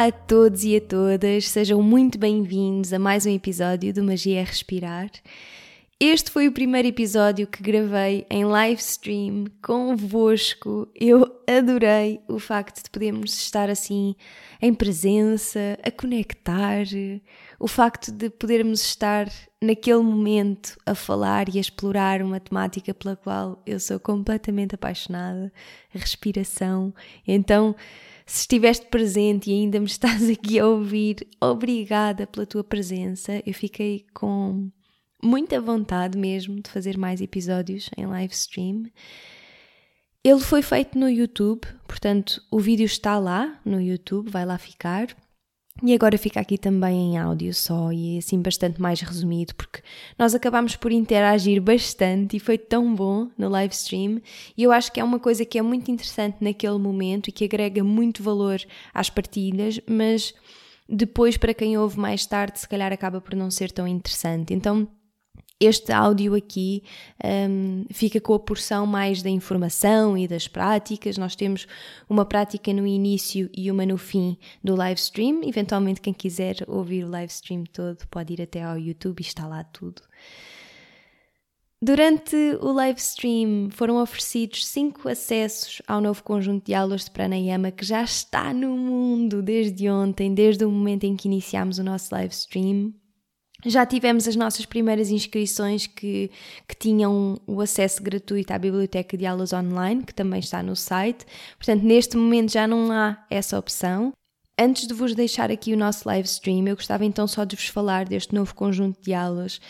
Olá 0.00 0.08
a 0.08 0.12
todos 0.12 0.64
e 0.64 0.74
a 0.76 0.80
todas, 0.80 1.46
sejam 1.50 1.82
muito 1.82 2.16
bem-vindos 2.18 2.90
a 2.90 2.98
mais 2.98 3.26
um 3.26 3.34
episódio 3.34 3.92
do 3.92 4.02
Magia 4.02 4.40
é 4.40 4.42
Respirar. 4.42 5.10
Este 6.00 6.30
foi 6.30 6.48
o 6.48 6.52
primeiro 6.52 6.88
episódio 6.88 7.46
que 7.46 7.62
gravei 7.62 8.26
em 8.30 8.46
live 8.46 8.80
stream 8.80 9.44
convosco. 9.62 10.88
Eu 10.98 11.30
adorei 11.46 12.18
o 12.26 12.38
facto 12.38 12.82
de 12.82 12.88
podermos 12.88 13.34
estar 13.34 13.68
assim 13.68 14.16
em 14.62 14.72
presença, 14.72 15.78
a 15.82 15.90
conectar, 15.90 16.86
o 17.58 17.68
facto 17.68 18.10
de 18.10 18.30
podermos 18.30 18.80
estar 18.80 19.28
naquele 19.60 20.00
momento 20.00 20.78
a 20.86 20.94
falar 20.94 21.50
e 21.50 21.58
a 21.58 21.60
explorar 21.60 22.22
uma 22.22 22.40
temática 22.40 22.94
pela 22.94 23.16
qual 23.16 23.62
eu 23.66 23.78
sou 23.78 24.00
completamente 24.00 24.74
apaixonada, 24.74 25.52
a 25.94 25.98
respiração. 25.98 26.94
Então, 27.28 27.76
se 28.30 28.42
estiveste 28.42 28.86
presente 28.86 29.50
e 29.50 29.54
ainda 29.54 29.80
me 29.80 29.86
estás 29.90 30.28
aqui 30.30 30.58
a 30.60 30.66
ouvir, 30.66 31.26
obrigada 31.40 32.28
pela 32.28 32.46
tua 32.46 32.62
presença. 32.62 33.42
Eu 33.44 33.52
fiquei 33.52 34.06
com 34.14 34.70
muita 35.22 35.60
vontade 35.60 36.16
mesmo 36.16 36.62
de 36.62 36.70
fazer 36.70 36.96
mais 36.96 37.20
episódios 37.20 37.90
em 37.96 38.06
live 38.06 38.32
stream. 38.32 38.84
Ele 40.22 40.38
foi 40.38 40.62
feito 40.62 40.96
no 40.96 41.08
YouTube, 41.08 41.66
portanto, 41.88 42.40
o 42.50 42.60
vídeo 42.60 42.84
está 42.84 43.18
lá 43.18 43.58
no 43.64 43.80
YouTube, 43.80 44.30
vai 44.30 44.46
lá 44.46 44.58
ficar. 44.58 45.08
E 45.82 45.94
agora 45.94 46.18
fica 46.18 46.38
aqui 46.40 46.58
também 46.58 47.14
em 47.14 47.18
áudio 47.18 47.54
só 47.54 47.90
e 47.90 48.18
assim 48.18 48.40
bastante 48.40 48.80
mais 48.80 49.00
resumido, 49.00 49.54
porque 49.54 49.80
nós 50.18 50.34
acabamos 50.34 50.76
por 50.76 50.92
interagir 50.92 51.60
bastante 51.60 52.36
e 52.36 52.40
foi 52.40 52.58
tão 52.58 52.94
bom 52.94 53.28
no 53.38 53.48
live 53.48 53.72
stream. 53.72 54.20
E 54.56 54.62
eu 54.62 54.72
acho 54.72 54.92
que 54.92 55.00
é 55.00 55.04
uma 55.04 55.18
coisa 55.18 55.44
que 55.44 55.58
é 55.58 55.62
muito 55.62 55.90
interessante 55.90 56.36
naquele 56.40 56.78
momento 56.78 57.28
e 57.28 57.32
que 57.32 57.44
agrega 57.44 57.82
muito 57.82 58.22
valor 58.22 58.60
às 58.92 59.08
partilhas, 59.08 59.80
mas 59.88 60.34
depois, 60.86 61.36
para 61.36 61.54
quem 61.54 61.78
ouve 61.78 61.98
mais 61.98 62.26
tarde, 62.26 62.58
se 62.58 62.68
calhar 62.68 62.92
acaba 62.92 63.20
por 63.20 63.34
não 63.34 63.50
ser 63.50 63.70
tão 63.70 63.86
interessante. 63.86 64.52
Então, 64.52 64.88
este 65.60 65.92
áudio 65.92 66.34
aqui 66.34 66.82
um, 67.22 67.84
fica 67.92 68.18
com 68.18 68.32
a 68.32 68.38
porção 68.38 68.86
mais 68.86 69.22
da 69.22 69.28
informação 69.28 70.16
e 70.16 70.26
das 70.26 70.48
práticas. 70.48 71.18
Nós 71.18 71.36
temos 71.36 71.66
uma 72.08 72.24
prática 72.24 72.72
no 72.72 72.86
início 72.86 73.50
e 73.54 73.70
uma 73.70 73.84
no 73.84 73.98
fim 73.98 74.38
do 74.64 74.74
live 74.74 74.98
stream. 74.98 75.42
Eventualmente, 75.44 76.00
quem 76.00 76.14
quiser 76.14 76.56
ouvir 76.66 77.04
o 77.04 77.10
live 77.10 77.30
stream 77.30 77.64
todo 77.64 77.98
pode 78.08 78.32
ir 78.32 78.40
até 78.40 78.62
ao 78.62 78.78
YouTube 78.78 79.20
e 79.20 79.22
está 79.22 79.46
lá 79.46 79.62
tudo. 79.62 80.00
Durante 81.82 82.36
o 82.60 82.72
live 82.72 82.98
stream 82.98 83.68
foram 83.70 84.02
oferecidos 84.02 84.66
cinco 84.66 85.08
acessos 85.08 85.80
ao 85.86 86.00
novo 86.00 86.22
conjunto 86.22 86.66
de 86.66 86.74
aulas 86.74 87.06
de 87.06 87.10
pranayama 87.10 87.70
que 87.70 87.84
já 87.84 88.02
está 88.02 88.52
no 88.52 88.76
mundo 88.76 89.42
desde 89.42 89.88
ontem, 89.88 90.34
desde 90.34 90.64
o 90.64 90.70
momento 90.70 91.04
em 91.04 91.16
que 91.16 91.28
iniciámos 91.28 91.78
o 91.78 91.84
nosso 91.84 92.14
live 92.14 92.34
stream. 92.34 92.99
Já 93.64 93.84
tivemos 93.84 94.26
as 94.26 94.36
nossas 94.36 94.64
primeiras 94.64 95.10
inscrições 95.10 95.86
que, 95.86 96.30
que 96.66 96.74
tinham 96.74 97.38
o 97.46 97.60
acesso 97.60 98.02
gratuito 98.02 98.52
à 98.52 98.58
biblioteca 98.58 99.16
de 99.16 99.26
aulas 99.26 99.52
online, 99.52 100.02
que 100.02 100.14
também 100.14 100.40
está 100.40 100.62
no 100.62 100.74
site. 100.74 101.26
Portanto, 101.56 101.82
neste 101.82 102.16
momento 102.16 102.52
já 102.52 102.66
não 102.66 102.90
há 102.90 103.22
essa 103.30 103.58
opção. 103.58 104.12
Antes 104.58 104.86
de 104.86 104.92
vos 104.92 105.14
deixar 105.14 105.50
aqui 105.50 105.72
o 105.72 105.76
nosso 105.76 106.06
live 106.06 106.26
stream, 106.26 106.66
eu 106.68 106.76
gostava 106.76 107.04
então 107.04 107.26
só 107.26 107.44
de 107.44 107.56
vos 107.56 107.66
falar 107.68 108.06
deste 108.06 108.34
novo 108.34 108.54
conjunto 108.54 109.00
de 109.02 109.14
aulas 109.14 109.60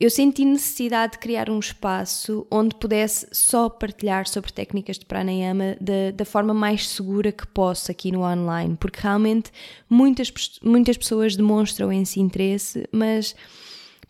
eu 0.00 0.10
senti 0.10 0.44
necessidade 0.44 1.12
de 1.14 1.18
criar 1.18 1.50
um 1.50 1.58
espaço 1.58 2.46
onde 2.50 2.76
pudesse 2.76 3.26
só 3.32 3.68
partilhar 3.68 4.28
sobre 4.28 4.52
técnicas 4.52 4.96
de 4.96 5.04
pranayama 5.04 5.76
da, 6.14 6.24
forma 6.24 6.54
mais 6.54 6.88
segura 6.88 7.32
que 7.32 7.46
posso 7.46 7.90
aqui 7.90 8.12
no 8.12 8.20
online, 8.20 8.76
porque 8.76 9.00
realmente 9.00 9.50
muitas, 9.90 10.32
muitas 10.62 10.96
pessoas 10.96 11.34
demonstram 11.34 11.92
esse 11.92 12.20
interesse, 12.20 12.86
mas 12.92 13.34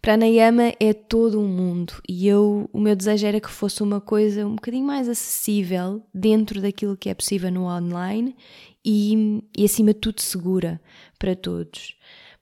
pranayama 0.03 0.75
é 0.79 0.93
todo 0.93 1.41
um 1.41 1.49
mundo 1.49 1.95
e 2.07 2.29
eu, 2.29 2.69
o 2.73 2.79
meu 2.79 2.95
desejo 2.95 3.27
era 3.27 3.41
que 3.41 3.51
fosse 3.51 3.83
uma 3.83 4.01
coisa 4.01 4.47
um 4.47 4.57
bocadinho 4.57 4.85
mais 4.85 5.09
acessível 5.09 6.03
dentro 6.13 6.61
daquilo 6.61 6.97
que 6.97 7.09
é 7.09 7.15
possível 7.15 7.51
no 7.51 7.65
online 7.65 8.37
e, 8.85 9.43
e 9.57 9.65
acima 9.65 9.95
de 9.95 10.01
tudo 10.01 10.21
segura 10.21 10.81
para 11.19 11.35
todos 11.35 11.98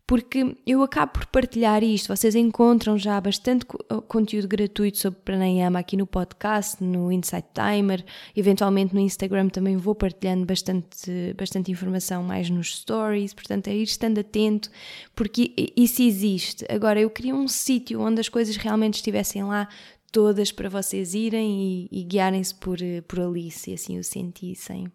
porque 0.07 0.57
eu 0.65 0.83
acabo 0.83 1.13
por 1.13 1.27
partilhar 1.27 1.83
isto. 1.83 2.15
Vocês 2.15 2.37
encontram 2.37 2.97
já 2.97 3.21
bastante 3.21 3.67
uh, 3.93 4.01
conteúdo 4.03 4.47
gratuito 4.47 4.99
sobre 4.99 5.19
pranayama 5.21 5.81
aqui 5.81 5.97
no 5.97 6.07
podcast, 6.07 6.83
no 6.83 7.11
Insight 7.11 7.49
Timer, 7.53 8.05
eventualmente 8.37 8.95
no 8.95 9.01
Instagram 9.01 9.49
também 9.49 9.77
vou 9.77 9.97
partilhando 9.97 10.47
bastante, 10.47 11.35
bastante 11.37 11.73
informação 11.73 12.23
mais 12.23 12.49
nos 12.49 12.77
stories, 12.77 13.35
portanto 13.35 13.67
é 13.67 13.75
ir 13.75 13.83
estando 13.83 14.19
atento, 14.19 14.71
porque 15.15 15.53
isso 15.77 16.01
existe. 16.01 16.65
Agora, 16.71 17.01
eu 17.01 17.11
queria 17.11 17.35
um 17.35 17.49
sítio 17.49 18.01
onde 18.01 18.21
as 18.21 18.29
coisas 18.29 18.57
realmente 18.57 18.95
estivessem 18.95 19.43
lá 19.43 19.69
todas 20.13 20.53
para 20.53 20.69
vocês 20.69 21.15
irem 21.15 21.89
e, 21.93 22.01
e 22.01 22.05
guiarem-se 22.05 22.55
por, 22.55 22.79
por 23.09 23.21
ali, 23.21 23.51
se 23.51 23.75
assim 23.75 23.99
o 23.99 24.05
sentissem. 24.05 24.87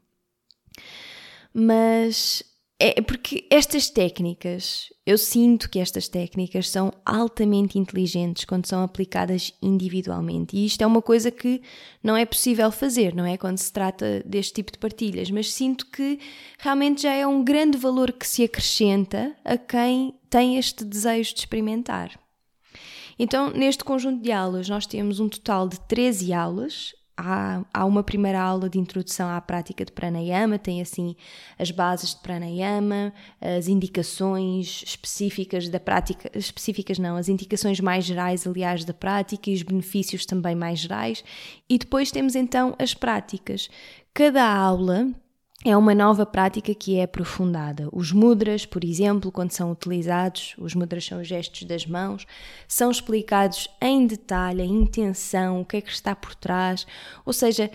Mas 1.54 2.44
é 2.82 3.02
porque 3.02 3.46
estas 3.50 3.90
técnicas, 3.90 4.92
eu 5.06 5.18
sinto 5.18 5.70
que 5.70 5.80
estas 5.80 6.08
técnicas 6.08 6.70
são 6.70 6.92
altamente 7.06 7.78
inteligentes 7.78 8.46
quando 8.46 8.66
são 8.66 8.84
aplicadas 8.84 9.54
individualmente. 9.62 10.56
E 10.56 10.66
isto 10.66 10.82
é 10.82 10.88
uma 10.88 11.02
coisa 11.02 11.30
que 11.30 11.62
não 12.04 12.18
é 12.18 12.26
possível 12.26 12.72
fazer, 12.72 13.14
não 13.14 13.26
é? 13.26 13.38
Quando 13.38 13.58
se 13.58 13.72
trata 13.72 14.24
deste 14.26 14.54
tipo 14.54 14.72
de 14.72 14.80
partilhas. 14.80 15.30
Mas 15.30 15.54
sinto 15.54 15.86
que 15.88 16.20
realmente 16.58 17.04
já 17.04 17.14
é 17.14 17.26
um 17.28 17.44
grande 17.44 17.78
valor 17.78 18.12
que 18.12 18.28
se 18.28 18.44
acrescenta 18.44 19.36
a 19.46 19.58
quem 19.58 20.16
tem 20.30 20.58
este 20.58 20.84
desejo 20.84 21.34
de 21.34 21.42
experimentar. 21.42 22.20
Então, 23.20 23.52
neste 23.52 23.84
conjunto 23.84 24.24
de 24.24 24.32
aulas, 24.32 24.68
nós 24.68 24.88
temos 24.88 25.20
um 25.20 25.30
total 25.30 25.68
de 25.68 25.80
13 25.82 26.34
aulas 26.34 26.94
há, 27.18 27.64
há 27.74 27.86
uma 27.86 28.04
primeira 28.04 28.42
aula 28.42 28.70
de 28.70 28.80
introdução 28.80 29.30
à 29.30 29.40
prática 29.40 29.86
de 29.86 29.92
pranayama, 29.92 30.58
tem 30.58 30.82
assim 30.82 31.16
as 31.58 31.72
bases 31.72 32.16
de 32.16 32.22
pranayama, 32.22 33.14
as 33.40 33.68
indicações 33.68 34.84
específicas 34.86 35.70
da 35.70 35.80
prática, 35.80 36.32
específicas 36.38 36.98
não, 36.98 37.16
as 37.16 37.30
indicações 37.30 37.80
mais 37.80 38.06
gerais, 38.06 38.48
aliás, 38.48 38.86
da 38.86 38.94
prática 38.94 39.50
e 39.50 39.54
os 39.54 39.64
benefícios 39.64 40.26
também 40.26 40.56
mais 40.56 40.80
gerais. 40.80 41.24
E 41.70 41.78
depois 41.78 42.12
temos 42.12 42.36
então 42.36 42.76
as 42.80 42.94
práticas. 42.94 43.70
Cada 44.14 44.46
aula 44.46 45.08
é 45.64 45.78
uma 45.78 45.94
nova 45.94 46.26
prática 46.26 46.74
que 46.74 46.98
é 46.98 47.04
aprofundada. 47.04 47.88
Os 47.92 48.12
mudras, 48.12 48.66
por 48.66 48.84
exemplo, 48.84 49.32
quando 49.32 49.52
são 49.52 49.72
utilizados, 49.72 50.56
os 50.58 50.74
mudras 50.74 51.06
são 51.06 51.22
os 51.22 51.28
gestos 51.28 51.64
das 51.64 51.86
mãos, 51.86 52.26
são 52.68 52.90
explicados 52.90 53.68
em 53.80 54.08
detalhe 54.08 54.62
a 54.62 54.66
intenção, 54.66 55.62
o 55.62 55.66
que 55.66 55.78
é 55.78 55.82
que 55.82 55.92
está 55.92 56.16
por 56.16 56.34
trás, 56.34 56.88
ou 57.26 57.34
seja, 57.34 57.70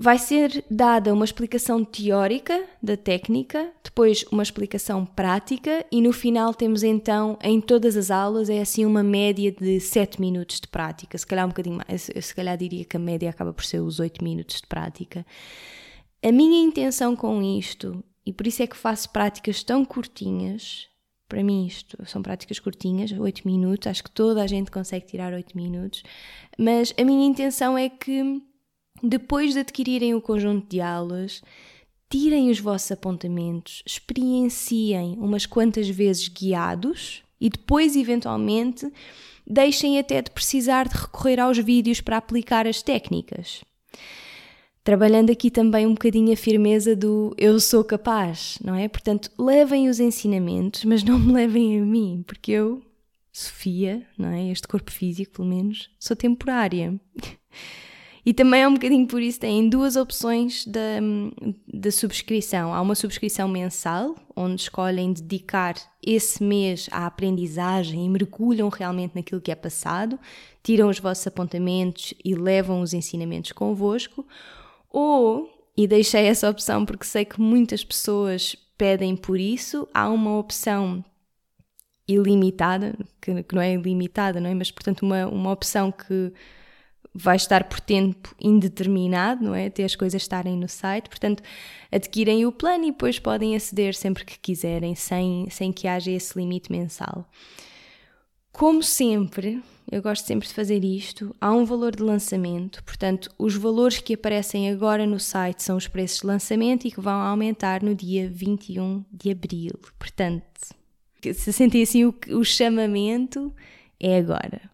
Vai 0.00 0.16
ser 0.16 0.64
dada 0.70 1.12
uma 1.12 1.24
explicação 1.24 1.84
teórica 1.84 2.64
da 2.80 2.96
técnica, 2.96 3.72
depois 3.82 4.24
uma 4.30 4.44
explicação 4.44 5.04
prática 5.04 5.84
e 5.90 6.00
no 6.00 6.12
final 6.12 6.54
temos 6.54 6.84
então, 6.84 7.36
em 7.42 7.60
todas 7.60 7.96
as 7.96 8.08
aulas, 8.08 8.48
é 8.48 8.60
assim 8.60 8.86
uma 8.86 9.02
média 9.02 9.50
de 9.50 9.80
7 9.80 10.20
minutos 10.20 10.60
de 10.60 10.68
prática, 10.68 11.18
se 11.18 11.26
calhar 11.26 11.44
um 11.44 11.48
bocadinho 11.48 11.80
mais, 11.84 12.08
se 12.20 12.32
calhar 12.32 12.56
diria 12.56 12.84
que 12.84 12.96
a 12.96 13.00
média 13.00 13.28
acaba 13.28 13.52
por 13.52 13.64
ser 13.64 13.80
os 13.80 13.98
8 13.98 14.22
minutos 14.22 14.60
de 14.60 14.68
prática. 14.68 15.26
A 16.22 16.32
minha 16.32 16.60
intenção 16.60 17.14
com 17.14 17.42
isto, 17.42 18.02
e 18.26 18.32
por 18.32 18.46
isso 18.46 18.62
é 18.62 18.66
que 18.66 18.76
faço 18.76 19.10
práticas 19.10 19.62
tão 19.62 19.84
curtinhas, 19.84 20.88
para 21.28 21.44
mim 21.44 21.66
isto 21.66 21.96
são 22.06 22.22
práticas 22.22 22.58
curtinhas, 22.58 23.12
8 23.12 23.46
minutos, 23.46 23.86
acho 23.86 24.02
que 24.02 24.10
toda 24.10 24.42
a 24.42 24.46
gente 24.46 24.70
consegue 24.70 25.06
tirar 25.06 25.32
8 25.32 25.56
minutos, 25.56 26.02
mas 26.58 26.92
a 26.98 27.04
minha 27.04 27.26
intenção 27.26 27.78
é 27.78 27.88
que 27.88 28.42
depois 29.02 29.52
de 29.52 29.60
adquirirem 29.60 30.14
o 30.14 30.20
conjunto 30.20 30.68
de 30.68 30.80
aulas, 30.80 31.40
tirem 32.10 32.50
os 32.50 32.58
vossos 32.58 32.90
apontamentos, 32.90 33.82
experienciem 33.86 35.16
umas 35.18 35.46
quantas 35.46 35.88
vezes 35.88 36.26
guiados 36.28 37.22
e 37.40 37.48
depois, 37.48 37.94
eventualmente, 37.94 38.90
deixem 39.46 39.98
até 39.98 40.20
de 40.20 40.30
precisar 40.30 40.88
de 40.88 40.96
recorrer 40.96 41.38
aos 41.38 41.58
vídeos 41.58 42.00
para 42.00 42.16
aplicar 42.16 42.66
as 42.66 42.82
técnicas. 42.82 43.62
Trabalhando 44.88 45.30
aqui 45.30 45.50
também 45.50 45.86
um 45.86 45.92
bocadinho 45.92 46.32
a 46.32 46.36
firmeza 46.36 46.96
do 46.96 47.34
eu 47.36 47.60
sou 47.60 47.84
capaz, 47.84 48.58
não 48.64 48.74
é? 48.74 48.88
Portanto, 48.88 49.30
levem 49.38 49.86
os 49.86 50.00
ensinamentos, 50.00 50.82
mas 50.86 51.04
não 51.04 51.18
me 51.18 51.30
levem 51.30 51.78
a 51.78 51.84
mim, 51.84 52.24
porque 52.26 52.52
eu, 52.52 52.80
Sofia, 53.30 54.02
não 54.16 54.30
é? 54.30 54.50
Este 54.50 54.66
corpo 54.66 54.90
físico, 54.90 55.32
pelo 55.32 55.48
menos, 55.48 55.90
sou 55.98 56.16
temporária. 56.16 56.98
E 58.24 58.34
também 58.34 58.62
é 58.62 58.68
um 58.68 58.74
bocadinho 58.74 59.06
por 59.06 59.22
isso 59.22 59.40
têm 59.40 59.70
duas 59.70 59.96
opções 59.96 60.66
da, 60.66 61.00
da 61.66 61.90
subscrição. 61.90 62.74
Há 62.74 62.80
uma 62.82 62.94
subscrição 62.94 63.48
mensal, 63.48 64.16
onde 64.36 64.62
escolhem 64.62 65.12
dedicar 65.12 65.74
esse 66.02 66.42
mês 66.42 66.88
à 66.90 67.06
aprendizagem 67.06 68.04
e 68.04 68.08
mergulham 68.08 68.68
realmente 68.68 69.14
naquilo 69.14 69.40
que 69.40 69.50
é 69.50 69.54
passado, 69.54 70.18
tiram 70.62 70.88
os 70.88 70.98
vossos 70.98 71.26
apontamentos 71.26 72.12
e 72.24 72.34
levam 72.34 72.80
os 72.80 72.92
ensinamentos 72.92 73.52
convosco. 73.52 74.26
Ou, 74.90 75.50
e 75.76 75.86
deixei 75.86 76.26
essa 76.26 76.48
opção 76.48 76.84
porque 76.84 77.04
sei 77.04 77.24
que 77.24 77.40
muitas 77.40 77.84
pessoas 77.84 78.56
pedem 78.76 79.16
por 79.16 79.38
isso, 79.38 79.88
há 79.92 80.08
uma 80.08 80.38
opção 80.38 81.04
ilimitada, 82.06 82.94
que, 83.20 83.42
que 83.42 83.54
não 83.54 83.60
é 83.60 83.74
ilimitada, 83.74 84.40
não 84.40 84.48
é? 84.48 84.54
Mas, 84.54 84.70
portanto, 84.70 85.02
uma, 85.02 85.26
uma 85.26 85.52
opção 85.52 85.92
que 85.92 86.32
vai 87.14 87.36
estar 87.36 87.64
por 87.64 87.80
tempo 87.80 88.34
indeterminado, 88.40 89.44
não 89.44 89.54
é? 89.54 89.66
Até 89.66 89.84
as 89.84 89.96
coisas 89.96 90.22
estarem 90.22 90.56
no 90.56 90.68
site. 90.68 91.08
Portanto, 91.08 91.42
adquirem 91.92 92.46
o 92.46 92.52
plano 92.52 92.84
e 92.84 92.92
depois 92.92 93.18
podem 93.18 93.56
aceder 93.56 93.94
sempre 93.94 94.24
que 94.24 94.38
quiserem, 94.38 94.94
sem, 94.94 95.48
sem 95.50 95.72
que 95.72 95.86
haja 95.88 96.10
esse 96.10 96.38
limite 96.38 96.70
mensal. 96.70 97.28
Como 98.58 98.82
sempre, 98.82 99.62
eu 99.88 100.02
gosto 100.02 100.26
sempre 100.26 100.48
de 100.48 100.52
fazer 100.52 100.82
isto, 100.82 101.32
há 101.40 101.52
um 101.52 101.64
valor 101.64 101.94
de 101.94 102.02
lançamento, 102.02 102.82
portanto, 102.82 103.30
os 103.38 103.54
valores 103.54 104.00
que 104.00 104.14
aparecem 104.14 104.68
agora 104.68 105.06
no 105.06 105.20
site 105.20 105.62
são 105.62 105.76
os 105.76 105.86
preços 105.86 106.22
de 106.22 106.26
lançamento 106.26 106.84
e 106.84 106.90
que 106.90 107.00
vão 107.00 107.20
aumentar 107.20 107.84
no 107.84 107.94
dia 107.94 108.28
21 108.28 109.04
de 109.12 109.30
abril. 109.30 109.78
Portanto, 109.96 110.42
se 111.22 111.52
sentem 111.52 111.84
assim 111.84 112.04
o, 112.04 112.12
o 112.30 112.44
chamamento, 112.44 113.54
é 114.00 114.18
agora. 114.18 114.68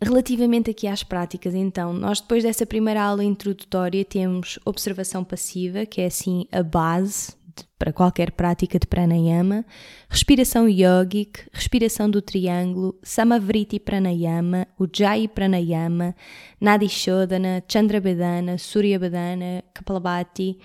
Relativamente 0.00 0.72
aqui 0.72 0.88
às 0.88 1.04
práticas, 1.04 1.54
então, 1.54 1.92
nós 1.92 2.20
depois 2.20 2.42
dessa 2.42 2.66
primeira 2.66 3.00
aula 3.00 3.22
introdutória 3.22 4.04
temos 4.04 4.58
observação 4.64 5.22
passiva, 5.22 5.86
que 5.86 6.00
é 6.00 6.06
assim 6.06 6.48
a 6.50 6.64
base 6.64 7.32
para 7.78 7.92
qualquer 7.92 8.32
prática 8.32 8.78
de 8.78 8.86
pranayama, 8.86 9.64
respiração 10.08 10.68
yogic, 10.68 11.40
respiração 11.52 12.08
do 12.10 12.22
triângulo, 12.22 12.98
samavriti 13.02 13.78
pranayama, 13.78 14.66
ujjayi 14.78 15.28
pranayama, 15.28 16.14
nadishodhana, 16.60 17.62
chandrabedana, 17.68 18.56
suryabedana, 18.58 19.62
kapalabhati, 19.74 20.58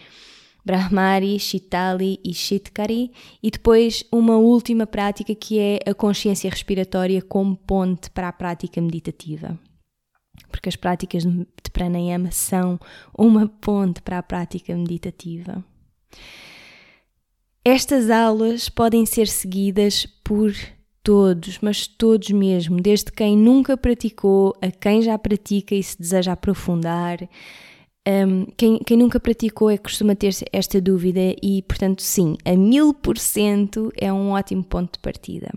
Brahmari, 0.66 1.40
Shitali 1.40 2.20
e 2.24 2.34
Shitkari, 2.34 3.12
e 3.42 3.50
depois 3.50 4.04
uma 4.12 4.38
última 4.38 4.86
prática 4.86 5.34
que 5.34 5.58
é 5.58 5.80
a 5.90 5.94
consciência 5.94 6.50
respiratória 6.50 7.22
como 7.22 7.56
ponte 7.56 8.10
para 8.12 8.28
a 8.28 8.34
prática 8.34 8.80
meditativa. 8.80 9.58
Porque 10.50 10.70
as 10.70 10.76
práticas 10.76 11.24
de 11.24 11.72
pranayama 11.72 12.32
são 12.32 12.80
uma 13.18 13.48
ponte 13.48 14.02
para 14.02 14.20
a 14.20 14.24
prática 14.24 14.76
meditativa. 14.76 15.64
Estas 17.72 18.10
aulas 18.10 18.68
podem 18.68 19.06
ser 19.06 19.28
seguidas 19.28 20.04
por 20.24 20.52
todos, 21.04 21.60
mas 21.62 21.86
todos 21.86 22.32
mesmo, 22.32 22.82
desde 22.82 23.12
quem 23.12 23.38
nunca 23.38 23.78
praticou 23.78 24.56
a 24.60 24.72
quem 24.72 25.04
já 25.04 25.16
pratica 25.20 25.76
e 25.76 25.84
se 25.84 25.96
deseja 25.96 26.32
aprofundar 26.32 27.20
um, 28.08 28.46
quem, 28.58 28.80
quem, 28.80 28.98
nunca 28.98 29.20
praticou 29.20 29.70
é 29.70 29.78
que 29.78 29.84
costuma 29.84 30.16
ter 30.16 30.34
esta 30.52 30.82
dúvida 30.82 31.36
e, 31.44 31.62
portanto, 31.62 32.02
sim, 32.02 32.38
a 32.44 32.56
mil 32.56 32.92
por 32.92 33.20
cento 33.20 33.92
é 33.96 34.12
um 34.12 34.32
ótimo 34.32 34.64
ponto 34.64 34.94
de 34.94 35.00
partida. 35.00 35.52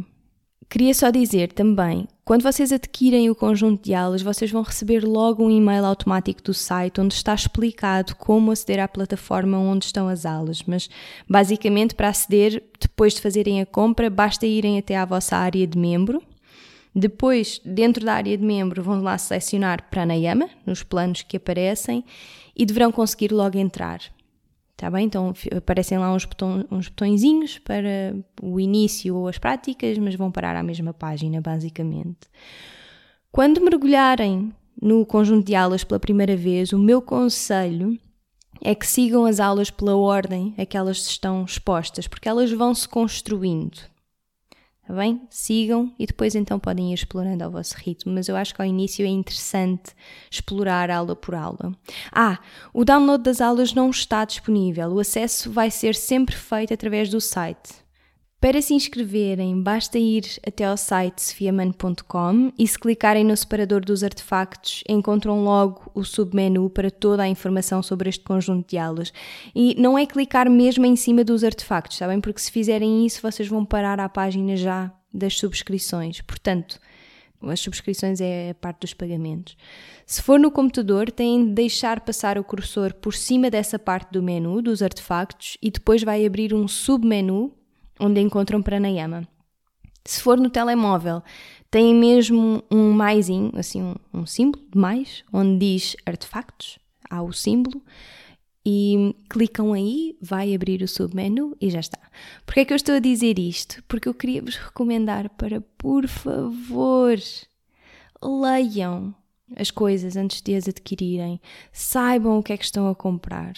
Queria 0.72 0.94
só 0.94 1.10
dizer 1.10 1.52
também, 1.52 2.08
quando 2.24 2.44
vocês 2.44 2.72
adquirem 2.72 3.28
o 3.28 3.34
conjunto 3.34 3.84
de 3.84 3.92
aulas, 3.92 4.22
vocês 4.22 4.50
vão 4.50 4.62
receber 4.62 5.04
logo 5.04 5.44
um 5.44 5.50
e-mail 5.50 5.84
automático 5.84 6.42
do 6.42 6.54
site 6.54 6.98
onde 6.98 7.12
está 7.12 7.34
explicado 7.34 8.16
como 8.16 8.50
aceder 8.50 8.82
à 8.82 8.88
plataforma 8.88 9.58
onde 9.58 9.84
estão 9.84 10.08
as 10.08 10.24
aulas. 10.24 10.62
Mas 10.62 10.88
basicamente, 11.28 11.94
para 11.94 12.08
aceder, 12.08 12.62
depois 12.80 13.12
de 13.12 13.20
fazerem 13.20 13.60
a 13.60 13.66
compra, 13.66 14.08
basta 14.08 14.46
irem 14.46 14.78
até 14.78 14.96
à 14.96 15.04
vossa 15.04 15.36
área 15.36 15.66
de 15.66 15.76
membro. 15.76 16.22
Depois, 16.94 17.60
dentro 17.62 18.06
da 18.06 18.14
área 18.14 18.34
de 18.34 18.42
membro, 18.42 18.82
vão 18.82 19.02
lá 19.02 19.19
selecionar 19.19 19.90
Pranayama, 19.90 20.48
nos 20.64 20.82
planos 20.82 21.20
que 21.20 21.36
aparecem, 21.36 22.02
e 22.56 22.64
deverão 22.64 22.90
conseguir 22.90 23.30
logo 23.30 23.58
entrar. 23.58 24.00
Tá 24.82 24.90
bem? 24.90 25.06
Então 25.06 25.32
aparecem 25.56 25.96
lá 25.96 26.12
uns, 26.12 26.25
botão, 26.25 26.67
uns 26.69 26.88
botõezinhos 26.88 27.56
para 27.56 28.17
o 28.43 28.58
início 28.58 29.14
ou 29.14 29.29
as 29.29 29.38
práticas, 29.38 29.96
mas 29.96 30.17
vão 30.17 30.29
parar 30.29 30.56
à 30.56 30.62
mesma 30.64 30.93
página, 30.93 31.40
basicamente. 31.40 32.29
Quando 33.31 33.61
mergulharem 33.61 34.52
no 34.82 35.06
conjunto 35.06 35.46
de 35.46 35.55
aulas 35.55 35.84
pela 35.84 36.00
primeira 36.00 36.37
vez, 36.37 36.73
o 36.73 36.79
meu 36.81 37.00
conselho 37.00 37.96
é 38.61 38.75
que 38.75 38.84
sigam 38.84 39.25
as 39.25 39.38
aulas 39.38 39.70
pela 39.70 39.94
ordem 39.94 40.52
a 40.58 40.67
que 40.67 40.76
elas 40.76 40.96
estão 41.06 41.44
expostas, 41.44 42.08
porque 42.08 42.29
elas 42.29 42.50
vão 42.50 42.75
se 42.75 42.88
construindo. 42.88 43.91
Tá 44.87 44.94
bem? 44.94 45.23
Sigam 45.31 45.94
e 45.96 46.06
depois 46.06 46.34
então 46.34 46.58
podem 46.58 46.90
ir 46.90 46.94
explorando 46.94 47.44
ao 47.44 47.50
vosso 47.50 47.76
ritmo, 47.76 48.12
mas 48.12 48.29
eu 48.29 48.37
acho 48.37 48.52
que 48.55 48.61
ao 48.61 48.67
início 48.67 49.06
é 49.06 49.08
interessante 49.08 49.93
explorar 50.31 50.90
aula 50.90 51.14
por 51.14 51.34
aula. 51.37 51.73
Ah, 52.11 52.40
o 52.75 52.84
download 52.84 53.23
das 53.23 53.40
aulas 53.40 53.72
não 53.72 53.91
está 53.91 54.24
disponível, 54.24 54.89
o 54.91 54.98
acesso 54.98 55.53
vai 55.53 55.70
ser 55.70 55.94
sempre 55.94 56.34
feito 56.34 56.74
através 56.74 57.08
do 57.08 57.20
site. 57.20 57.81
Para 58.43 58.61
se 58.61 58.75
inscreverem, 58.75 59.63
basta 59.63 60.01
ir 60.01 60.25
até 60.44 60.65
ao 60.65 60.77
site 60.77 61.22
sofiaman.com 61.22 62.51
e 62.58 62.67
se 62.67 62.77
clicarem 62.77 63.22
no 63.22 63.37
separador 63.37 63.84
dos 63.84 64.03
artefactos, 64.03 64.82
encontram 64.89 65.44
logo 65.44 65.89
o 65.94 66.03
submenu 66.03 66.69
para 66.69 66.91
toda 66.91 67.22
a 67.22 67.29
informação 67.29 67.84
sobre 67.84 68.08
este 68.08 68.25
conjunto 68.25 68.69
de 68.69 68.79
aulas. 68.79 69.13
E 69.55 69.81
não 69.81 69.96
é 69.96 70.05
clicar 70.05 70.51
mesmo 70.51 70.84
em 70.84 70.96
cima 70.96 71.22
dos 71.22 71.44
artefactos, 71.44 71.99
sabem? 71.99 72.20
Porque 72.20 72.41
se 72.41 72.51
fizerem 72.51 73.06
isso, 73.06 73.22
vocês 73.22 73.49
vão 73.49 73.65
parar 73.65 74.01
à 74.01 74.08
página 74.08 74.56
já 74.56 74.93
das 75.15 75.39
subscrições. 75.39 76.20
Portanto, 76.20 76.81
as 77.43 77.61
subscrições 77.61 78.20
é 78.20 78.51
a 78.51 78.55
parte 78.55 78.81
dos 78.81 78.93
pagamentos. 78.93 79.56
Se 80.05 80.20
for 80.20 80.41
no 80.41 80.51
computador, 80.51 81.13
têm 81.13 81.46
de 81.46 81.53
deixar 81.53 82.01
passar 82.01 82.37
o 82.37 82.43
cursor 82.43 82.93
por 82.94 83.15
cima 83.15 83.49
dessa 83.49 83.79
parte 83.79 84.11
do 84.11 84.20
menu, 84.20 84.61
dos 84.61 84.82
artefactos, 84.82 85.56
e 85.63 85.70
depois 85.70 86.03
vai 86.03 86.27
abrir 86.27 86.53
um 86.53 86.67
submenu 86.67 87.53
onde 87.99 88.20
encontram 88.20 88.63
pranayama. 88.63 89.27
Se 90.05 90.20
for 90.20 90.39
no 90.39 90.51
telemóvel, 90.51 91.22
tem 91.70 91.94
mesmo 91.94 92.63
um 92.70 92.93
maisinho, 92.93 93.53
assim 93.55 93.82
um, 93.82 93.94
um 94.13 94.27
símbolo 94.27 94.65
de 94.70 94.79
mais, 94.79 95.25
onde 95.32 95.58
diz 95.58 95.96
artefactos, 96.05 96.79
há 97.08 97.22
o 97.22 97.32
símbolo, 97.32 97.82
e 98.65 99.15
clicam 99.29 99.72
aí, 99.72 100.17
vai 100.20 100.55
abrir 100.55 100.82
o 100.82 100.89
submenu 100.89 101.56
e 101.61 101.70
já 101.70 101.81
está. 101.81 101.99
Porquê 102.44 102.61
é 102.61 102.65
que 102.65 102.72
eu 102.72 102.77
estou 102.77 102.94
a 102.94 103.01
dizer 103.01 103.39
isto? 103.39 103.82
Porque 103.89 104.08
eu 104.08 104.15
queria 104.15 104.43
vos 104.43 104.56
recomendar 104.56 105.29
para, 105.31 105.61
por 105.79 106.06
favor, 106.06 107.17
leiam 108.22 109.15
as 109.56 109.70
coisas 109.70 110.17
antes 110.17 110.41
de 110.41 110.55
as 110.55 110.69
adquirirem, 110.69 111.41
saibam 111.72 112.39
o 112.39 112.43
que 112.43 112.53
é 112.53 112.56
que 112.56 112.65
estão 112.65 112.89
a 112.89 112.94
comprar 112.94 113.55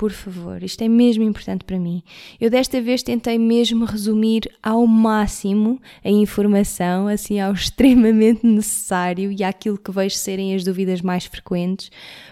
por 0.00 0.12
favor, 0.12 0.62
isto 0.62 0.82
é 0.82 0.88
mesmo 0.88 1.22
importante 1.24 1.62
para 1.62 1.78
mim. 1.78 2.02
Eu 2.40 2.48
desta 2.48 2.80
vez 2.80 3.02
tentei 3.02 3.38
mesmo 3.38 3.84
resumir 3.84 4.50
ao 4.62 4.86
máximo 4.86 5.78
a 6.02 6.08
informação, 6.08 7.06
assim 7.06 7.38
ao 7.38 7.52
extremamente 7.52 8.46
necessário 8.46 9.30
e 9.30 9.44
àquilo 9.44 9.76
que 9.76 9.90
vejo 9.90 10.16
serem 10.16 10.54
as 10.54 10.64
dúvidas 10.64 11.02
mais 11.02 11.26
frequentes 11.26 11.90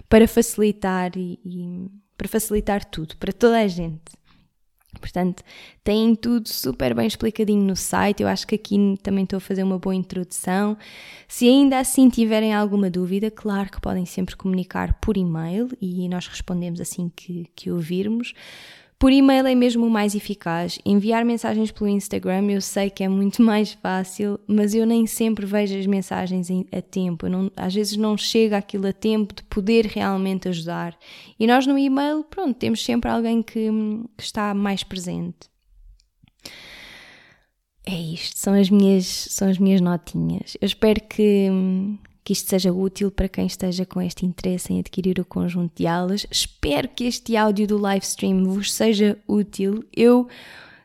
para 0.08 0.26
facilitar 0.26 1.10
e, 1.14 1.38
e 1.44 1.90
para 2.16 2.26
facilitar 2.26 2.82
tudo 2.86 3.18
para 3.18 3.34
toda 3.34 3.58
a 3.58 3.68
gente. 3.68 4.00
Portanto, 5.00 5.42
têm 5.84 6.14
tudo 6.14 6.48
super 6.48 6.94
bem 6.94 7.06
explicadinho 7.06 7.62
no 7.62 7.76
site. 7.76 8.22
Eu 8.22 8.28
acho 8.28 8.46
que 8.46 8.54
aqui 8.54 8.98
também 9.02 9.24
estou 9.24 9.36
a 9.36 9.40
fazer 9.40 9.62
uma 9.62 9.78
boa 9.78 9.94
introdução. 9.94 10.76
Se 11.28 11.46
ainda 11.46 11.78
assim 11.78 12.08
tiverem 12.08 12.54
alguma 12.54 12.90
dúvida, 12.90 13.30
claro 13.30 13.70
que 13.70 13.80
podem 13.80 14.06
sempre 14.06 14.34
comunicar 14.34 14.94
por 14.94 15.16
e-mail 15.16 15.68
e 15.80 16.08
nós 16.08 16.26
respondemos 16.26 16.80
assim 16.80 17.12
que, 17.14 17.46
que 17.54 17.70
ouvirmos. 17.70 18.32
Por 18.98 19.12
e-mail 19.12 19.46
é 19.46 19.54
mesmo 19.54 19.86
o 19.86 19.90
mais 19.90 20.16
eficaz. 20.16 20.78
Enviar 20.84 21.24
mensagens 21.24 21.70
pelo 21.70 21.88
Instagram 21.88 22.50
eu 22.50 22.60
sei 22.60 22.90
que 22.90 23.04
é 23.04 23.08
muito 23.08 23.40
mais 23.44 23.72
fácil, 23.74 24.40
mas 24.46 24.74
eu 24.74 24.84
nem 24.84 25.06
sempre 25.06 25.46
vejo 25.46 25.78
as 25.78 25.86
mensagens 25.86 26.48
a 26.72 26.82
tempo. 26.82 27.28
Não, 27.28 27.50
às 27.56 27.72
vezes 27.72 27.96
não 27.96 28.16
chega 28.16 28.58
aquilo 28.58 28.88
a 28.88 28.92
tempo 28.92 29.34
de 29.34 29.44
poder 29.44 29.86
realmente 29.86 30.48
ajudar. 30.48 30.98
E 31.38 31.46
nós 31.46 31.64
no 31.64 31.78
e-mail, 31.78 32.24
pronto, 32.24 32.56
temos 32.56 32.84
sempre 32.84 33.08
alguém 33.08 33.40
que, 33.40 33.70
que 34.16 34.22
está 34.24 34.52
mais 34.52 34.82
presente. 34.82 35.48
É 37.86 37.94
isto, 37.94 38.36
são 38.36 38.52
as 38.52 38.68
minhas, 38.68 39.06
são 39.06 39.48
as 39.48 39.58
minhas 39.58 39.80
notinhas. 39.80 40.56
Eu 40.60 40.66
espero 40.66 41.00
que, 41.08 41.48
que 42.28 42.34
isto 42.34 42.50
seja 42.50 42.70
útil 42.70 43.10
para 43.10 43.26
quem 43.26 43.46
esteja 43.46 43.86
com 43.86 44.02
este 44.02 44.26
interesse 44.26 44.70
em 44.70 44.80
adquirir 44.80 45.18
o 45.18 45.24
conjunto 45.24 45.72
de 45.74 45.86
aulas. 45.86 46.26
Espero 46.30 46.86
que 46.86 47.04
este 47.04 47.34
áudio 47.38 47.66
do 47.66 47.78
live 47.78 48.04
stream 48.04 48.44
vos 48.44 48.70
seja 48.70 49.18
útil. 49.26 49.82
Eu 49.96 50.28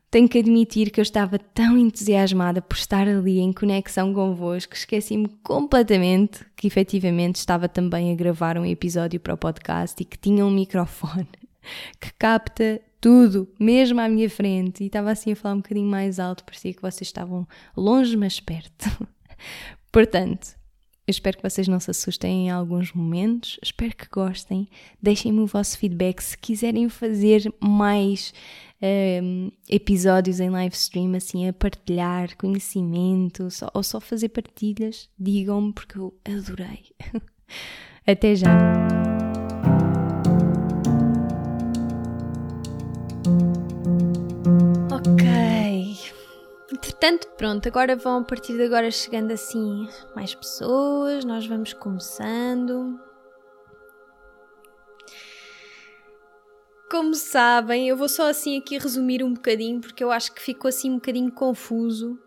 tenho 0.10 0.30
que 0.30 0.38
admitir 0.38 0.90
que 0.90 1.02
eu 1.02 1.04
estava 1.04 1.38
tão 1.38 1.78
entusiasmada 1.78 2.62
por 2.62 2.78
estar 2.78 3.10
ali 3.10 3.40
em 3.40 3.52
conexão 3.52 4.14
convosco 4.14 4.72
que 4.72 4.78
esqueci-me 4.78 5.28
completamente 5.44 6.46
que 6.56 6.66
efetivamente 6.66 7.36
estava 7.36 7.68
também 7.68 8.14
a 8.14 8.16
gravar 8.16 8.58
um 8.58 8.66
episódio 8.66 9.20
para 9.20 9.34
o 9.34 9.38
podcast 9.38 10.02
e 10.02 10.06
que 10.06 10.18
tinha 10.18 10.46
um 10.46 10.50
microfone 10.50 11.28
que 12.00 12.14
capta 12.18 12.80
tudo, 13.02 13.50
mesmo 13.60 14.00
à 14.00 14.08
minha 14.08 14.30
frente, 14.30 14.82
e 14.82 14.88
estava 14.88 15.12
assim 15.12 15.34
a 15.34 15.36
falar 15.36 15.56
um 15.56 15.58
bocadinho 15.58 15.90
mais 15.90 16.22
alto, 16.22 16.46
parecia 16.46 16.74
que 16.74 16.82
vocês 16.82 17.10
estavam 17.10 17.46
longe, 17.76 18.16
mas 18.16 18.40
perto. 18.40 18.90
Portanto, 19.92 20.63
eu 21.06 21.12
espero 21.12 21.38
que 21.38 21.44
vocês 21.44 21.68
não 21.68 21.80
se 21.80 21.92
assustem 21.92 22.48
em 22.48 22.50
alguns 22.50 22.94
momentos, 22.94 23.60
espero 23.62 23.96
que 23.96 24.08
gostem. 24.10 24.70
Deixem-me 25.02 25.42
o 25.42 25.46
vosso 25.46 25.78
feedback 25.78 26.22
se 26.22 26.38
quiserem 26.38 26.88
fazer 26.88 27.54
mais 27.60 28.34
um, 28.82 28.86
ehm, 28.86 29.52
episódios 29.70 30.40
em 30.40 30.50
live 30.50 30.74
stream, 30.74 31.14
assim, 31.16 31.48
a 31.48 31.54
partilhar 31.54 32.38
conhecimento 32.38 33.52
só, 33.52 33.70
ou 33.74 33.84
só 33.84 34.00
fazer 34.00 34.30
partilhas. 34.30 35.10
Digam-me 35.20 35.74
porque 35.74 35.98
eu 35.98 36.14
adorei. 36.26 36.86
Até 38.08 38.36
já! 38.36 39.03
Entretanto, 47.04 47.36
pronto, 47.36 47.68
agora 47.68 47.98
vão 47.98 48.20
a 48.20 48.24
partir 48.24 48.54
de 48.54 48.64
agora 48.64 48.90
chegando 48.90 49.34
assim 49.34 49.90
mais 50.16 50.34
pessoas, 50.34 51.26
nós 51.26 51.46
vamos 51.46 51.74
começando. 51.74 52.98
Como 56.90 57.14
sabem, 57.14 57.90
eu 57.90 57.98
vou 57.98 58.08
só 58.08 58.30
assim 58.30 58.58
aqui 58.58 58.78
resumir 58.78 59.22
um 59.22 59.34
bocadinho, 59.34 59.82
porque 59.82 60.02
eu 60.02 60.12
acho 60.12 60.34
que 60.34 60.42
ficou 60.42 60.70
assim 60.70 60.92
um 60.92 60.96
bocadinho 60.96 61.30
confuso. 61.30 62.18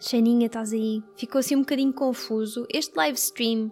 Xaninha, 0.00 0.46
estás 0.46 0.72
aí? 0.72 1.00
Ficou 1.16 1.38
assim 1.38 1.54
um 1.54 1.60
bocadinho 1.60 1.92
confuso. 1.92 2.66
Este 2.74 2.96
live 2.96 3.16
stream 3.16 3.70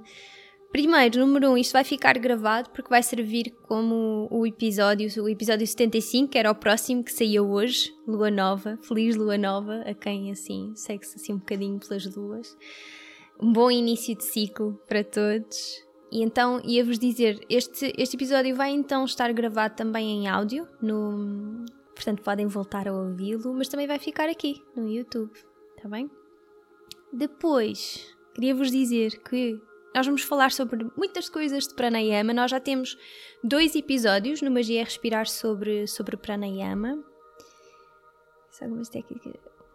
Primeiro, 0.73 1.21
número 1.21 1.51
1, 1.51 1.53
um, 1.53 1.59
isto 1.59 1.73
vai 1.75 1.85
ficar 1.85 2.17
gravado 2.19 2.71
porque 2.71 2.89
vai 2.89 3.03
servir 3.03 3.55
como 3.69 4.27
o 4.31 4.47
episódio, 4.47 5.07
o 5.23 5.29
episódio 5.29 5.67
75, 5.67 6.31
que 6.31 6.39
era 6.39 6.51
o 6.51 6.55
próximo 6.55 7.05
que 7.05 7.13
saía 7.13 7.43
hoje, 7.43 7.95
Lua 8.09 8.31
Nova. 8.31 8.79
Feliz 8.81 9.15
Lua 9.15 9.37
Nova 9.37 9.83
a 9.83 9.93
quem 9.93 10.33
assim 10.33 10.73
segue-se 10.75 11.17
assim 11.17 11.35
um 11.35 11.39
bocadinho 11.39 11.79
pelas 11.79 12.07
luas. 12.17 12.57
Um 13.39 13.53
bom 13.53 13.71
início 13.71 14.17
de 14.17 14.25
ciclo 14.25 14.81
para 14.89 15.05
todos. 15.05 15.85
E 16.11 16.23
então 16.23 16.59
ia-vos 16.65 16.99
dizer, 16.99 17.45
este, 17.51 17.93
este 17.99 18.17
episódio 18.17 18.57
vai 18.57 18.71
então 18.71 19.05
estar 19.05 19.31
gravado 19.35 19.77
também 19.77 20.25
em 20.25 20.29
áudio, 20.29 20.67
no, 20.81 21.67
portanto 21.95 22.23
podem 22.23 22.47
voltar 22.47 22.89
a 22.89 22.95
ouvi-lo, 22.95 23.53
mas 23.53 23.69
também 23.69 23.87
vai 23.87 23.99
ficar 23.99 24.29
aqui 24.29 24.63
no 24.75 24.89
YouTube, 24.89 25.33
está 25.77 25.87
bem? 25.89 26.11
Depois, 27.13 28.07
queria-vos 28.35 28.71
dizer 28.71 29.23
que 29.23 29.61
nós 29.95 30.07
vamos 30.07 30.23
falar 30.23 30.53
sobre 30.53 30.87
muitas 30.97 31.29
coisas 31.29 31.67
de 31.67 31.75
pranayama. 31.75 32.33
Nós 32.33 32.51
já 32.51 32.59
temos 32.59 32.97
dois 33.45 33.75
episódios 33.75 34.41
no 34.41 34.51
Magia 34.51 34.81
é 34.81 34.85
Respirar 34.85 35.29
sobre, 35.29 35.87
sobre 35.87 36.17
pranayama. 36.17 37.05
Algumas 38.61 38.89
técnicas. 38.89 39.35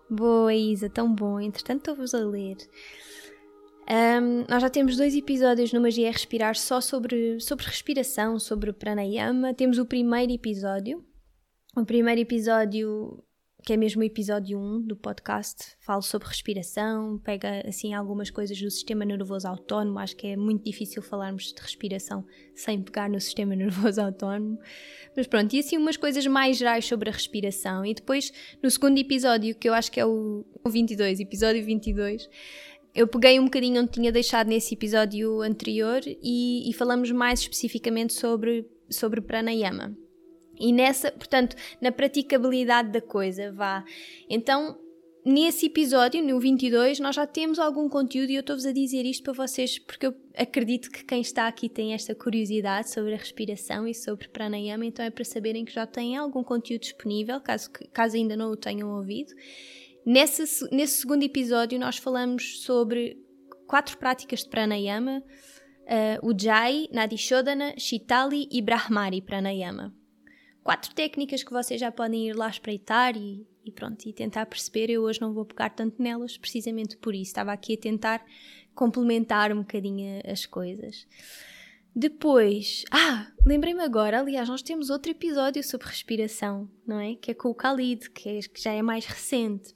Boa, 0.10 0.54
Isa, 0.54 0.90
tão 0.90 1.14
bom. 1.14 1.40
Entretanto, 1.42 1.80
estou-vos 1.80 2.14
a 2.14 2.20
ler. 2.20 2.58
Um, 3.90 4.46
nós 4.50 4.62
já 4.62 4.70
temos 4.70 4.96
dois 4.96 5.16
episódios 5.16 5.74
no 5.74 5.82
Magia 5.82 6.08
é 6.08 6.12
Respirar 6.12 6.56
só 6.56 6.80
sobre, 6.80 7.40
sobre 7.40 7.66
respiração, 7.66 8.40
sobre 8.40 8.72
pranayama. 8.72 9.54
Temos 9.54 9.78
o 9.78 9.86
primeiro 9.86 10.32
episódio. 10.32 11.04
O 11.76 11.86
primeiro 11.86 12.22
episódio 12.22 13.24
que 13.68 13.74
é 13.74 13.76
mesmo 13.76 14.02
o 14.02 14.06
episódio 14.06 14.58
1 14.58 14.84
do 14.84 14.96
podcast, 14.96 15.76
falo 15.82 16.02
sobre 16.02 16.26
respiração, 16.30 17.20
pega 17.20 17.68
assim 17.68 17.94
algumas 17.94 18.30
coisas 18.30 18.58
do 18.58 18.72
sistema 18.72 19.04
nervoso 19.04 19.46
autónomo, 19.46 20.00
acho 20.00 20.16
que 20.16 20.26
é 20.26 20.38
muito 20.38 20.64
difícil 20.64 21.02
falarmos 21.02 21.52
de 21.52 21.62
respiração 21.62 22.26
sem 22.56 22.82
pegar 22.82 23.10
no 23.10 23.20
sistema 23.20 23.54
nervoso 23.60 24.00
autónomo. 24.00 24.58
Mas 25.18 25.28
pronto, 25.28 25.54
e 25.54 25.60
assim 25.60 25.76
umas 25.76 25.98
coisas 25.98 26.26
mais 26.28 26.56
gerais 26.56 26.86
sobre 26.86 27.10
a 27.10 27.12
respiração. 27.12 27.86
E 27.86 27.94
depois, 27.94 28.32
no 28.64 28.72
segundo 28.72 28.98
episódio, 29.00 29.54
que 29.54 29.68
eu 29.68 29.74
acho 29.74 29.92
que 29.92 30.00
é 30.00 30.06
o 30.06 30.46
22, 30.66 31.20
episódio 31.20 31.62
22, 31.62 32.30
eu 32.96 33.06
peguei 33.06 33.38
um 33.38 33.44
bocadinho 33.44 33.82
onde 33.82 33.92
tinha 33.92 34.14
deixado 34.14 34.48
nesse 34.48 34.76
episódio 34.76 35.42
anterior 35.42 36.00
e, 36.06 36.70
e 36.70 36.74
falamos 36.74 37.12
mais 37.12 37.42
especificamente 37.42 38.14
sobre, 38.14 38.66
sobre 38.90 39.20
pranayama. 39.20 39.94
E 40.60 40.72
nessa, 40.72 41.12
portanto, 41.12 41.56
na 41.82 41.92
praticabilidade 41.92 42.92
da 42.92 43.02
coisa, 43.02 43.52
vá. 43.52 43.84
Então, 44.30 44.78
nesse 45.28 45.66
episódio, 45.66 46.24
no 46.24 46.40
22, 46.40 47.02
nós 47.02 47.16
já 47.16 47.28
temos 47.28 47.60
algum 47.60 47.90
conteúdo 47.90 48.30
e 48.30 48.36
eu 48.36 48.40
estou-vos 48.40 48.66
a 48.66 48.72
dizer 48.72 49.06
isto 49.06 49.24
para 49.24 49.34
vocês 49.34 49.78
porque 49.78 50.08
eu 50.08 50.16
acredito 50.34 50.90
que 50.90 51.04
quem 51.04 51.20
está 51.20 51.48
aqui 51.48 51.68
tem 51.68 51.94
esta 51.94 52.16
curiosidade 52.16 52.90
sobre 52.90 53.14
a 53.14 53.18
respiração 53.18 53.86
e 53.86 53.94
sobre 53.94 54.30
pranayama, 54.30 54.86
então 54.86 55.04
é 55.04 55.10
para 55.10 55.26
saberem 55.26 55.66
que 55.66 55.74
já 55.74 55.86
têm 55.86 56.16
algum 56.16 56.44
conteúdo 56.44 56.82
disponível, 56.82 57.42
caso, 57.42 57.70
caso 57.92 58.16
ainda 58.16 58.38
não 58.38 58.52
o 58.52 58.56
tenham 58.56 58.90
ouvido. 58.96 59.34
Nesse, 60.06 60.44
nesse 60.72 61.02
segundo 61.02 61.24
episódio, 61.24 61.78
nós 61.78 61.98
falamos 61.98 62.62
sobre 62.62 63.18
quatro 63.68 63.98
práticas 63.98 64.44
de 64.44 64.50
pranayama, 64.50 65.22
uh, 65.22 66.26
o 66.26 66.34
Jai, 66.40 66.88
Nadishodana, 66.94 67.74
Shitali 67.78 68.48
e 68.50 68.62
Brahmari 68.62 69.22
Pranayama 69.22 69.94
quatro 70.68 70.94
técnicas 70.94 71.44
que 71.44 71.54
vocês 71.54 71.80
já 71.80 71.90
podem 71.90 72.28
ir 72.28 72.34
lá 72.34 72.50
espreitar 72.50 73.16
e, 73.16 73.48
e 73.64 73.72
pronto, 73.72 74.06
e 74.06 74.12
tentar 74.12 74.46
perceber. 74.48 74.90
Eu 74.90 75.04
hoje 75.04 75.22
não 75.22 75.34
vou 75.34 75.46
pegar 75.46 75.70
tanto 75.70 76.04
nelas, 76.04 76.38
precisamente 76.38 76.98
por 76.98 77.16
isso. 77.16 77.30
Estava 77.30 77.54
aqui 77.54 77.76
a 77.76 77.78
tentar 77.78 78.26
complementar 78.76 79.54
um 79.54 79.60
bocadinho 79.60 80.22
as 80.30 80.46
coisas. 80.46 81.08
Depois, 81.96 82.84
ah, 82.92 83.32
lembrei-me 83.46 83.82
agora, 83.82 84.20
aliás, 84.20 84.50
nós 84.50 84.62
temos 84.62 84.90
outro 84.90 85.10
episódio 85.10 85.64
sobre 85.64 85.88
respiração, 85.88 86.70
não 86.86 87.00
é? 87.00 87.16
Que 87.16 87.32
é 87.32 87.34
com 87.34 87.48
o 87.48 87.56
Khalid, 87.56 88.10
que, 88.10 88.28
é, 88.28 88.40
que 88.42 88.62
já 88.62 88.74
é 88.74 88.82
mais 88.82 89.06
recente. 89.06 89.74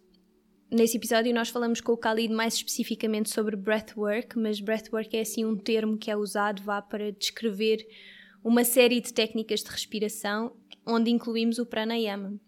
Nesse 0.70 0.98
episódio 0.98 1.34
nós 1.34 1.48
falamos 1.48 1.80
com 1.80 1.94
o 1.94 1.98
Khalid 1.98 2.34
mais 2.34 2.56
especificamente 2.56 3.30
sobre 3.30 3.56
breathwork, 3.56 4.38
mas 4.38 4.60
breathwork 4.60 5.16
é 5.16 5.22
assim 5.22 5.46
um 5.46 5.56
termo 5.56 5.98
que 5.98 6.12
é 6.12 6.18
usado 6.18 6.62
vá 6.62 6.82
para 6.82 7.14
descrever 7.14 7.78
uma 8.44 8.66
série 8.66 9.00
de 9.00 9.14
técnicas 9.14 9.62
de 9.62 9.70
respiração 9.70 10.60
onde 10.92 11.10
incluímos 11.10 11.58
o 11.60 11.66
pranayama. 11.66 12.40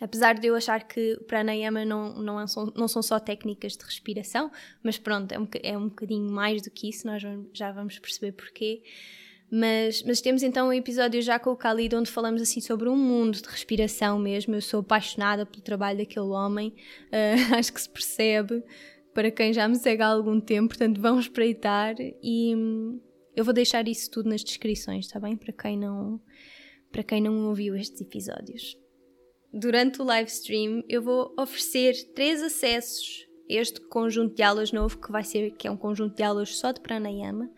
Apesar 0.00 0.34
de 0.34 0.46
eu 0.48 0.56
achar 0.56 0.86
que 0.86 1.14
o 1.14 1.24
pranayama 1.24 1.84
não, 1.84 2.14
não, 2.16 2.40
é 2.40 2.46
são, 2.46 2.72
não 2.74 2.88
são 2.88 3.00
só 3.00 3.20
técnicas 3.20 3.76
de 3.76 3.84
respiração, 3.84 4.50
mas 4.82 4.98
pronto, 4.98 5.30
é 5.32 5.38
um, 5.38 5.48
é 5.62 5.78
um 5.78 5.88
bocadinho 5.88 6.28
mais 6.30 6.62
do 6.62 6.70
que 6.70 6.88
isso, 6.88 7.06
nós 7.06 7.22
já 7.52 7.70
vamos 7.70 7.98
perceber 7.98 8.32
porquê. 8.32 8.82
Mas, 9.50 10.02
mas 10.02 10.20
temos 10.20 10.42
então 10.42 10.68
um 10.68 10.72
episódio 10.72 11.22
já 11.22 11.38
com 11.38 11.50
o 11.50 11.54
Khalid 11.54 11.94
onde 11.94 12.10
falamos 12.10 12.42
assim 12.42 12.60
sobre 12.60 12.88
um 12.88 12.96
mundo 12.96 13.40
de 13.40 13.48
respiração 13.48 14.18
mesmo. 14.18 14.54
Eu 14.54 14.60
sou 14.60 14.80
apaixonada 14.80 15.46
pelo 15.46 15.62
trabalho 15.62 15.98
daquele 15.98 16.26
homem, 16.26 16.74
uh, 17.12 17.54
acho 17.56 17.72
que 17.72 17.80
se 17.80 17.88
percebe 17.88 18.64
para 19.14 19.30
quem 19.30 19.52
já 19.52 19.68
me 19.68 19.76
segue 19.76 20.02
há 20.02 20.08
algum 20.08 20.40
tempo, 20.40 20.68
portanto 20.68 21.00
vão 21.00 21.20
espreitar 21.20 21.94
e 22.00 22.54
hum, 22.56 23.00
eu 23.36 23.44
vou 23.44 23.54
deixar 23.54 23.86
isso 23.86 24.10
tudo 24.10 24.28
nas 24.28 24.42
descrições, 24.42 25.06
está 25.06 25.20
bem? 25.20 25.36
Para 25.36 25.52
quem 25.52 25.78
não 25.78 26.20
para 26.94 27.02
quem 27.02 27.20
não 27.20 27.48
ouviu 27.48 27.74
estes 27.74 28.00
episódios. 28.00 28.78
Durante 29.52 30.00
o 30.00 30.04
live 30.04 30.30
stream 30.30 30.84
eu 30.88 31.02
vou 31.02 31.34
oferecer 31.36 31.92
três 32.14 32.40
acessos 32.40 33.26
este 33.48 33.80
conjunto 33.88 34.36
de 34.36 34.42
aulas 34.44 34.70
novo 34.70 34.96
que 34.98 35.10
vai 35.10 35.24
ser 35.24 35.50
que 35.50 35.66
é 35.66 35.70
um 35.70 35.76
conjunto 35.76 36.14
de 36.14 36.22
aulas 36.22 36.56
só 36.56 36.70
de 36.70 36.80
pranayama. 36.80 37.50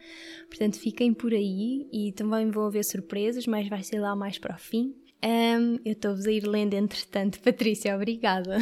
Portanto, 0.49 0.81
fiquem 0.81 1.13
por 1.13 1.35
aí 1.35 1.87
e 1.93 2.13
também 2.13 2.51
vão 2.51 2.65
haver 2.65 2.83
surpresas, 2.83 3.47
mas 3.47 3.69
vai 3.69 3.83
ser 3.83 4.01
lá 4.01 4.17
mais 4.17 4.39
para 4.39 4.57
o 4.57 4.59
fim. 4.59 4.97
Um, 5.23 5.75
eu 5.85 5.93
estou-vos 5.93 6.27
a 6.27 6.33
ir 6.33 6.47
lendo 6.47 6.75
entretanto. 6.75 7.39
Patrícia, 7.45 7.95
obrigada. 7.95 8.57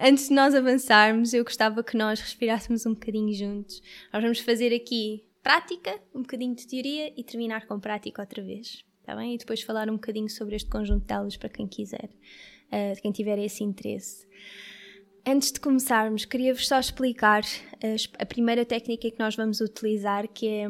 Antes 0.00 0.28
de 0.28 0.34
nós 0.34 0.54
avançarmos, 0.54 1.34
eu 1.34 1.44
gostava 1.44 1.84
que 1.84 1.96
nós 1.96 2.20
respirássemos 2.20 2.86
um 2.86 2.94
bocadinho 2.94 3.32
juntos. 3.34 3.82
Nós 4.12 4.22
vamos 4.22 4.40
fazer 4.40 4.74
aqui 4.74 5.24
prática, 5.42 6.00
um 6.14 6.22
bocadinho 6.22 6.54
de 6.56 6.66
teoria 6.66 7.12
e 7.16 7.22
terminar 7.22 7.66
com 7.66 7.78
prática 7.78 8.22
outra 8.22 8.42
vez. 8.42 8.82
Está 9.04 9.14
bem? 9.14 9.34
E 9.34 9.38
depois 9.38 9.60
falar 9.60 9.90
um 9.90 9.96
bocadinho 9.96 10.30
sobre 10.30 10.56
este 10.56 10.70
conjunto 10.70 11.04
de 11.04 11.12
aulas 11.12 11.36
para 11.36 11.50
quem 11.50 11.66
quiser, 11.66 12.08
uh, 12.08 12.98
quem 13.02 13.12
tiver 13.12 13.38
esse 13.38 13.62
interesse. 13.62 14.26
Antes 15.26 15.52
de 15.52 15.60
começarmos, 15.60 16.24
queria-vos 16.24 16.66
só 16.66 16.80
explicar 16.80 17.42
a, 17.82 18.22
a, 18.22 18.24
primeira 18.24 18.64
técnica 18.64 19.10
que 19.10 19.18
nós 19.18 19.36
vamos 19.36 19.60
utilizar, 19.60 20.26
que 20.26 20.48
é, 20.48 20.66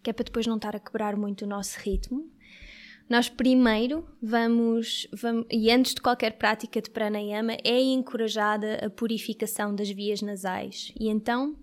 que 0.00 0.10
é 0.10 0.12
para 0.12 0.24
depois 0.24 0.46
não 0.46 0.54
estar 0.54 0.76
a 0.76 0.78
quebrar 0.78 1.16
muito 1.16 1.44
o 1.44 1.48
nosso 1.48 1.76
ritmo. 1.80 2.30
Nós 3.10 3.28
primeiro 3.28 4.08
vamos, 4.22 5.08
vamos, 5.12 5.44
e 5.50 5.72
antes 5.72 5.92
de 5.92 6.00
qualquer 6.00 6.38
prática 6.38 6.80
de 6.80 6.88
pranayama, 6.88 7.54
é 7.64 7.80
encorajada 7.80 8.76
a 8.76 8.88
purificação 8.88 9.74
das 9.74 9.90
vias 9.90 10.22
nasais. 10.22 10.92
E 10.98 11.08
então, 11.08 11.56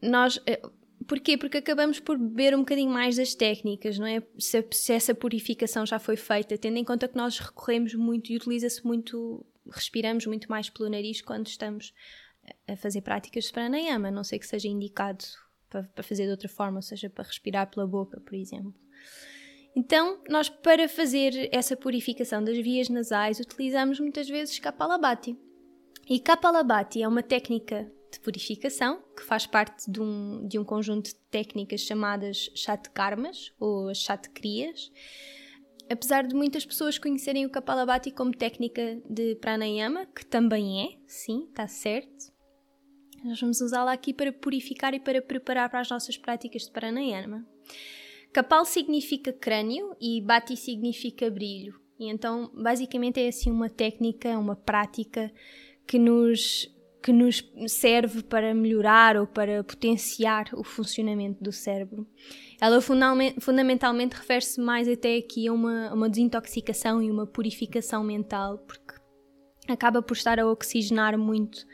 nós. 0.00 0.40
Porquê? 1.06 1.36
Porque 1.36 1.58
acabamos 1.58 2.00
por 2.00 2.18
beber 2.18 2.54
um 2.54 2.60
bocadinho 2.60 2.90
mais 2.90 3.16
das 3.16 3.34
técnicas, 3.34 3.98
não 3.98 4.06
é? 4.06 4.22
Se, 4.38 4.66
se 4.72 4.92
essa 4.92 5.14
purificação 5.14 5.86
já 5.86 5.98
foi 5.98 6.16
feita, 6.16 6.58
tendo 6.58 6.78
em 6.78 6.84
conta 6.84 7.06
que 7.06 7.16
nós 7.16 7.38
recorremos 7.38 7.94
muito 7.94 8.32
e 8.32 8.36
utiliza-se 8.36 8.84
muito, 8.84 9.44
respiramos 9.70 10.26
muito 10.26 10.50
mais 10.50 10.68
pelo 10.68 10.90
nariz 10.90 11.20
quando 11.20 11.46
estamos 11.46 11.92
a 12.66 12.76
fazer 12.76 13.02
práticas 13.02 13.44
de 13.44 13.52
pranayama, 13.52 14.08
a 14.08 14.10
não 14.10 14.24
sei 14.24 14.38
que 14.38 14.46
seja 14.46 14.68
indicado 14.68 15.24
para, 15.68 15.84
para 15.84 16.02
fazer 16.02 16.24
de 16.24 16.30
outra 16.30 16.48
forma, 16.48 16.78
ou 16.78 16.82
seja, 16.82 17.08
para 17.08 17.24
respirar 17.24 17.70
pela 17.70 17.86
boca, 17.86 18.20
por 18.20 18.34
exemplo. 18.34 18.74
Então, 19.74 20.22
nós 20.28 20.48
para 20.48 20.88
fazer 20.88 21.50
essa 21.52 21.76
purificação 21.76 22.42
das 22.42 22.56
vias 22.56 22.88
nasais 22.88 23.38
utilizamos 23.38 24.00
muitas 24.00 24.28
vezes 24.28 24.58
Kapalabhati. 24.58 25.36
E 26.08 26.18
Kapalabhati 26.18 27.02
é 27.02 27.08
uma 27.08 27.22
técnica 27.22 27.90
de 28.16 28.20
purificação 28.20 29.02
que 29.16 29.22
faz 29.22 29.46
parte 29.46 29.90
de 29.90 30.00
um, 30.00 30.46
de 30.46 30.58
um 30.58 30.64
conjunto 30.64 31.10
de 31.10 31.14
técnicas 31.30 31.80
chamadas 31.82 32.50
Shatkarmas 32.54 33.52
ou 33.60 33.94
Shatkriyas. 33.94 34.90
Apesar 35.88 36.26
de 36.26 36.34
muitas 36.34 36.66
pessoas 36.66 36.98
conhecerem 36.98 37.46
o 37.46 37.50
Kapalabhati 37.50 38.10
como 38.10 38.32
técnica 38.32 39.00
de 39.08 39.36
pranayama, 39.36 40.06
que 40.06 40.26
também 40.26 40.84
é, 40.84 40.98
sim, 41.06 41.46
está 41.48 41.68
certo, 41.68 42.32
nós 43.22 43.40
vamos 43.40 43.60
usá-la 43.60 43.92
aqui 43.92 44.12
para 44.12 44.32
purificar 44.32 44.94
e 44.94 45.00
para 45.00 45.22
preparar 45.22 45.70
para 45.70 45.80
as 45.80 45.90
nossas 45.90 46.16
práticas 46.16 46.62
de 46.62 46.70
pranayama. 46.70 47.46
Kapal 48.32 48.64
significa 48.64 49.32
crânio 49.32 49.96
e 50.00 50.20
Bati 50.20 50.56
significa 50.56 51.30
brilho. 51.30 51.80
E 51.98 52.08
então, 52.08 52.50
basicamente, 52.54 53.20
é 53.20 53.28
assim 53.28 53.50
uma 53.50 53.70
técnica, 53.70 54.38
uma 54.38 54.54
prática 54.54 55.32
que 55.86 55.98
nos, 55.98 56.68
que 57.06 57.12
nos 57.12 57.48
serve 57.68 58.20
para 58.24 58.52
melhorar 58.52 59.16
ou 59.16 59.28
para 59.28 59.62
potenciar 59.62 60.50
o 60.52 60.64
funcionamento 60.64 61.40
do 61.40 61.52
cérebro. 61.52 62.04
Ela 62.60 62.80
fundamentalmente 62.80 64.16
refere-se 64.16 64.60
mais 64.60 64.88
até 64.88 65.16
aqui 65.16 65.46
a 65.46 65.52
uma, 65.52 65.94
uma 65.94 66.10
desintoxicação 66.10 67.00
e 67.00 67.08
uma 67.08 67.24
purificação 67.24 68.02
mental, 68.02 68.58
porque 68.58 68.94
acaba 69.68 70.02
por 70.02 70.16
estar 70.16 70.40
a 70.40 70.48
oxigenar 70.48 71.16
muito 71.16 71.64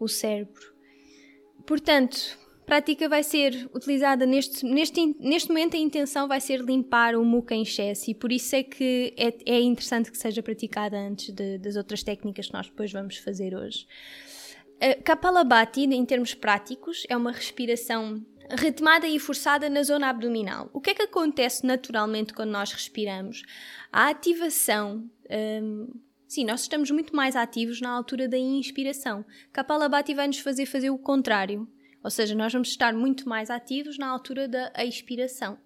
o 0.00 0.08
cérebro. 0.08 0.74
Portanto, 1.64 2.36
prática 2.66 3.08
vai 3.08 3.22
ser 3.22 3.70
utilizada 3.72 4.26
neste, 4.26 4.66
neste, 4.66 5.14
neste 5.20 5.48
momento 5.48 5.76
a 5.76 5.78
intenção 5.78 6.26
vai 6.26 6.40
ser 6.40 6.60
limpar 6.60 7.14
o 7.14 7.24
muca 7.24 7.54
em 7.54 7.62
excesso 7.62 8.10
e 8.10 8.16
por 8.16 8.32
isso 8.32 8.56
é 8.56 8.64
que 8.64 9.14
é, 9.16 9.32
é 9.46 9.60
interessante 9.60 10.10
que 10.10 10.18
seja 10.18 10.42
praticada 10.42 10.98
antes 10.98 11.32
de, 11.32 11.58
das 11.58 11.76
outras 11.76 12.02
técnicas 12.02 12.48
que 12.48 12.52
nós 12.52 12.66
depois 12.66 12.90
vamos 12.90 13.18
fazer 13.18 13.54
hoje. 13.54 13.86
Kapalabhati, 15.04 15.82
em 15.82 16.04
termos 16.04 16.34
práticos, 16.34 17.04
é 17.08 17.16
uma 17.16 17.30
respiração 17.30 18.24
retomada 18.50 19.06
e 19.06 19.18
forçada 19.18 19.70
na 19.70 19.82
zona 19.82 20.08
abdominal. 20.08 20.68
O 20.72 20.80
que 20.80 20.90
é 20.90 20.94
que 20.94 21.02
acontece 21.02 21.66
naturalmente 21.66 22.32
quando 22.32 22.50
nós 22.50 22.72
respiramos? 22.72 23.42
A 23.92 24.08
ativação. 24.08 25.08
Um, 25.62 25.88
sim, 26.28 26.44
nós 26.44 26.62
estamos 26.62 26.90
muito 26.90 27.14
mais 27.14 27.36
ativos 27.36 27.80
na 27.80 27.90
altura 27.90 28.28
da 28.28 28.36
inspiração. 28.36 29.24
Kapalabhati 29.52 30.14
vai 30.14 30.26
nos 30.26 30.38
fazer 30.38 30.66
fazer 30.66 30.90
o 30.90 30.98
contrário. 30.98 31.68
Ou 32.02 32.10
seja, 32.10 32.34
nós 32.34 32.52
vamos 32.52 32.68
estar 32.68 32.92
muito 32.92 33.28
mais 33.28 33.48
ativos 33.48 33.96
na 33.96 34.08
altura 34.08 34.48
da 34.48 34.72
expiração, 34.78 35.56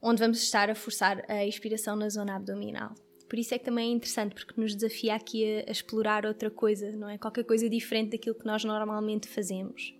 onde 0.00 0.20
vamos 0.20 0.42
estar 0.42 0.70
a 0.70 0.74
forçar 0.74 1.22
a 1.28 1.44
expiração 1.44 1.94
na 1.94 2.08
zona 2.08 2.36
abdominal. 2.36 2.94
Por 3.34 3.40
isso 3.40 3.52
é 3.52 3.58
que 3.58 3.64
também 3.64 3.90
é 3.90 3.92
interessante, 3.92 4.32
porque 4.32 4.60
nos 4.60 4.76
desafia 4.76 5.16
aqui 5.16 5.44
a, 5.44 5.68
a 5.68 5.72
explorar 5.72 6.24
outra 6.24 6.52
coisa, 6.52 6.92
não 6.92 7.08
é? 7.08 7.18
Qualquer 7.18 7.42
coisa 7.42 7.68
diferente 7.68 8.12
daquilo 8.12 8.36
que 8.36 8.46
nós 8.46 8.62
normalmente 8.62 9.26
fazemos. 9.26 9.92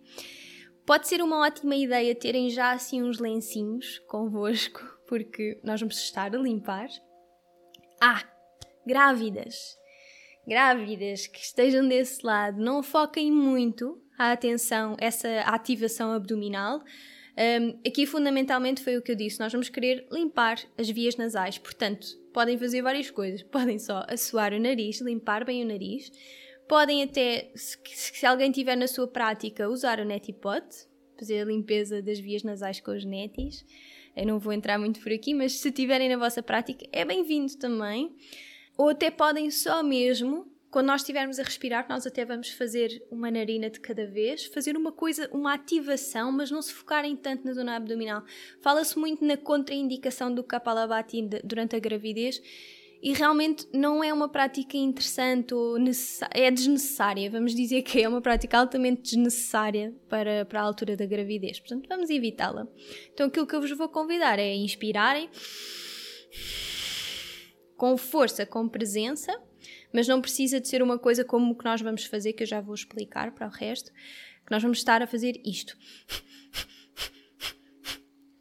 Pode 0.87 1.09
ser 1.09 1.21
uma 1.21 1.45
ótima 1.45 1.75
ideia 1.75 2.15
terem 2.15 2.49
já 2.49 2.71
assim 2.71 3.03
uns 3.03 3.19
lencinhos 3.19 3.99
convosco, 4.07 4.81
porque 5.09 5.61
nós 5.65 5.81
vamos 5.81 5.99
estar 5.99 6.33
a 6.33 6.39
limpar. 6.39 6.87
Ah, 8.01 8.23
grávidas. 8.87 9.77
Grávidas 10.47 11.27
que 11.27 11.41
estejam 11.41 11.89
desse 11.89 12.25
lado, 12.25 12.63
não 12.63 12.85
foquem 12.85 13.33
muito 13.33 14.01
a 14.17 14.31
atenção, 14.31 14.95
essa 15.01 15.41
ativação 15.41 16.13
abdominal. 16.13 16.85
Um, 17.37 17.81
aqui, 17.87 18.07
fundamentalmente, 18.07 18.83
foi 18.83 18.97
o 18.97 19.03
que 19.03 19.13
eu 19.13 19.17
disse: 19.17 19.41
nós 19.41 19.53
vamos 19.53 19.69
querer 19.69 20.07
limpar 20.11 20.61
as 20.79 20.89
vias 20.89 21.17
nasais, 21.17 21.59
portanto, 21.59 22.07
podem 22.33 22.57
fazer 22.59 22.83
várias 22.83 23.11
coisas. 23.11 23.43
Podem 23.51 23.79
só 23.79 24.05
assoar 24.09 24.53
o 24.53 24.61
nariz, 24.61 25.01
limpar 25.01 25.45
bem 25.45 25.63
o 25.63 25.67
nariz. 25.67 26.11
Podem 26.69 27.03
até, 27.03 27.51
se, 27.55 27.77
se 27.85 28.25
alguém 28.25 28.51
tiver 28.51 28.77
na 28.77 28.89
sua 28.89 29.07
prática, 29.07 29.69
usar 29.69 30.01
o 30.01 30.05
netipot, 30.05 30.65
fazer 31.19 31.43
a 31.43 31.45
limpeza 31.45 32.01
das 32.01 32.19
vias 32.19 32.43
nasais 32.43 32.81
com 32.81 32.91
os 32.91 33.05
netis. 33.05 33.65
Eu 34.17 34.27
não 34.27 34.39
vou 34.39 34.53
entrar 34.53 34.79
muito 34.79 35.01
por 35.01 35.13
aqui, 35.13 35.35
mas 35.35 35.59
se 35.59 35.71
tiverem 35.73 36.09
na 36.09 36.17
vossa 36.17 36.43
prática, 36.43 36.87
é 36.93 37.05
bem-vindo 37.05 37.57
também. 37.57 38.15
Ou 38.77 38.89
até 38.89 39.11
podem 39.11 39.51
só 39.51 39.83
mesmo 39.83 40.54
quando 40.75 40.89
nós 40.89 41.03
estivermos 41.03 41.39
a 41.39 41.45
respirar, 41.45 41.87
nós 41.89 42.05
até 42.05 42.25
vamos 42.25 42.51
fazer 42.51 43.07
uma 43.09 43.31
narina 43.31 43.71
de 43.71 43.79
cada 43.79 44.09
vez, 44.09 44.47
fazer 44.47 44.77
uma 44.77 44.91
coisa, 44.91 45.31
uma 45.33 45.55
ativação, 45.55 46.33
mas 46.33 46.51
não 46.51 46.61
se 46.61 46.73
focarem 46.73 47.15
tanto 47.15 47.47
na 47.47 47.53
zona 47.53 47.77
abdominal. 47.77 48.25
Fala-se 48.61 48.99
muito 48.99 49.25
na 49.25 49.37
contraindicação 49.37 50.35
do 50.35 50.43
Kapalabhati 50.43 51.29
durante 51.45 51.77
a 51.77 51.79
gravidez 51.79 52.43
e 53.01 53.13
realmente 53.13 53.69
não 53.73 54.03
é 54.03 54.13
uma 54.13 54.29
prática 54.29 54.77
interessante 54.77 55.55
ou 55.55 55.77
é 56.33 56.51
desnecessária. 56.51 57.31
Vamos 57.31 57.55
dizer 57.55 57.83
que 57.83 58.03
é 58.03 58.09
uma 58.09 58.21
prática 58.21 58.59
altamente 58.59 59.03
desnecessária 59.03 59.95
para, 60.09 60.45
para 60.45 60.61
a 60.61 60.65
altura 60.65 60.97
da 60.97 61.07
gravidez. 61.07 61.61
Portanto, 61.61 61.87
vamos 61.89 62.11
evitá-la. 62.11 62.67
Então, 63.13 63.29
aquilo 63.29 63.47
que 63.47 63.55
eu 63.55 63.61
vos 63.61 63.71
vou 63.71 63.89
convidar 63.89 64.41
é 64.41 64.53
inspirarem 64.57 65.31
com 67.77 67.97
força, 67.97 68.45
com 68.45 68.69
presença 68.69 69.41
mas 69.95 70.09
não 70.09 70.21
precisa 70.21 70.61
de 70.61 70.67
ser 70.67 70.83
uma 70.83 70.99
coisa 70.99 71.25
como 71.25 71.53
o 71.53 71.57
que 71.57 71.65
nós 71.65 71.81
vamos 71.81 72.05
fazer, 72.05 72.33
que 72.33 72.43
eu 72.43 72.47
já 72.49 72.61
vou 72.61 72.75
explicar 72.75 73.31
para 73.31 73.47
o 73.47 73.51
resto, 73.51 73.93
que 74.45 74.51
nós 74.51 74.61
vamos 74.61 74.79
estar 74.79 75.01
a 75.01 75.07
fazer 75.07 75.41
isto. 75.45 75.79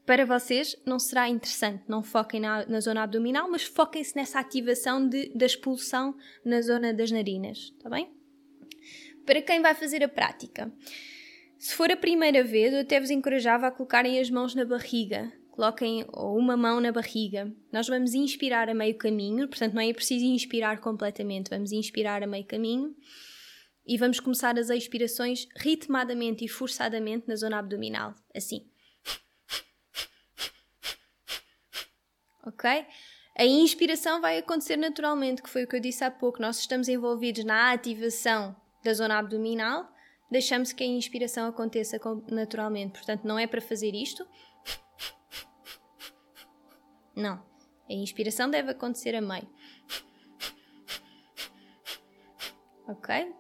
Para 0.04 0.26
vocês 0.26 0.76
não 0.84 0.98
será 0.98 1.30
interessante, 1.30 1.84
não 1.88 2.02
foquem 2.02 2.42
na, 2.42 2.66
na 2.66 2.80
zona 2.82 3.04
abdominal, 3.04 3.50
mas 3.50 3.64
foquem-se 3.64 4.16
nessa 4.16 4.40
ativação 4.40 5.08
de, 5.08 5.30
da 5.30 5.46
expulsão 5.46 6.18
na 6.44 6.60
zona 6.60 6.92
das 6.92 7.12
narinas, 7.12 7.72
está 7.78 7.88
bem? 7.88 8.12
Para 9.24 9.42
quem 9.42 9.62
vai 9.62 9.76
fazer 9.76 10.04
a 10.04 10.10
prática, 10.10 10.74
se 11.60 11.76
for 11.76 11.92
a 11.92 11.96
primeira 11.96 12.44
vez, 12.44 12.74
eu 12.74 12.82
até 12.82 13.00
vos 13.00 13.12
encorajava 13.12 13.68
a 13.68 13.72
colocarem 13.72 14.20
as 14.20 14.30
mãos 14.30 14.56
na 14.56 14.66
barriga, 14.66 15.32
coloquem 15.54 16.04
uma 16.12 16.58
mão 16.58 16.80
na 16.80 16.92
barriga. 16.92 17.54
Nós 17.72 17.88
vamos 17.88 18.16
inspirar 18.16 18.70
a 18.70 18.74
meio 18.74 18.98
caminho, 18.98 19.48
portanto, 19.48 19.76
não 19.76 19.82
é 19.82 19.94
preciso 19.94 20.26
inspirar 20.26 20.80
completamente, 20.80 21.50
vamos 21.50 21.72
inspirar 21.72 22.24
a 22.24 22.28
meio 22.28 22.44
caminho 22.44 22.96
e 23.86 23.96
vamos 23.96 24.20
começar 24.20 24.58
as 24.58 24.72
expirações 24.72 25.48
ritmadamente 25.56 26.44
e 26.44 26.48
forçadamente 26.48 27.28
na 27.28 27.36
zona 27.36 27.60
abdominal, 27.60 28.16
assim. 28.36 28.68
Ok? 32.48 32.86
A 33.38 33.46
inspiração 33.46 34.22
vai 34.22 34.40
acontecer 34.40 34.76
naturalmente, 34.76 35.44
que 35.44 35.50
foi 35.50 35.66
o 35.66 35.68
que 35.68 35.76
eu 35.76 35.80
disse 35.80 36.04
há 36.04 36.10
pouco. 36.10 36.42
Nós 36.42 36.60
estamos 36.60 36.88
envolvidos 36.88 37.44
na 37.44 37.72
ativação 37.72 38.56
da 38.84 38.94
zona 38.94 39.20
abdominal, 39.20 39.88
deixamos 40.32 40.74
que 40.74 40.84
a 40.84 40.88
inspiração 40.88 41.48
aconteça 41.48 42.00
naturalmente. 42.32 42.94
Portanto, 42.94 43.24
não 43.24 43.38
é 43.38 43.46
para 43.46 43.62
fazer 43.62 43.94
isto, 43.94 44.28
Não. 47.16 47.42
A 47.90 47.94
inspiração 47.94 48.50
deve 48.50 48.72
acontecer 48.72 49.16
a 49.16 49.22
meio. 49.22 49.48
ok? 52.88 53.34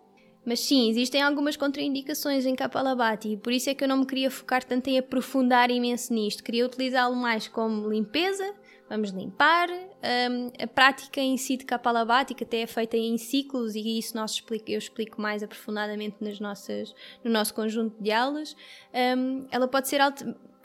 Mas 0.45 0.59
sim, 0.59 0.89
existem 0.89 1.21
algumas 1.21 1.55
contraindicações 1.55 2.45
em 2.45 2.53
Kapalabhati 2.53 3.29
e 3.29 3.37
por 3.37 3.53
isso 3.53 3.69
é 3.69 3.73
que 3.73 3.83
eu 3.83 3.87
não 3.87 3.99
me 3.99 4.05
queria 4.05 4.29
focar 4.29 4.63
tanto 4.63 4.89
em 4.89 4.99
aprofundar 4.99 5.71
imenso 5.71 6.13
nisto. 6.13 6.43
Queria 6.43 6.65
utilizá-lo 6.65 7.15
mais 7.15 7.47
como 7.47 7.89
limpeza, 7.89 8.53
vamos 8.89 9.11
limpar. 9.11 9.69
Um, 9.71 10.51
a 10.61 10.67
prática 10.67 11.21
em 11.21 11.37
si 11.37 11.55
de 11.55 11.63
Kapalabhati, 11.63 12.33
que 12.33 12.43
até 12.43 12.59
é 12.61 12.67
feita 12.67 12.97
em 12.97 13.17
ciclos 13.17 13.73
e 13.73 13.97
isso 13.97 14.17
nós 14.17 14.31
explico, 14.31 14.69
eu 14.69 14.77
explico 14.77 15.21
mais 15.21 15.41
aprofundadamente 15.41 16.17
nas 16.19 16.41
nossas, 16.41 16.93
no 17.23 17.31
nosso 17.31 17.53
conjunto 17.53 17.95
de 18.03 18.11
aulas, 18.11 18.53
um, 19.17 19.47
ela 19.49 19.67
pode 19.67 19.87
ser 19.87 20.01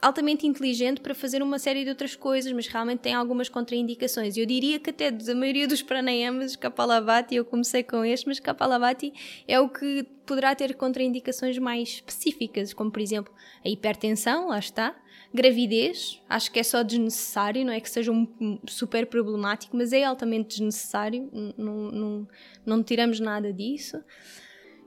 altamente 0.00 0.46
inteligente 0.46 1.00
para 1.00 1.14
fazer 1.14 1.42
uma 1.42 1.58
série 1.58 1.82
de 1.82 1.90
outras 1.90 2.14
coisas, 2.14 2.52
mas 2.52 2.66
realmente 2.66 3.00
tem 3.00 3.14
algumas 3.14 3.48
contraindicações. 3.48 4.36
Eu 4.36 4.46
diria 4.46 4.78
que 4.78 4.90
até 4.90 5.10
da 5.10 5.34
maioria 5.34 5.66
dos 5.66 5.82
pranayamas, 5.82 6.54
Kapalabhati, 6.54 7.34
eu 7.34 7.44
comecei 7.44 7.82
com 7.82 8.04
este, 8.04 8.26
mas 8.26 8.38
Kapalabhati 8.38 9.12
é 9.46 9.58
o 9.58 9.68
que 9.68 10.06
poderá 10.24 10.54
ter 10.54 10.74
contraindicações 10.74 11.58
mais 11.58 11.88
específicas, 11.88 12.72
como 12.72 12.90
por 12.90 13.00
exemplo 13.00 13.32
a 13.64 13.68
hipertensão, 13.68 14.48
lá 14.48 14.58
está, 14.58 14.94
gravidez, 15.32 16.22
acho 16.28 16.52
que 16.52 16.60
é 16.60 16.62
só 16.62 16.82
desnecessário, 16.82 17.64
não 17.64 17.72
é 17.72 17.80
que 17.80 17.90
seja 17.90 18.12
um 18.12 18.58
super 18.66 19.06
problemático, 19.06 19.76
mas 19.76 19.92
é 19.92 20.04
altamente 20.04 20.48
desnecessário, 20.48 21.28
não, 21.56 21.74
não, 21.90 22.28
não 22.64 22.82
tiramos 22.82 23.18
nada 23.20 23.52
disso. 23.52 23.98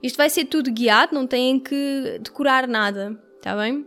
Isto 0.02 0.17
vai 0.17 0.30
ser 0.30 0.45
tudo 0.45 0.71
guiado, 0.71 1.13
não 1.13 1.28
têm 1.28 1.60
que 1.60 2.19
decorar 2.21 2.67
nada, 2.67 3.21
está 3.38 3.56
bem? 3.56 3.86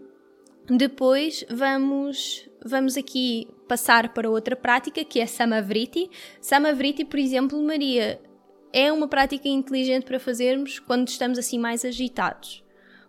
Depois 0.66 1.44
vamos, 1.50 2.48
vamos 2.64 2.96
aqui 2.96 3.48
passar 3.68 4.14
para 4.14 4.31
outra 4.31 4.57
prática 4.57 5.05
que 5.05 5.20
é 5.20 5.27
Samavriti. 5.27 6.11
Samavriti, 6.40 7.05
por 7.05 7.18
exemplo, 7.18 7.62
Maria, 7.62 8.20
é 8.72 8.90
uma 8.90 9.07
prática 9.07 9.46
inteligente 9.46 10.05
para 10.05 10.18
fazermos 10.18 10.79
quando 10.79 11.09
estamos 11.09 11.38
assim 11.38 11.59
mais 11.59 11.85
agitados. 11.85 12.64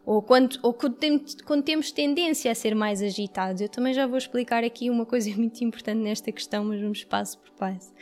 Ou, 0.05 0.21
quando, 0.21 0.59
ou 0.61 0.73
quando, 0.73 0.97
quando 1.45 1.63
temos 1.63 1.91
tendência 1.91 2.51
a 2.51 2.55
ser 2.55 2.75
mais 2.75 3.01
agitados. 3.01 3.61
Eu 3.61 3.69
também 3.69 3.93
já 3.93 4.05
vou 4.05 4.17
explicar 4.17 4.63
aqui 4.63 4.89
uma 4.89 5.05
coisa 5.05 5.29
muito 5.35 5.63
importante 5.63 5.99
nesta 5.99 6.31
questão, 6.31 6.65
mas 6.65 6.81
vamos 6.81 7.03
passo 7.05 7.39
por 7.39 7.51
passo. 7.51 7.93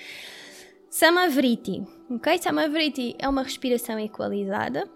Samavriti. 0.90 1.84
Ok? 2.10 2.38
Samavriti 2.40 3.16
é 3.20 3.30
uma 3.30 3.44
respiração 3.44 4.00
equalizada 4.00 4.90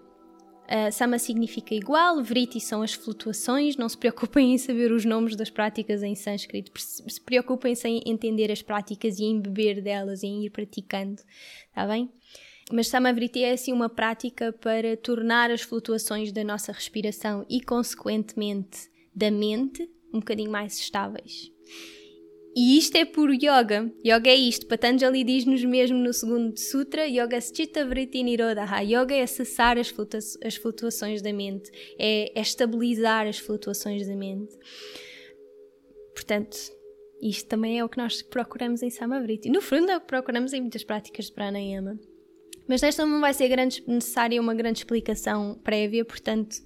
Uh, 0.68 0.92
sama 0.92 1.18
significa 1.18 1.74
igual, 1.74 2.22
vriti 2.22 2.60
são 2.60 2.82
as 2.82 2.92
flutuações. 2.92 3.76
Não 3.76 3.88
se 3.88 3.96
preocupem 3.96 4.52
em 4.52 4.58
saber 4.58 4.92
os 4.92 5.02
nomes 5.02 5.34
das 5.34 5.48
práticas 5.48 6.02
em 6.02 6.14
sânscrito, 6.14 6.70
se 6.78 7.20
preocupem 7.22 7.74
em 7.84 8.02
entender 8.04 8.52
as 8.52 8.60
práticas 8.60 9.18
e 9.18 9.24
em 9.24 9.40
beber 9.40 9.80
delas, 9.80 10.22
em 10.22 10.44
ir 10.44 10.50
praticando, 10.50 11.22
está 11.68 11.86
bem? 11.86 12.10
Mas 12.70 12.88
Samavriti 12.88 13.42
é 13.42 13.52
assim 13.52 13.72
uma 13.72 13.88
prática 13.88 14.52
para 14.52 14.94
tornar 14.94 15.50
as 15.50 15.62
flutuações 15.62 16.32
da 16.32 16.44
nossa 16.44 16.70
respiração 16.70 17.46
e, 17.48 17.62
consequentemente, 17.62 18.90
da 19.14 19.30
mente 19.30 19.88
um 20.12 20.18
bocadinho 20.18 20.50
mais 20.50 20.78
estáveis. 20.78 21.50
E 22.60 22.76
isto 22.76 22.96
é 22.96 23.04
puro 23.04 23.32
yoga. 23.32 23.88
Yoga 24.04 24.30
é 24.30 24.34
isto. 24.34 24.66
Patanjali 24.66 25.22
diz-nos 25.22 25.64
mesmo 25.64 25.96
no 25.96 26.12
segundo 26.12 26.58
sutra: 26.58 27.06
Yoga 27.06 27.40
Chitta 27.40 27.86
Vritti 27.86 28.20
Nirodha. 28.20 28.66
Yoga 28.82 29.14
é 29.14 29.24
cessar 29.28 29.78
as, 29.78 29.90
flutua 29.90 30.18
as 30.44 30.56
flutuações 30.56 31.22
da 31.22 31.32
mente, 31.32 31.70
é, 31.96 32.36
é 32.36 32.40
estabilizar 32.40 33.28
as 33.28 33.38
flutuações 33.38 34.08
da 34.08 34.16
mente. 34.16 34.58
Portanto, 36.12 36.58
isto 37.22 37.48
também 37.48 37.78
é 37.78 37.84
o 37.84 37.88
que 37.88 37.98
nós 37.98 38.22
procuramos 38.22 38.82
em 38.82 38.90
Samavriti. 38.90 39.48
No 39.48 39.60
fundo, 39.60 39.92
é 39.92 39.96
o 39.96 40.00
que 40.00 40.08
procuramos 40.08 40.52
em 40.52 40.60
muitas 40.60 40.82
práticas 40.82 41.26
de 41.26 41.32
pranayama. 41.34 41.96
Mas 42.66 42.82
nesta 42.82 43.06
não 43.06 43.20
vai 43.20 43.34
ser 43.34 43.46
grande, 43.46 43.84
necessária 43.86 44.40
uma 44.40 44.52
grande 44.52 44.80
explicação 44.80 45.60
prévia, 45.62 46.04
portanto, 46.04 46.56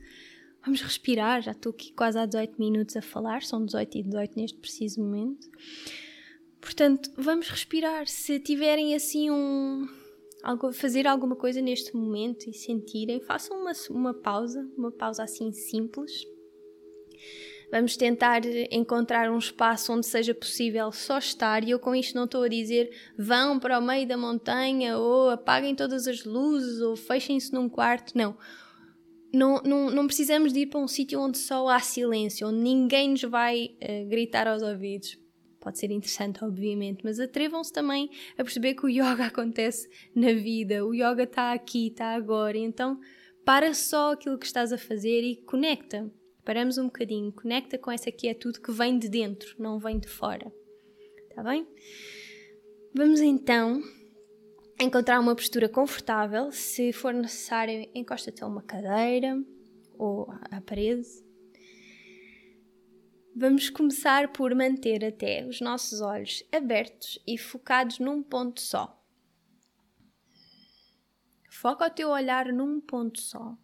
Vamos 0.64 0.80
respirar, 0.80 1.42
já 1.42 1.50
estou 1.50 1.70
aqui 1.70 1.92
quase 1.92 2.16
há 2.16 2.24
18 2.24 2.56
minutos 2.56 2.96
a 2.96 3.02
falar, 3.02 3.42
são 3.42 3.64
18 3.64 3.98
e 3.98 4.02
18 4.04 4.36
neste 4.36 4.58
preciso 4.58 5.00
momento. 5.00 5.48
Portanto, 6.60 7.10
vamos 7.16 7.48
respirar. 7.48 8.06
Se 8.06 8.38
tiverem 8.38 8.94
assim 8.94 9.28
um. 9.30 9.88
Algo, 10.44 10.72
fazer 10.72 11.06
alguma 11.06 11.36
coisa 11.36 11.60
neste 11.60 11.94
momento 11.94 12.48
e 12.48 12.52
sentirem, 12.52 13.20
façam 13.20 13.60
uma, 13.60 13.72
uma 13.90 14.14
pausa, 14.14 14.68
uma 14.76 14.90
pausa 14.92 15.24
assim 15.24 15.52
simples. 15.52 16.24
Vamos 17.70 17.96
tentar 17.96 18.42
encontrar 18.70 19.30
um 19.30 19.38
espaço 19.38 19.92
onde 19.92 20.06
seja 20.06 20.34
possível 20.34 20.92
só 20.92 21.18
estar, 21.18 21.64
e 21.64 21.70
eu 21.70 21.78
com 21.78 21.94
isto 21.94 22.14
não 22.14 22.24
estou 22.24 22.42
a 22.42 22.48
dizer 22.48 22.90
vão 23.16 23.58
para 23.58 23.78
o 23.78 23.82
meio 23.82 24.06
da 24.06 24.16
montanha, 24.16 24.98
ou 24.98 25.30
apaguem 25.30 25.74
todas 25.74 26.06
as 26.06 26.24
luzes, 26.24 26.80
ou 26.80 26.94
fechem-se 26.96 27.52
num 27.52 27.68
quarto. 27.68 28.16
Não 28.16 28.36
não, 29.32 29.62
não, 29.62 29.90
não 29.90 30.06
precisamos 30.06 30.52
de 30.52 30.60
ir 30.60 30.66
para 30.66 30.80
um 30.80 30.88
sítio 30.88 31.20
onde 31.20 31.38
só 31.38 31.68
há 31.68 31.80
silêncio, 31.80 32.48
onde 32.48 32.58
ninguém 32.58 33.10
nos 33.10 33.22
vai 33.22 33.76
uh, 33.82 34.08
gritar 34.08 34.46
aos 34.46 34.62
ouvidos. 34.62 35.18
Pode 35.60 35.78
ser 35.78 35.90
interessante, 35.90 36.44
obviamente, 36.44 37.02
mas 37.04 37.20
atrevam-se 37.20 37.72
também 37.72 38.10
a 38.36 38.42
perceber 38.42 38.74
que 38.74 38.84
o 38.84 38.88
yoga 38.88 39.26
acontece 39.26 39.88
na 40.14 40.32
vida, 40.32 40.84
o 40.84 40.92
yoga 40.92 41.22
está 41.22 41.52
aqui, 41.52 41.88
está 41.88 42.14
agora, 42.14 42.58
então 42.58 42.98
para 43.44 43.74
só 43.74 44.12
aquilo 44.12 44.38
que 44.38 44.46
estás 44.46 44.72
a 44.72 44.78
fazer 44.78 45.22
e 45.22 45.36
conecta. 45.36 46.10
Paramos 46.44 46.78
um 46.78 46.86
bocadinho, 46.86 47.32
conecta 47.32 47.78
com 47.78 47.90
essa 47.90 48.10
quietude 48.10 48.60
que 48.60 48.72
vem 48.72 48.98
de 48.98 49.08
dentro, 49.08 49.54
não 49.58 49.78
vem 49.78 49.98
de 49.98 50.08
fora. 50.08 50.52
Está 51.30 51.42
bem? 51.42 51.66
Vamos 52.94 53.20
então 53.20 53.80
encontrar 54.80 55.20
uma 55.20 55.34
postura 55.34 55.68
confortável. 55.68 56.50
Se 56.52 56.92
for 56.92 57.12
necessário, 57.12 57.88
encosta-te 57.94 58.42
a 58.42 58.46
uma 58.46 58.62
cadeira 58.62 59.42
ou 59.98 60.30
à 60.50 60.60
parede. 60.60 61.08
Vamos 63.34 63.70
começar 63.70 64.32
por 64.32 64.54
manter 64.54 65.04
até 65.04 65.46
os 65.46 65.60
nossos 65.60 66.00
olhos 66.00 66.44
abertos 66.52 67.18
e 67.26 67.38
focados 67.38 67.98
num 67.98 68.22
ponto 68.22 68.60
só. 68.60 68.98
Foca 71.50 71.86
o 71.86 71.90
teu 71.90 72.10
olhar 72.10 72.52
num 72.52 72.80
ponto 72.80 73.20
só. 73.20 73.56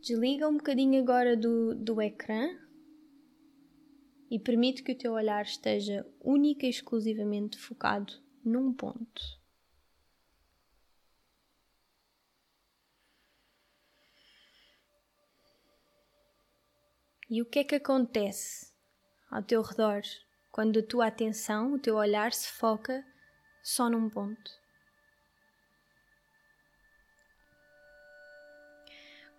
Desliga 0.00 0.48
um 0.48 0.56
bocadinho 0.56 1.00
agora 1.00 1.36
do, 1.36 1.74
do 1.74 2.00
ecrã 2.00 2.48
e 4.30 4.38
permite 4.38 4.82
que 4.82 4.92
o 4.92 4.98
teu 4.98 5.12
olhar 5.12 5.42
esteja 5.42 6.06
única 6.20 6.66
e 6.66 6.70
exclusivamente 6.70 7.58
focado 7.58 8.27
num 8.48 8.72
ponto. 8.72 9.38
E 17.30 17.42
o 17.42 17.44
que 17.44 17.58
é 17.58 17.64
que 17.64 17.74
acontece 17.74 18.72
ao 19.30 19.42
teu 19.42 19.60
redor 19.60 20.00
quando 20.50 20.78
a 20.78 20.82
tua 20.82 21.08
atenção, 21.08 21.74
o 21.74 21.78
teu 21.78 21.96
olhar 21.96 22.32
se 22.32 22.48
foca 22.48 23.04
só 23.62 23.90
num 23.90 24.08
ponto? 24.08 24.50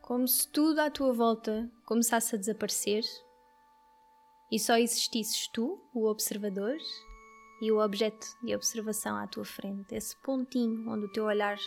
Como 0.02 0.28
se 0.28 0.48
tudo 0.48 0.80
à 0.80 0.92
tua 0.92 1.14
volta 1.14 1.70
começasse 1.84 2.36
a 2.36 2.38
desaparecer 2.38 3.04
e 4.52 4.60
só 4.60 4.78
existisses 4.78 5.48
tu, 5.48 5.84
o 5.94 6.06
observador, 6.08 6.78
e 7.62 7.72
o 7.72 7.80
objeto 7.80 8.28
de 8.42 8.56
observação 8.56 9.18
à 9.18 9.28
tua 9.28 9.46
frente, 9.46 9.94
esse 9.94 10.16
pontinho 10.22 10.90
onde 10.90 11.06
o 11.06 11.12
teu 11.12 11.26
olhar 11.26 11.58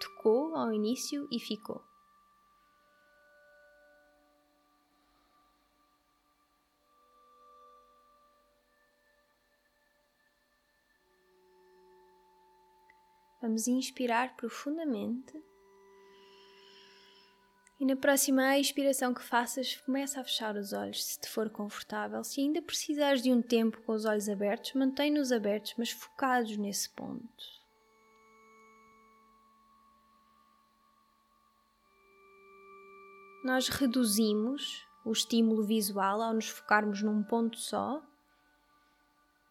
tocou 0.00 0.54
ao 0.56 0.72
início 0.72 1.28
e 1.30 1.38
ficou. 1.38 1.82
Vamos 13.40 13.68
inspirar 13.68 14.34
profundamente 14.36 15.38
e 17.78 17.84
na 17.84 17.96
próxima 17.96 18.56
expiração 18.58 19.12
que 19.12 19.22
faças, 19.22 19.76
começa 19.76 20.20
a 20.20 20.24
fechar 20.24 20.56
os 20.56 20.72
olhos 20.72 21.04
se 21.04 21.20
te 21.20 21.28
for 21.28 21.50
confortável. 21.50 22.22
Se 22.22 22.40
ainda 22.40 22.62
precisares 22.62 23.20
de 23.20 23.32
um 23.32 23.42
tempo 23.42 23.82
com 23.82 23.92
os 23.92 24.04
olhos 24.04 24.28
abertos, 24.28 24.74
mantém-nos 24.74 25.32
abertos, 25.32 25.74
mas 25.76 25.90
focados 25.90 26.56
nesse 26.56 26.88
ponto. 26.90 27.54
Nós 33.44 33.68
reduzimos 33.68 34.86
o 35.04 35.12
estímulo 35.12 35.64
visual 35.64 36.22
ao 36.22 36.32
nos 36.32 36.48
focarmos 36.48 37.02
num 37.02 37.22
ponto 37.22 37.58
só 37.58 38.02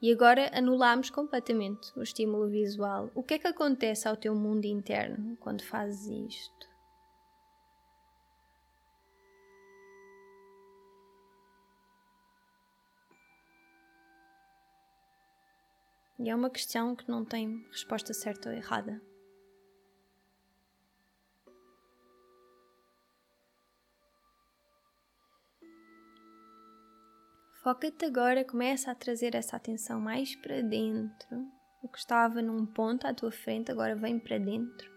e 0.02 0.12
agora 0.12 0.50
anulamos 0.58 1.10
completamente 1.10 1.92
o 1.96 2.02
estímulo 2.02 2.50
visual. 2.50 3.12
O 3.14 3.22
que 3.22 3.36
é 3.36 3.40
que 3.40 3.48
acontece 3.48 4.08
ao 4.08 4.18
teu 4.18 4.34
mundo 4.34 4.66
interno 4.66 5.38
quando 5.38 5.64
fazes 5.64 6.08
isto? 6.08 6.73
E 16.24 16.30
é 16.30 16.36
uma 16.36 16.50
questão 16.50 16.96
que 16.96 17.10
não 17.10 17.26
tem 17.26 17.68
resposta 17.70 18.14
certa 18.14 18.50
ou 18.50 18.56
errada. 18.56 19.02
Foca-te 27.62 28.06
agora, 28.06 28.46
começa 28.46 28.90
a 28.90 28.96
trazer 28.96 29.36
essa 29.36 29.58
atenção 29.58 30.00
mais 30.00 30.34
para 30.38 30.62
dentro. 30.62 31.46
O 31.82 31.90
que 31.90 31.98
estava 31.98 32.42
num 32.42 32.66
ponto 32.66 33.06
à 33.06 33.14
tua 33.14 33.32
frente 33.32 33.70
agora 33.70 33.94
vem 33.94 34.18
para 34.18 34.38
dentro. 34.38 34.90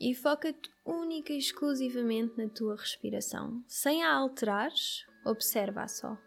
E 0.00 0.12
foca-te 0.12 0.70
única 0.84 1.32
e 1.32 1.38
exclusivamente 1.38 2.36
na 2.36 2.48
tua 2.48 2.74
respiração. 2.74 3.62
Sem 3.68 4.02
a 4.02 4.12
alterares, 4.12 5.06
observa 5.24 5.86
só. 5.86 6.18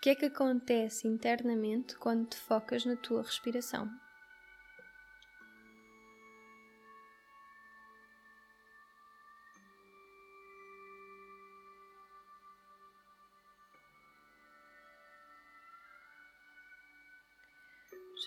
O 0.00 0.02
que 0.02 0.08
é 0.08 0.14
que 0.14 0.24
acontece 0.24 1.06
internamente 1.06 1.94
quando 1.98 2.26
te 2.26 2.36
focas 2.38 2.86
na 2.86 2.96
tua 2.96 3.20
respiração? 3.20 3.86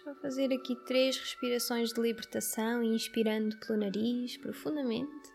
Vou 0.06 0.14
fazer 0.22 0.54
aqui 0.54 0.76
três 0.86 1.18
respirações 1.18 1.92
de 1.92 2.00
libertação, 2.00 2.84
inspirando 2.84 3.58
pelo 3.58 3.80
nariz 3.80 4.38
profundamente. 4.38 5.33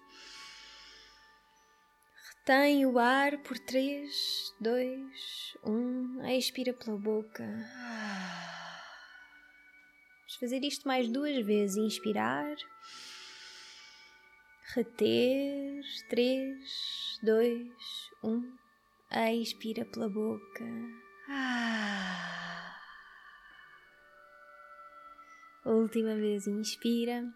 Retém 2.48 2.86
o 2.86 2.98
ar 2.98 3.36
por 3.42 3.58
3, 3.58 4.54
2, 4.58 5.58
1. 5.66 6.26
Expira 6.38 6.72
pela 6.72 6.96
boca. 6.96 7.44
Vamos 10.24 10.36
fazer 10.40 10.64
isto 10.64 10.88
mais 10.88 11.10
duas 11.10 11.44
vezes. 11.44 11.76
Inspirar. 11.76 12.56
Reter. 14.74 15.82
3, 16.08 17.20
2, 17.22 17.68
1. 18.24 18.56
Expira 19.42 19.84
pela 19.84 20.08
boca. 20.08 20.64
Última 25.66 26.14
vez. 26.14 26.46
Inspira 26.46 27.30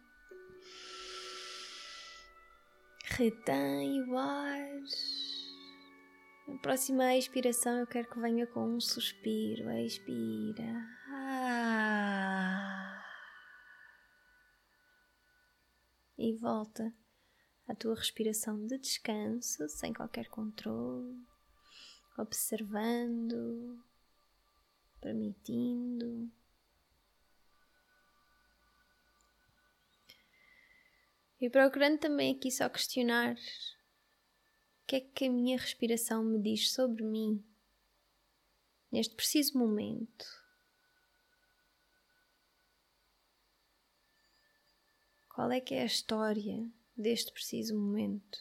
retém 3.17 4.03
o 4.09 4.17
ar. 4.17 4.59
Na 6.49 6.59
próxima 6.59 7.15
expiração 7.15 7.79
eu 7.79 7.87
quero 7.87 8.09
que 8.09 8.19
venha 8.19 8.47
com 8.47 8.77
um 8.77 8.81
suspiro. 8.81 9.71
Expira. 9.71 10.85
Ah. 11.09 13.05
E 16.19 16.35
volta 16.37 16.93
à 17.69 17.75
tua 17.75 17.95
respiração 17.95 18.67
de 18.67 18.79
descanso, 18.79 19.69
sem 19.69 19.93
qualquer 19.93 20.29
controle, 20.29 21.17
observando, 22.17 23.83
permitindo. 25.01 26.31
E 31.43 31.51
procurando 31.51 31.99
também 31.99 32.37
aqui 32.37 32.53
só 32.53 32.69
questionar 32.69 33.35
o 33.35 34.87
que 34.87 34.95
é 34.95 35.01
que 35.01 35.25
a 35.25 35.31
minha 35.31 35.59
respiração 35.59 36.23
me 36.23 36.41
diz 36.41 36.73
sobre 36.73 37.03
mim 37.03 37.45
neste 38.93 39.17
preciso 39.17 39.59
momento. 39.59 40.25
Qual 45.35 45.51
é 45.51 45.61
que 45.61 45.75
é 45.75 45.83
a 45.83 45.87
história 45.87 46.71
deste 46.97 47.33
preciso 47.33 47.77
momento? 47.77 48.39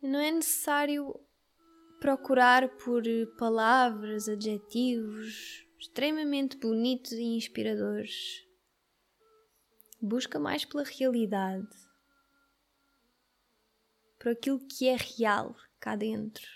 Não 0.00 0.20
é 0.20 0.30
necessário 0.30 1.18
procurar 1.98 2.68
por 2.76 3.02
palavras, 3.36 4.28
adjetivos, 4.28 5.63
extremamente 5.84 6.56
bonitos 6.56 7.12
e 7.12 7.22
inspiradores. 7.22 8.42
Busca 10.00 10.38
mais 10.38 10.64
pela 10.64 10.82
realidade, 10.82 11.68
por 14.18 14.32
aquilo 14.32 14.66
que 14.66 14.88
é 14.88 14.96
real 14.96 15.54
cá 15.78 15.94
dentro. 15.94 16.46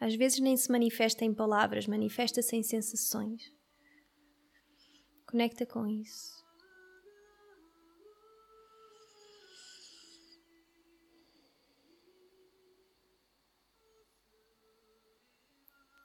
Às 0.00 0.14
vezes 0.14 0.40
nem 0.40 0.56
se 0.56 0.72
manifesta 0.72 1.26
em 1.26 1.34
palavras, 1.34 1.86
manifesta-se 1.86 2.56
em 2.56 2.62
sensações. 2.62 3.42
Conecta 5.26 5.66
com 5.66 5.86
isso. 5.86 6.41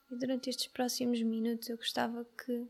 E 0.09 0.15
durante 0.15 0.49
estes 0.49 0.67
próximos 0.67 1.21
minutos 1.21 1.69
eu 1.69 1.77
gostava 1.77 2.25
que 2.25 2.67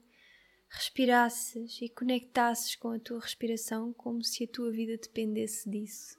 respirasses 0.70 1.80
e 1.82 1.90
conectasses 1.90 2.76
com 2.76 2.90
a 2.90 3.00
tua 3.00 3.20
respiração 3.20 3.94
como 3.94 4.24
se 4.24 4.44
a 4.44 4.48
tua 4.48 4.72
vida 4.72 4.98
dependesse 4.98 5.70
disso. 5.70 6.18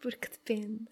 Porque 0.00 0.28
depende. 0.28 0.88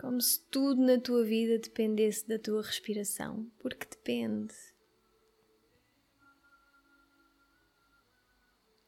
Como 0.00 0.20
se 0.20 0.40
tudo 0.44 0.80
na 0.80 0.98
tua 1.00 1.24
vida 1.24 1.58
dependesse 1.58 2.26
da 2.26 2.38
tua 2.38 2.62
respiração, 2.62 3.50
porque 3.58 3.86
depende. 3.86 4.54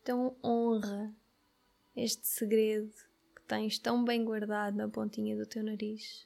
Então 0.02 0.36
honra 0.42 1.14
este 1.96 2.26
segredo 2.26 3.09
tens 3.50 3.80
tão 3.80 4.04
bem 4.04 4.24
guardado 4.24 4.76
na 4.76 4.88
pontinha 4.88 5.36
do 5.36 5.44
teu 5.44 5.64
nariz. 5.64 6.24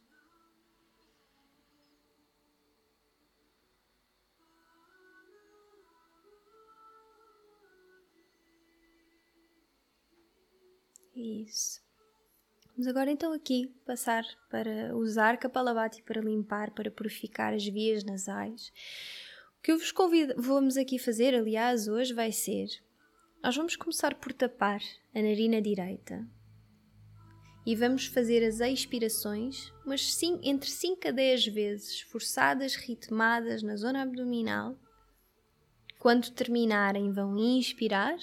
Isso. 11.16 11.82
Vamos 12.72 12.86
agora 12.88 13.10
então 13.10 13.32
aqui 13.32 13.74
passar 13.86 14.22
para 14.50 14.94
usar 14.94 15.38
Kapalabhati 15.38 16.02
para 16.02 16.20
limpar, 16.20 16.72
para 16.72 16.90
purificar 16.90 17.54
as 17.54 17.64
vias 17.64 18.04
nasais. 18.04 18.70
O 19.58 19.62
que 19.62 19.72
eu 19.72 19.78
vos 19.78 19.90
convido, 19.90 20.34
vamos 20.36 20.76
aqui 20.76 20.98
fazer, 20.98 21.34
aliás, 21.34 21.88
hoje 21.88 22.12
vai 22.12 22.30
ser, 22.30 22.68
nós 23.42 23.56
vamos 23.56 23.76
começar 23.76 24.14
por 24.16 24.34
tapar 24.34 24.82
a 25.14 25.22
narina 25.22 25.62
direita 25.62 26.28
e 27.66 27.74
vamos 27.74 28.06
fazer 28.06 28.44
as 28.44 28.60
expirações, 28.60 29.72
mas 29.86 30.14
sim 30.14 30.38
entre 30.42 30.68
5 30.68 31.08
a 31.08 31.10
10 31.10 31.46
vezes, 31.46 32.00
forçadas, 32.02 32.74
ritmadas 32.74 33.62
na 33.62 33.76
zona 33.76 34.02
abdominal. 34.02 34.76
Quando 35.98 36.30
terminarem, 36.30 37.10
vão 37.10 37.38
inspirar, 37.38 38.18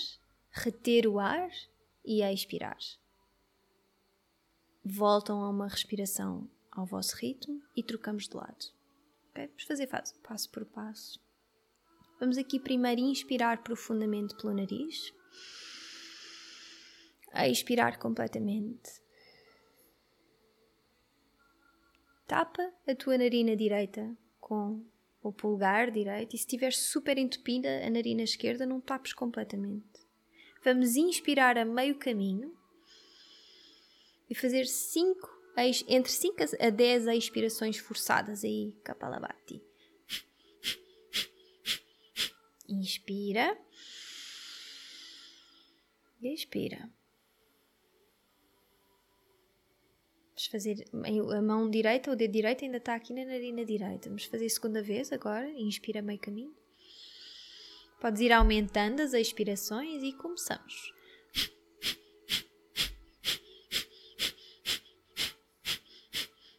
reter 0.51 1.07
o 1.07 1.19
ar 1.19 1.49
e 2.05 2.21
expirar. 2.21 2.77
Voltam 4.85 5.43
a 5.43 5.49
uma 5.49 5.67
respiração 5.67 6.47
ao 6.71 6.85
vosso 6.85 7.15
ritmo 7.15 7.61
e 7.75 7.81
trocamos 7.81 8.27
de 8.27 8.35
lado. 8.35 8.65
Okay? 9.31 9.47
Vamos 9.47 9.63
fazer 9.63 9.87
passo 9.87 10.49
por 10.51 10.65
passo. 10.65 11.19
Vamos 12.19 12.37
aqui 12.37 12.59
primeiro 12.59 13.01
inspirar 13.01 13.63
profundamente 13.63 14.35
pelo 14.35 14.53
nariz. 14.53 15.11
A 17.33 17.47
expirar 17.47 17.97
completamente. 17.97 19.00
Tapa 22.31 22.73
a 22.87 22.95
tua 22.95 23.17
narina 23.17 23.57
direita 23.57 24.17
com 24.39 24.85
o 25.21 25.33
pulgar 25.33 25.91
direito 25.91 26.33
e 26.33 26.37
se 26.37 26.45
estiver 26.45 26.71
super 26.71 27.17
entupida 27.17 27.85
a 27.85 27.89
narina 27.89 28.21
esquerda, 28.21 28.65
não 28.65 28.79
tapes 28.79 29.11
completamente. 29.11 29.99
Vamos 30.63 30.95
inspirar 30.95 31.57
a 31.57 31.65
meio 31.65 31.99
caminho 31.99 32.55
e 34.29 34.33
fazer 34.33 34.65
cinco, 34.65 35.29
entre 35.89 36.09
5 36.09 36.37
a 36.57 36.69
10 36.69 37.07
expirações 37.07 37.77
forçadas 37.77 38.45
aí, 38.45 38.71
Kapalabhati. 38.81 39.61
Inspira. 42.69 43.59
E 46.21 46.33
expira. 46.33 46.89
Vamos 50.29 50.30
fazer 50.47 50.85
a 50.93 51.41
mão 51.41 51.69
direita, 51.69 52.11
o 52.11 52.15
dedo 52.15 52.31
direito 52.31 52.63
ainda 52.63 52.77
está 52.77 52.95
aqui 52.95 53.13
na 53.13 53.25
narina 53.25 53.65
direita. 53.65 54.09
Vamos 54.09 54.25
fazer 54.25 54.45
a 54.45 54.49
segunda 54.49 54.81
vez 54.81 55.11
agora. 55.11 55.49
Inspira 55.49 56.01
meio 56.01 56.19
caminho. 56.19 56.55
Podes 57.99 58.21
ir 58.21 58.31
aumentando 58.31 59.01
as 59.01 59.13
expirações 59.13 60.01
e 60.01 60.13
começamos. 60.13 60.93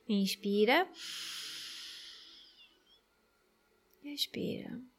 Inspira. 0.08 0.86
Expira. 4.04 4.91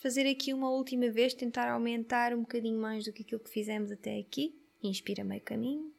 Fazer 0.00 0.26
aqui 0.26 0.54
uma 0.54 0.70
última 0.70 1.10
vez, 1.10 1.34
tentar 1.34 1.70
aumentar 1.70 2.32
um 2.32 2.40
bocadinho 2.40 2.80
mais 2.80 3.04
do 3.04 3.12
que 3.12 3.22
aquilo 3.22 3.40
que 3.40 3.50
fizemos 3.50 3.92
até 3.92 4.18
aqui. 4.18 4.58
Inspira 4.82 5.22
meio 5.22 5.42
caminho. 5.42 5.94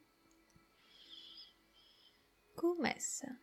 Começa. 2.56 3.40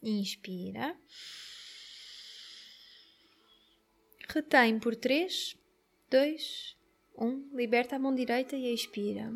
Inspira. 0.00 0.96
Retém 4.28 4.78
por 4.78 4.96
3, 4.96 5.56
2, 6.10 6.76
1. 7.18 7.56
Liberta 7.56 7.96
a 7.96 7.98
mão 7.98 8.14
direita 8.14 8.56
e 8.56 8.72
expira. 8.72 9.32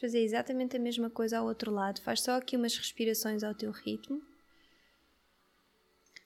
Fazer 0.00 0.20
exatamente 0.20 0.76
a 0.76 0.80
mesma 0.80 1.08
coisa 1.08 1.38
ao 1.38 1.46
outro 1.46 1.70
lado. 1.70 2.00
Faz 2.00 2.20
só 2.20 2.32
aqui 2.32 2.56
umas 2.56 2.76
respirações 2.76 3.42
ao 3.42 3.54
teu 3.54 3.70
ritmo. 3.70 4.22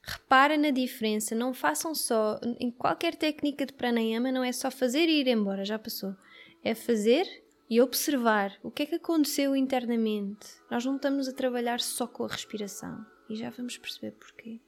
Repara 0.02 0.56
na 0.56 0.70
diferença. 0.70 1.34
Não 1.34 1.54
façam 1.54 1.94
só. 1.94 2.40
Em 2.58 2.70
qualquer 2.70 3.14
técnica 3.14 3.66
de 3.66 3.72
pranayama, 3.72 4.32
não 4.32 4.42
é 4.42 4.52
só 4.52 4.70
fazer 4.70 5.08
e 5.08 5.20
ir 5.20 5.28
embora, 5.28 5.64
já 5.64 5.78
passou. 5.78 6.14
É 6.62 6.74
fazer 6.74 7.26
e 7.68 7.80
observar 7.80 8.58
o 8.62 8.70
que 8.70 8.82
é 8.82 8.86
que 8.86 8.94
aconteceu 8.96 9.54
internamente. 9.54 10.48
Nós 10.70 10.84
não 10.84 10.96
estamos 10.96 11.28
a 11.28 11.32
trabalhar 11.32 11.80
só 11.80 12.06
com 12.06 12.24
a 12.24 12.28
respiração 12.28 13.06
e 13.28 13.36
já 13.36 13.48
vamos 13.50 13.78
perceber 13.78 14.10
porquê. 14.12 14.60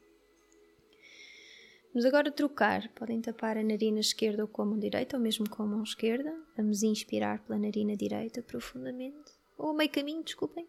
Vamos 1.92 2.07
agora 2.07 2.33
trocar. 2.33 2.88
Podem 2.94 3.20
tapar 3.20 3.59
a 3.59 3.62
narina 3.62 4.00
esquerda 4.00 4.42
ou 4.42 4.48
com 4.48 4.62
a 4.62 4.64
mão 4.64 4.78
direita, 4.78 5.16
ou 5.16 5.22
mesmo 5.22 5.48
com 5.48 5.62
a 5.62 5.66
mão 5.66 5.83
esquerda. 5.83 6.35
Vamos 6.57 6.83
inspirar 6.83 7.38
pela 7.44 7.59
narina 7.59 7.94
direita 7.94 8.42
profundamente. 8.42 9.33
Ou 9.59 9.74
meio 9.74 9.90
caminho, 9.90 10.24
desculpem. 10.24 10.66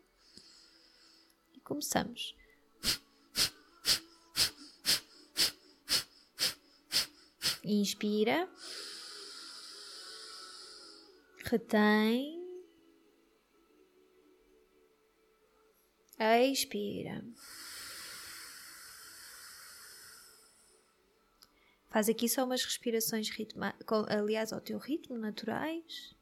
E 1.53 1.62
começamos. 1.62 2.36
Inspira 7.63 8.49
retém, 11.53 12.43
expira. 16.51 17.23
Faz 21.93 22.10
aqui 22.10 22.27
só 22.27 22.43
umas 22.43 22.65
respirações 22.65 23.29
ritma, 23.29 23.75
aliás, 24.10 24.51
ao 24.51 24.60
teu 24.60 24.79
ritmo, 24.79 25.15
naturais. 25.15 26.15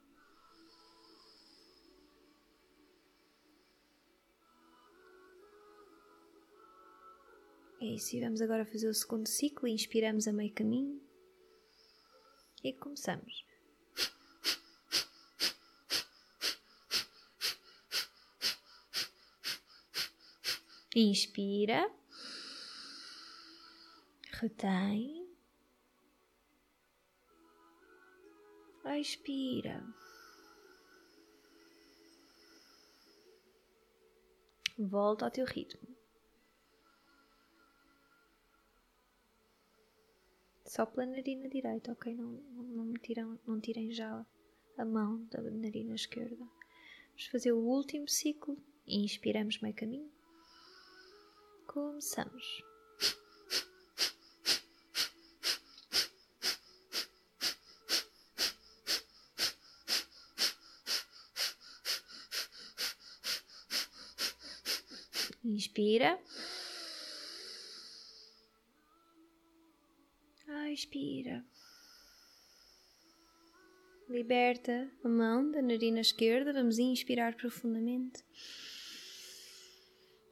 É 7.79 7.85
isso, 7.85 8.17
e 8.17 8.19
vamos 8.19 8.41
agora 8.41 8.65
fazer 8.65 8.89
o 8.89 8.93
segundo 8.93 9.27
ciclo. 9.27 9.65
Inspiramos 9.65 10.27
a 10.27 10.33
meio 10.33 10.53
caminho 10.53 11.01
e 12.61 12.73
começamos. 12.73 13.45
Inspira. 20.93 21.89
Retém. 24.33 25.20
Expira. 28.99 29.83
Volta 34.77 35.25
ao 35.25 35.31
teu 35.31 35.45
ritmo. 35.45 35.87
Só 40.65 40.85
pela 40.85 41.05
narina 41.05 41.49
direita, 41.49 41.91
ok? 41.91 42.15
Não, 42.15 42.31
não, 42.31 42.85
não, 42.85 42.93
tiram, 42.93 43.39
não 43.45 43.59
tirem 43.59 43.91
já 43.91 44.25
a 44.77 44.85
mão 44.85 45.25
da 45.25 45.41
narina 45.41 45.93
esquerda. 45.93 46.47
Vamos 47.09 47.25
fazer 47.31 47.51
o 47.51 47.59
último 47.59 48.07
ciclo. 48.07 48.57
Inspiramos 48.87 49.59
meio 49.59 49.75
caminho. 49.75 50.11
Começamos. 51.67 52.70
Inspira. 65.61 66.19
Expira. 70.73 71.45
Liberta 74.09 74.89
a 75.03 75.07
mão 75.07 75.51
da 75.51 75.61
narina 75.61 75.99
esquerda. 75.99 76.51
Vamos 76.51 76.79
inspirar 76.79 77.35
profundamente 77.35 78.23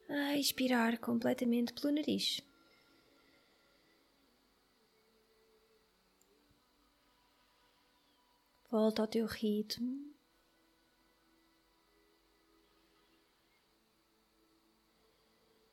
a 0.08 0.36
expirar 0.38 0.98
completamente 0.98 1.74
pelo 1.74 1.94
nariz. 1.94 2.42
Volta 8.72 9.04
ao 9.04 9.08
teu 9.08 9.28
ritmo. 9.28 10.16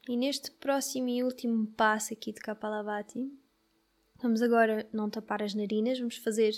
E 0.09 0.17
neste 0.17 0.53
próximo 0.53 1.09
e 1.09 1.25
último 1.25 1.67
passo 1.77 2.13
aqui 2.13 2.33
de 2.33 2.41
Kapalabhati, 2.41 3.29
vamos 4.23 4.41
agora 4.41 4.89
não 4.93 5.11
tapar 5.11 5.43
as 5.43 5.53
narinas, 5.53 5.99
vamos 5.99 6.17
fazer 6.17 6.53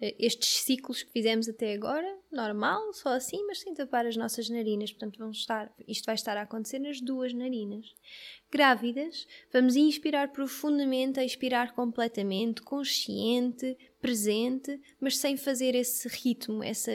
eh, 0.00 0.14
estes 0.18 0.62
ciclos 0.62 1.02
que 1.02 1.10
fizemos 1.10 1.48
até 1.48 1.72
agora, 1.72 2.18
normal, 2.30 2.92
só 2.92 3.10
assim, 3.10 3.42
mas 3.46 3.60
sem 3.60 3.72
tapar 3.72 4.06
as 4.06 4.16
nossas 4.16 4.50
narinas. 4.50 4.92
Portanto, 4.92 5.18
vamos 5.18 5.38
estar, 5.38 5.72
isto 5.88 6.04
vai 6.04 6.14
estar 6.14 6.36
a 6.36 6.42
acontecer 6.42 6.78
nas 6.78 7.00
duas 7.00 7.32
narinas. 7.32 7.94
Grávidas, 8.50 9.26
vamos 9.52 9.76
inspirar 9.76 10.32
profundamente, 10.32 11.18
a 11.18 11.24
expirar 11.24 11.74
completamente, 11.74 12.60
consciente, 12.60 13.78
presente, 14.00 14.78
mas 15.00 15.16
sem 15.16 15.38
fazer 15.38 15.74
esse 15.74 16.06
ritmo, 16.08 16.62
essa, 16.62 16.92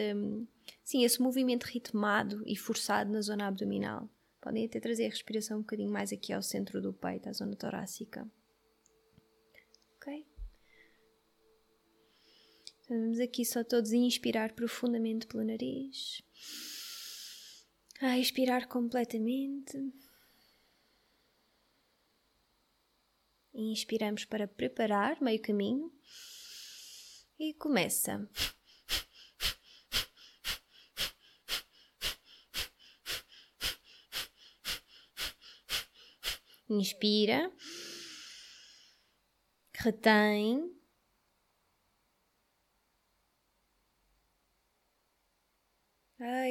sim, 0.84 1.04
esse 1.04 1.20
movimento 1.20 1.64
ritmado 1.64 2.44
e 2.46 2.56
forçado 2.56 3.12
na 3.12 3.22
zona 3.22 3.48
abdominal. 3.48 4.08
Podem 4.46 4.64
até 4.68 4.80
trazer 4.80 5.08
a 5.08 5.10
respiração 5.10 5.58
um 5.58 5.62
bocadinho 5.62 5.90
mais 5.90 6.14
aqui 6.14 6.32
ao 6.32 6.44
centro 6.44 6.80
do 6.80 6.94
peito, 6.94 7.28
à 7.28 7.34
zona 7.34 7.56
torácica. 7.56 8.32
Ok? 9.96 10.24
Vamos 12.88 13.20
aqui 13.20 13.44
só 13.44 13.64
todos 13.64 13.92
inspirar 13.92 14.54
profundamente 14.54 15.26
pelo 15.26 15.44
nariz. 15.44 16.22
A 18.00 18.20
expirar 18.20 18.68
completamente. 18.68 19.92
Inspiramos 23.52 24.26
para 24.26 24.48
preparar 24.48 25.20
meio 25.24 25.42
caminho. 25.42 25.92
E 27.40 27.52
começa. 27.56 28.30
Inspira. 36.70 37.52
Retém. 39.74 40.76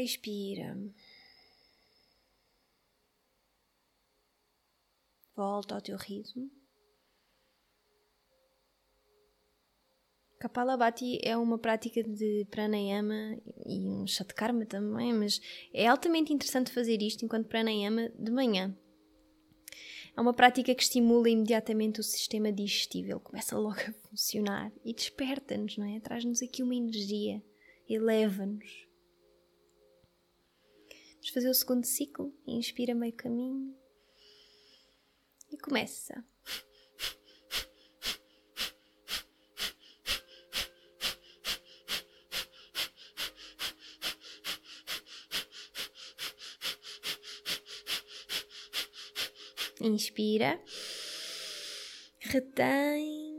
Expira. 0.05 0.77
Volta 5.35 5.75
ao 5.75 5.81
teu 5.81 5.97
ritmo. 5.97 6.51
Kapalabhati 10.39 11.19
é 11.23 11.35
uma 11.37 11.59
prática 11.59 12.03
de 12.03 12.47
pranayama 12.51 13.41
e 13.65 13.89
um 13.89 14.07
shatkarma 14.07 14.67
também, 14.67 15.15
mas 15.15 15.41
é 15.73 15.87
altamente 15.87 16.35
interessante 16.35 16.71
fazer 16.71 17.01
isto 17.01 17.25
enquanto 17.25 17.49
pranayama 17.49 18.11
de 18.11 18.31
manhã. 18.31 18.77
É 20.17 20.21
uma 20.21 20.33
prática 20.33 20.75
que 20.75 20.83
estimula 20.83 21.29
imediatamente 21.29 21.99
o 21.99 22.05
sistema 22.05 22.53
digestivo, 22.53 23.11
ele 23.11 23.21
começa 23.21 23.59
logo 23.59 23.81
a 23.81 23.93
funcionar 24.09 24.73
e 24.85 24.95
desperta-nos, 24.95 25.77
não 25.77 25.87
é? 25.87 25.99
Traz-nos 25.99 26.41
aqui 26.41 26.63
uma 26.63 26.75
energia, 26.75 27.43
eleva-nos. 27.89 28.87
Vamos 31.15 31.29
fazer 31.31 31.49
o 31.49 31.55
segundo 31.55 31.85
ciclo, 31.85 32.33
inspira 32.47 32.95
meio 32.95 33.13
caminho 33.13 33.75
e 35.51 35.59
começa. 35.59 36.25
Inspira. 49.85 50.59
Retém. 52.19 53.35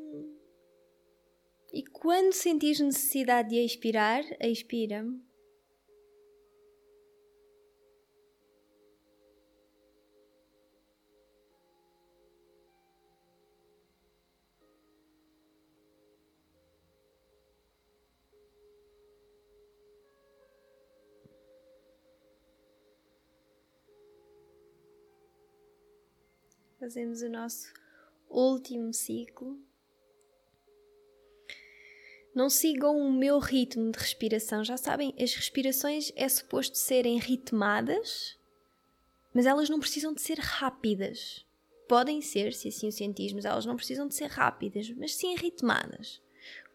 E 1.73 1.83
quando 1.91 2.33
sentires 2.33 2.79
necessidade 2.79 3.49
de 3.49 3.65
expirar, 3.65 4.23
expira. 4.39 5.03
Fazemos 26.85 27.23
o 27.23 27.29
nosso 27.29 27.73
último 28.29 28.93
ciclo. 28.93 29.57
Não 32.35 32.47
sigam 32.47 32.99
o 32.99 33.11
meu 33.11 33.39
ritmo 33.39 33.91
de 33.91 33.97
respiração. 33.97 34.63
Já 34.63 34.77
sabem, 34.77 35.11
as 35.19 35.33
respirações 35.33 36.11
é 36.15 36.29
suposto 36.29 36.77
serem 36.77 37.17
ritmadas, 37.17 38.37
mas 39.33 39.47
elas 39.47 39.67
não 39.67 39.79
precisam 39.79 40.13
de 40.13 40.21
ser 40.21 40.37
rápidas. 40.37 41.43
Podem 41.87 42.21
ser, 42.21 42.53
se 42.53 42.67
assim 42.67 42.89
o 42.89 42.91
sentis, 42.91 43.33
mas 43.33 43.45
elas 43.45 43.65
não 43.65 43.75
precisam 43.75 44.07
de 44.07 44.13
ser 44.13 44.27
rápidas, 44.27 44.87
mas 44.91 45.15
sim 45.15 45.33
ritmadas. 45.33 46.21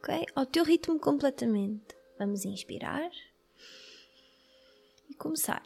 Ok? 0.00 0.26
Ao 0.34 0.44
teu 0.44 0.64
ritmo 0.64 0.98
completamente. 0.98 1.94
Vamos 2.18 2.44
inspirar 2.44 3.12
e 5.08 5.14
começar. 5.14 5.62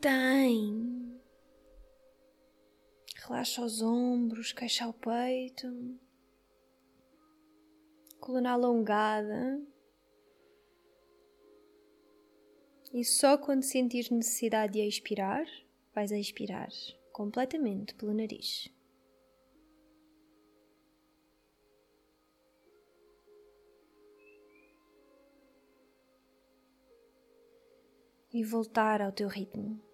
Retém. 0.00 1.20
Relaxa 3.16 3.64
os 3.64 3.82
ombros, 3.82 4.52
queixa 4.52 4.86
o 4.86 4.92
peito. 4.92 5.66
Coluna 8.20 8.52
alongada. 8.52 9.60
E 12.92 13.04
só 13.04 13.36
quando 13.36 13.64
sentires 13.64 14.08
necessidade 14.08 14.74
de 14.74 14.86
expirar, 14.86 15.44
vais 15.92 16.12
expirar 16.12 16.68
completamente 17.12 17.92
pelo 17.96 18.14
nariz. 18.14 18.72
e 28.30 28.44
voltar 28.44 29.00
ao 29.00 29.10
teu 29.10 29.26
ritmo. 29.26 29.87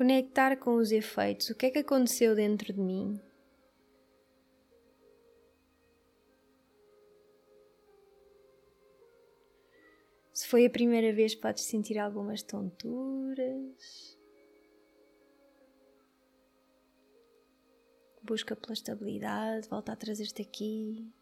Conectar 0.00 0.56
com 0.56 0.76
os 0.76 0.92
efeitos. 0.92 1.50
O 1.50 1.54
que 1.54 1.66
é 1.66 1.70
que 1.70 1.80
aconteceu 1.80 2.34
dentro 2.34 2.72
de 2.72 2.80
mim? 2.80 3.20
Se 10.32 10.48
foi 10.48 10.64
a 10.64 10.70
primeira 10.70 11.12
vez, 11.12 11.34
podes 11.34 11.64
sentir 11.64 11.98
algumas 11.98 12.42
tonturas. 12.42 14.18
Busca 18.22 18.56
pela 18.56 18.72
estabilidade, 18.72 19.68
volta 19.68 19.92
a 19.92 19.96
trazer-te 19.96 20.40
aqui. 20.40 21.12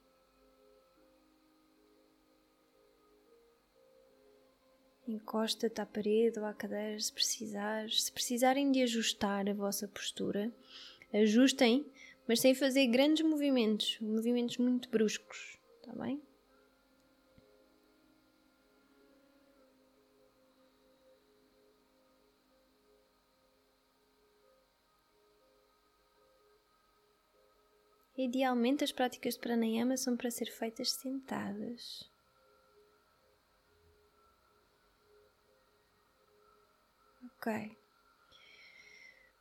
Encosta-te 5.08 5.80
à 5.80 5.86
parede 5.86 6.38
ou 6.38 6.44
à 6.44 6.52
cadeira 6.52 7.00
se 7.00 7.12
precisares. 7.12 8.04
Se 8.04 8.12
precisarem 8.12 8.70
de 8.70 8.82
ajustar 8.82 9.48
a 9.48 9.54
vossa 9.54 9.88
postura, 9.88 10.52
ajustem, 11.12 11.86
mas 12.26 12.40
sem 12.40 12.54
fazer 12.54 12.86
grandes 12.88 13.26
movimentos, 13.26 13.98
movimentos 14.00 14.58
muito 14.58 14.88
bruscos, 14.90 15.58
está 15.80 15.92
bem? 15.92 16.20
Idealmente, 28.16 28.82
as 28.82 28.90
práticas 28.90 29.34
de 29.34 29.40
pranayama 29.40 29.96
são 29.96 30.16
para 30.16 30.28
ser 30.28 30.46
feitas 30.46 30.90
sentadas. 30.90 32.10
Ok. 37.38 37.78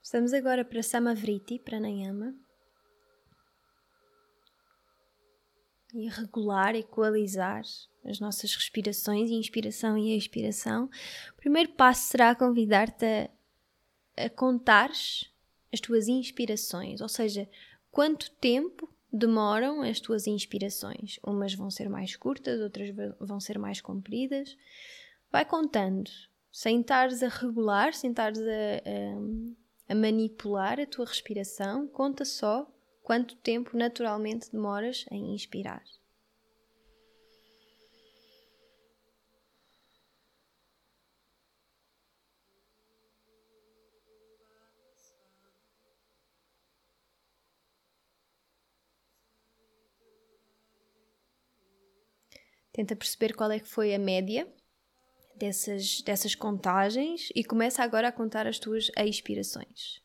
Estamos 0.03 0.31
agora 0.31 0.63
para 0.63 0.83
Samavriti, 0.83 1.57
Pranayama. 1.57 2.35
E 5.95 6.07
regular, 6.07 6.75
equalizar 6.75 7.63
as 8.05 8.19
nossas 8.19 8.53
respirações, 8.53 9.31
inspiração 9.31 9.97
e 9.97 10.15
expiração. 10.15 10.85
O 11.33 11.37
primeiro 11.37 11.71
passo 11.71 12.09
será 12.09 12.35
convidar-te 12.35 13.03
a, 14.15 14.25
a 14.25 14.29
contares 14.29 15.33
as 15.73 15.79
tuas 15.79 16.07
inspirações, 16.07 17.01
ou 17.01 17.09
seja, 17.09 17.49
quanto 17.89 18.29
tempo 18.35 18.87
demoram 19.11 19.81
as 19.81 19.99
tuas 19.99 20.27
inspirações. 20.27 21.19
Umas 21.25 21.55
vão 21.55 21.71
ser 21.71 21.89
mais 21.89 22.15
curtas, 22.15 22.61
outras 22.61 22.93
vão 23.19 23.39
ser 23.39 23.57
mais 23.57 23.81
compridas. 23.81 24.55
Vai 25.31 25.43
contando 25.45 26.11
sem 26.57 26.81
estares 26.81 27.21
a 27.21 27.27
regular, 27.27 27.93
sem 27.93 28.09
estares 28.09 28.39
a, 28.39 29.91
a, 29.91 29.93
a 29.93 29.95
manipular 29.95 30.79
a 30.79 30.87
tua 30.87 31.05
respiração, 31.05 31.87
conta 31.87 32.25
só 32.25 32.67
quanto 33.03 33.35
tempo 33.35 33.77
naturalmente 33.77 34.51
demoras 34.51 35.05
em 35.11 35.35
inspirar. 35.35 35.83
Tenta 52.73 52.95
perceber 52.95 53.35
qual 53.35 53.51
é 53.51 53.59
que 53.59 53.67
foi 53.67 53.93
a 53.93 53.99
média 53.99 54.51
dessas, 55.37 56.01
dessas 56.01 56.35
contagens 56.35 57.29
e 57.35 57.43
começa 57.43 57.83
agora 57.83 58.07
a 58.09 58.11
contar 58.11 58.47
as 58.47 58.59
tuas 58.59 58.89
expirações. 58.97 60.01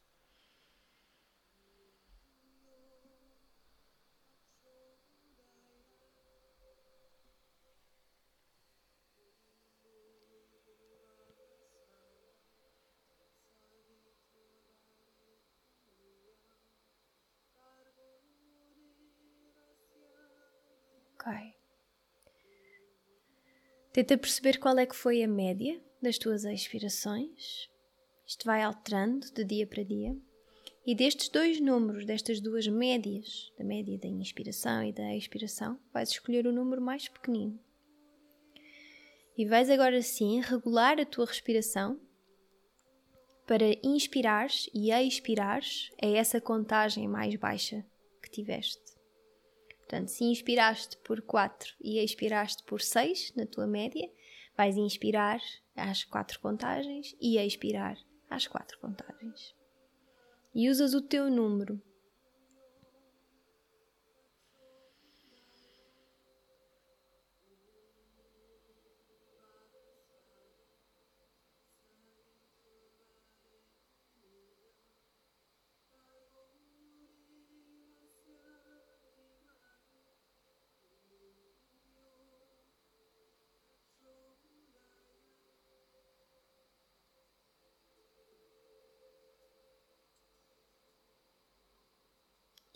Ok. 21.15 21.27
Tenta 23.93 24.17
perceber 24.17 24.59
qual 24.59 24.79
é 24.79 24.87
que 24.87 24.97
foi 24.97 25.23
a 25.23 25.29
média 25.29 25.79
das 26.01 26.17
tuas 26.17 26.45
expirações. 26.45 27.69
Isto 28.27 28.47
vai 28.47 28.63
alterando 28.63 29.31
de 29.31 29.45
dia 29.45 29.67
para 29.67 29.85
dia. 29.85 30.17
E 30.87 30.95
destes 30.95 31.29
dois 31.29 31.61
números, 31.61 32.07
destas 32.07 32.41
duas 32.41 32.67
médias, 32.67 33.53
da 33.59 33.65
média 33.65 33.99
da 33.99 34.09
inspiração 34.09 34.83
e 34.83 34.93
da 34.93 35.15
expiração, 35.15 35.79
vais 35.93 36.09
escolher 36.09 36.47
o 36.47 36.53
número 36.53 36.81
mais 36.81 37.07
pequenino. 37.07 37.61
E 39.37 39.45
vais 39.45 39.69
agora 39.69 40.01
sim 40.01 40.41
regular 40.41 40.99
a 40.99 41.05
tua 41.05 41.27
respiração 41.27 42.01
para 43.47 43.77
inspirares 43.87 44.71
e 44.73 44.91
expirares 44.91 45.91
a 46.03 46.07
essa 46.07 46.41
contagem 46.41 47.07
mais 47.07 47.37
baixa 47.37 47.85
que 48.23 48.31
tiveste. 48.31 48.92
Portanto, 49.93 50.09
se 50.09 50.25
inspiraste 50.25 50.97
por 51.05 51.21
4 51.21 51.75
e 51.79 52.03
expiraste 52.03 52.63
por 52.63 52.81
6 52.81 53.35
na 53.37 53.45
tua 53.45 53.67
média, 53.67 54.11
vais 54.57 54.79
inspirar 54.79 55.39
às 55.77 56.03
4 56.03 56.41
contagens 56.41 57.15
e 57.21 57.37
expirar 57.37 57.99
às 58.31 58.47
4 58.47 58.79
contagens. 58.81 59.55
E 60.55 60.71
usas 60.71 60.95
o 60.95 61.03
teu 61.03 61.31
número 61.31 61.79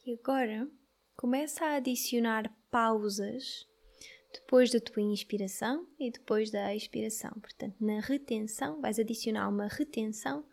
E 0.07 0.13
agora 0.15 0.71
começa 1.17 1.65
a 1.65 1.75
adicionar 1.75 2.57
pausas 2.71 3.67
depois 4.33 4.71
da 4.71 4.79
tua 4.79 5.03
inspiração 5.03 5.85
e 5.99 6.13
depois 6.13 6.49
da 6.49 6.73
expiração. 6.73 7.33
Portanto, 7.41 7.75
na 7.81 7.99
retenção, 7.99 8.81
vais 8.81 9.01
adicionar 9.01 9.49
uma 9.49 9.67
retenção 9.67 10.45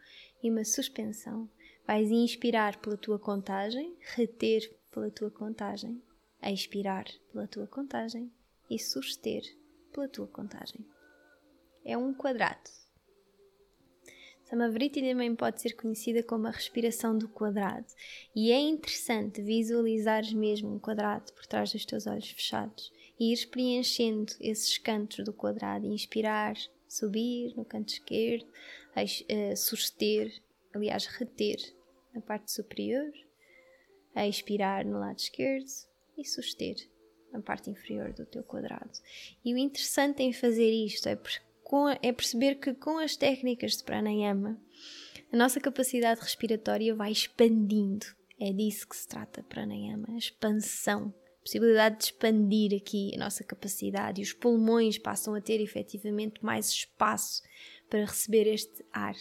e 0.42 0.50
uma 0.50 0.66
suspensão. 0.66 1.48
Vais 1.86 2.10
inspirar 2.10 2.82
pela 2.82 2.98
tua 2.98 3.20
contagem, 3.20 3.96
reter 4.16 4.76
pela 4.90 5.12
tua 5.12 5.30
contagem, 5.30 6.02
expirar 6.42 7.06
pela 7.32 7.48
tua 7.48 7.68
contagem 7.68 8.34
e 8.68 8.80
suster 8.80 9.44
pela 9.92 10.10
tua 10.10 10.28
contagem. 10.28 10.84
É 11.86 11.96
um 11.96 12.12
quadrado. 12.12 12.83
Samavriti 14.44 15.02
também 15.02 15.36
pode 15.36 15.62
ser 15.62 15.74
conhecida 15.74 16.22
como 16.22 16.48
a 16.48 16.52
respiração 16.52 17.18
do 17.18 17.28
quadrado, 17.28 17.88
e 18.36 18.52
é 18.52 18.60
interessante 18.60 19.42
visualizares 19.42 20.34
mesmo 20.34 20.74
um 20.74 20.80
quadrado 20.80 21.32
por 21.34 21.46
trás 21.46 21.72
dos 21.72 21.86
teus 21.86 22.06
olhos 22.06 22.30
fechados 22.30 22.92
e 23.20 23.32
ires 23.32 23.46
preenchendo 23.46 24.34
esses 24.40 24.78
cantos 24.78 25.24
do 25.24 25.34
quadrado, 25.34 25.86
inspirar, 25.86 26.56
subir 26.88 27.56
no 27.56 27.66
canto 27.66 27.94
esquerdo, 27.94 28.46
uh, 28.46 29.58
suster, 29.58 30.32
aliás, 30.74 31.06
reter 31.06 31.58
na 32.14 32.22
parte 32.22 32.52
superior, 32.52 33.12
a 34.14 34.28
expirar 34.28 34.86
no 34.86 35.00
lado 35.00 35.18
esquerdo 35.18 35.72
e 36.18 36.26
suster 36.26 36.76
na 37.32 37.42
parte 37.42 37.70
inferior 37.70 38.14
do 38.14 38.26
teu 38.26 38.44
quadrado. 38.44 38.92
E 39.44 39.54
o 39.54 39.58
interessante 39.58 40.22
em 40.22 40.32
fazer 40.32 40.70
isto 40.70 41.10
é 41.10 41.16
porque 41.16 41.43
é 42.02 42.12
perceber 42.12 42.56
que 42.56 42.74
com 42.74 42.98
as 42.98 43.16
técnicas 43.16 43.78
de 43.78 43.84
pranayama, 43.84 44.60
a 45.32 45.38
nossa 45.38 45.60
capacidade 45.60 46.22
respiratória 46.22 46.94
vai 46.94 47.12
expandindo. 47.12 48.06
É 48.40 48.52
disso 48.52 48.88
que 48.88 48.96
se 48.96 49.08
trata 49.08 49.44
pranayama, 49.44 50.08
a 50.10 50.18
expansão, 50.18 51.14
a 51.40 51.42
possibilidade 51.44 51.98
de 51.98 52.04
expandir 52.06 52.76
aqui 52.76 53.12
a 53.16 53.20
nossa 53.20 53.44
capacidade 53.44 54.22
e 54.22 54.24
os 54.24 54.34
pulmões 54.34 54.98
passam 54.98 55.34
a 55.34 55.42
ter 55.42 55.62
efetivamente 55.62 56.44
mais 56.44 56.70
espaço 56.70 57.42
para 57.90 58.06
receber 58.06 58.48
este 58.48 58.86
ar. 58.92 59.16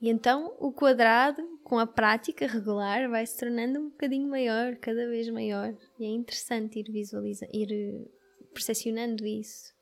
E 0.00 0.08
então 0.08 0.54
o 0.58 0.72
quadrado, 0.72 1.42
com 1.64 1.78
a 1.78 1.86
prática 1.86 2.46
regular, 2.46 3.08
vai 3.08 3.26
se 3.26 3.38
tornando 3.38 3.80
um 3.80 3.88
bocadinho 3.88 4.28
maior, 4.28 4.76
cada 4.76 5.08
vez 5.08 5.28
maior. 5.28 5.76
E 5.98 6.04
é 6.04 6.08
interessante 6.08 6.78
ir 6.78 6.90
visualizando, 6.90 7.50
ir 7.54 8.08
percepcionando 8.52 9.26
isso. 9.26 9.75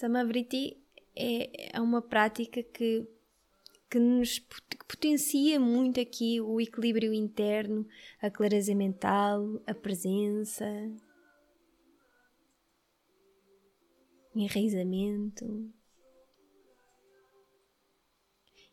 Samavriti 0.00 0.78
é, 1.14 1.76
é 1.76 1.80
uma 1.80 2.00
prática 2.00 2.62
que, 2.62 3.06
que 3.90 3.98
nos 3.98 4.38
que 4.38 4.78
potencia 4.88 5.60
muito 5.60 6.00
aqui 6.00 6.40
o 6.40 6.58
equilíbrio 6.58 7.12
interno, 7.12 7.86
a 8.18 8.30
clareza 8.30 8.74
mental, 8.74 9.60
a 9.66 9.74
presença, 9.74 10.64
enraizamento. 14.34 15.70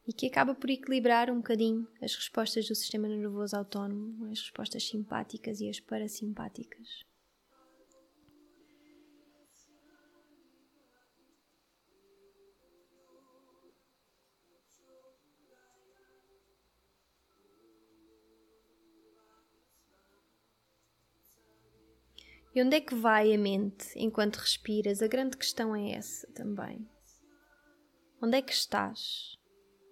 E 0.07 0.13
que 0.13 0.27
acaba 0.27 0.55
por 0.55 0.69
equilibrar 0.69 1.29
um 1.29 1.39
bocadinho 1.39 1.85
as 2.01 2.15
respostas 2.15 2.69
do 2.69 2.73
sistema 2.73 3.09
nervoso 3.09 3.57
autónomo, 3.57 4.31
as 4.31 4.39
respostas 4.39 4.87
simpáticas 4.87 5.59
e 5.59 5.67
as 5.67 5.81
parasimpáticas. 5.81 7.06
E 22.57 22.61
onde 22.63 22.75
é 22.75 22.81
que 22.81 22.95
vai 22.95 23.31
a 23.35 23.37
mente 23.37 23.87
enquanto 23.95 24.37
respiras? 24.37 25.03
A 25.03 25.07
grande 25.07 25.37
questão 25.37 25.75
é 25.75 25.91
essa 25.91 26.25
também. 26.33 26.89
Onde 28.19 28.35
é 28.35 28.41
que 28.41 28.51
estás 28.51 29.37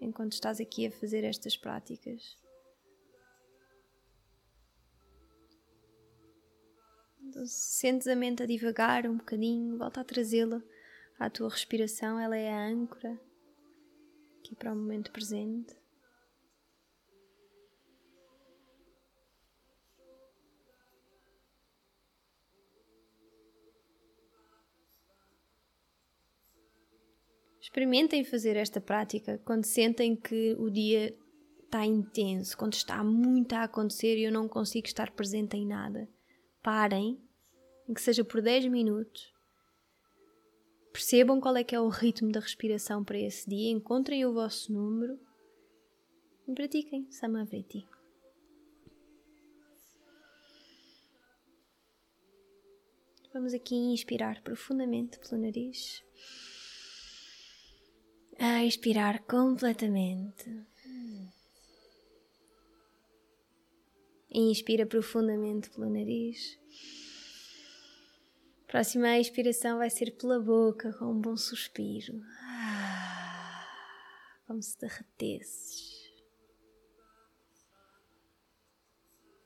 enquanto 0.01 0.31
estás 0.31 0.59
aqui 0.59 0.87
a 0.87 0.91
fazer 0.91 1.23
estas 1.23 1.55
práticas? 1.55 2.35
Então, 7.21 7.45
sentes 7.45 8.07
a 8.07 8.15
mente 8.15 8.41
a 8.41 8.47
divagar 8.47 9.05
um 9.05 9.17
bocadinho, 9.17 9.77
volta 9.77 10.01
a 10.01 10.03
trazê-la 10.03 10.59
à 11.19 11.29
tua 11.29 11.49
respiração, 11.49 12.19
ela 12.19 12.35
é 12.35 12.51
a 12.51 12.65
âncora 12.65 13.21
aqui 14.39 14.55
para 14.55 14.73
o 14.73 14.75
momento 14.75 15.11
presente. 15.11 15.84
Experimentem 27.75 28.23
fazer 28.23 28.55
esta 28.55 28.79
prática 28.79 29.37
quando 29.43 29.65
sentem 29.65 30.15
que 30.15 30.55
o 30.57 30.69
dia 30.69 31.13
está 31.65 31.85
intenso, 31.85 32.57
quando 32.57 32.71
está 32.71 33.03
muito 33.03 33.51
a 33.51 33.63
acontecer 33.63 34.17
e 34.17 34.23
eu 34.23 34.31
não 34.31 34.47
consigo 34.47 34.87
estar 34.87 35.11
presente 35.11 35.57
em 35.57 35.67
nada. 35.67 36.07
Parem, 36.63 37.19
em 37.85 37.93
que 37.93 38.01
seja 38.01 38.23
por 38.23 38.41
10 38.41 38.67
minutos. 38.67 39.29
Percebam 40.93 41.41
qual 41.41 41.57
é 41.57 41.65
que 41.65 41.75
é 41.75 41.79
o 41.81 41.89
ritmo 41.89 42.31
da 42.31 42.39
respiração 42.39 43.03
para 43.03 43.19
esse 43.19 43.49
dia, 43.49 43.69
encontrem 43.69 44.25
o 44.25 44.33
vosso 44.33 44.71
número 44.71 45.19
e 46.47 46.53
pratiquem 46.53 47.11
Samavriti. 47.11 47.85
Vamos 53.33 53.53
aqui 53.53 53.75
inspirar 53.75 54.41
profundamente 54.43 55.19
pelo 55.19 55.41
nariz 55.41 56.01
a 58.39 58.63
expirar 58.65 59.23
completamente. 59.23 60.65
Inspira 64.29 64.85
profundamente 64.85 65.69
pelo 65.69 65.89
nariz. 65.89 66.59
Próxima 68.67 69.17
expiração 69.17 69.77
vai 69.77 69.89
ser 69.89 70.11
pela 70.17 70.39
boca, 70.39 70.91
com 70.93 71.05
um 71.05 71.21
bom 71.21 71.37
suspiro. 71.37 72.21
Como 74.45 74.61
se 74.61 74.77
derretesses. 74.77 75.95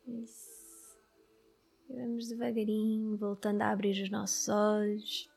Isso. 0.07 0.97
E 1.87 1.93
vamos 1.93 2.27
devagarinho, 2.27 3.15
voltando 3.17 3.61
a 3.61 3.69
abrir 3.69 4.01
os 4.01 4.09
nossos 4.09 4.49
olhos. 4.49 5.29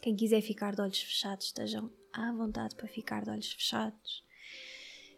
Quem 0.00 0.14
quiser 0.14 0.40
ficar 0.40 0.74
de 0.74 0.82
olhos 0.82 1.02
fechados, 1.02 1.46
estejam 1.46 1.90
à 2.12 2.32
vontade 2.32 2.74
para 2.74 2.88
ficar 2.88 3.24
de 3.24 3.30
olhos 3.30 3.52
fechados. 3.52 4.24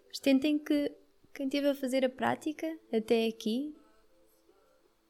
Mas 0.09 0.18
tentem 0.18 0.59
que 0.59 0.93
quem 1.34 1.47
esteve 1.47 1.68
a 1.68 1.74
fazer 1.74 2.05
a 2.05 2.11
prática 2.11 2.66
até 2.93 3.26
aqui, 3.26 3.74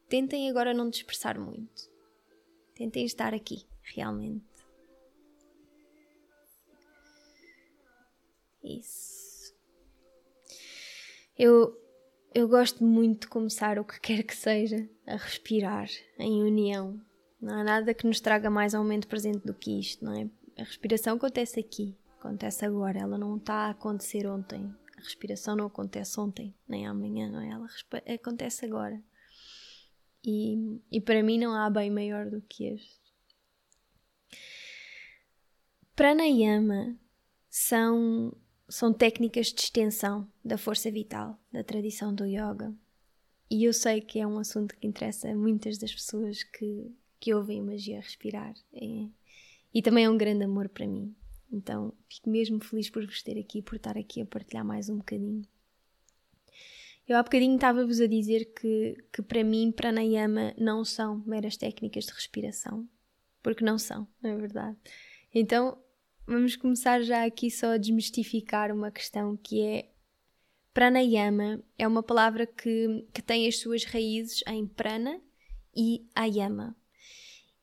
tentem 0.09 0.49
agora 0.49 0.73
não 0.73 0.89
dispersar 0.89 1.39
muito. 1.41 1.91
Tentem 2.75 3.05
estar 3.05 3.35
aqui, 3.35 3.67
realmente. 3.83 4.45
Isso. 8.63 9.53
Eu, 11.37 11.77
eu 12.33 12.47
gosto 12.47 12.85
muito 12.85 13.23
de 13.23 13.27
começar 13.27 13.79
o 13.79 13.85
que 13.85 13.99
quer 14.01 14.23
que 14.23 14.37
seja 14.37 14.89
a 15.07 15.17
respirar 15.17 15.89
em 16.19 16.43
união. 16.43 17.01
Não 17.41 17.59
há 17.59 17.65
nada 17.65 17.93
que 17.93 18.07
nos 18.07 18.21
traga 18.21 18.49
mais 18.49 18.75
ao 18.75 18.83
momento 18.83 19.09
presente 19.09 19.45
do 19.45 19.53
que 19.53 19.81
isto, 19.81 20.05
não 20.05 20.15
é? 20.15 20.31
A 20.59 20.65
respiração 20.65 21.17
acontece 21.17 21.59
aqui, 21.59 21.97
acontece 22.19 22.65
agora, 22.65 23.01
ela 23.01 23.19
não 23.19 23.37
está 23.37 23.67
a 23.67 23.71
acontecer 23.71 24.27
ontem. 24.27 24.75
A 24.97 25.01
respiração 25.01 25.57
não 25.57 25.67
acontece 25.67 26.19
ontem, 26.21 26.55
nem 26.69 26.87
amanhã, 26.87 27.31
não 27.31 27.41
é? 27.41 27.49
Ela 27.51 27.67
acontece 28.15 28.65
agora. 28.65 29.03
E, 30.25 30.81
e 30.91 31.01
para 31.01 31.23
mim 31.23 31.39
não 31.39 31.55
há 31.55 31.69
bem 31.69 31.91
maior 31.91 32.31
do 32.31 32.41
que 32.43 32.65
este. 32.67 33.03
Pranayama 35.97 36.97
são 37.51 38.35
são 38.69 38.91
técnicas 38.91 39.49
de 39.49 39.61
extensão 39.61 40.27
da 40.43 40.57
força 40.57 40.91
vital 40.91 41.39
da 41.53 41.63
tradição 41.63 42.15
do 42.15 42.25
yoga. 42.25 42.75
E 43.51 43.65
eu 43.65 43.73
sei 43.75 44.01
que 44.01 44.19
é 44.19 44.27
um 44.27 44.39
assunto 44.39 44.75
que 44.77 44.87
interessa 44.87 45.29
a 45.29 45.35
muitas 45.35 45.77
das 45.77 45.93
pessoas 45.93 46.43
que, 46.43 46.91
que 47.21 47.35
ouvem 47.35 47.61
magia 47.61 48.01
respirar. 48.01 48.55
É, 48.73 49.07
e 49.73 49.83
também 49.83 50.05
é 50.05 50.11
um 50.11 50.17
grande 50.17 50.45
amor 50.45 50.69
para 50.69 50.87
mim. 50.87 51.15
Então 51.51 51.93
fico 52.09 52.31
mesmo 52.31 52.63
feliz 52.63 52.89
por 52.89 53.05
vos 53.05 53.23
ter 53.23 53.39
aqui, 53.39 53.61
por 53.61 53.77
estar 53.77 53.97
aqui 53.97 54.21
a 54.21 54.27
partilhar 54.27 54.65
mais 54.65 54.89
um 54.89 54.99
bocadinho. 54.99 55.47
Eu 57.07 57.17
há 57.17 57.23
bocadinho 57.23 57.57
estava-vos 57.57 58.01
a 58.01 58.07
dizer 58.07 58.53
que, 58.55 58.97
que 59.13 59.23
para 59.23 59.43
mim 59.43 59.73
pranayama 59.73 60.55
não 60.57 60.85
são 60.85 61.23
meras 61.27 61.57
técnicas 61.57 62.05
de 62.05 62.13
respiração, 62.13 62.89
porque 63.43 63.65
não 63.65 63.79
são, 63.79 64.07
não 64.23 64.31
é 64.31 64.37
verdade? 64.37 64.77
Então 65.35 65.79
vamos 66.27 66.57
começar 66.57 67.03
já 67.03 67.25
aqui 67.25 67.51
só 67.51 67.73
a 67.73 67.77
desmistificar 67.77 68.73
uma 68.73 68.91
questão 68.91 69.37
que 69.37 69.61
é 69.61 69.93
pranayama 70.73 71.63
é 71.79 71.87
uma 71.87 72.03
palavra 72.03 72.47
que, 72.47 73.07
que 73.13 73.23
tem 73.23 73.47
as 73.47 73.59
suas 73.59 73.85
raízes 73.85 74.43
em 74.47 74.67
prana 74.67 75.21
e 75.75 76.07
ayama. 76.15 76.77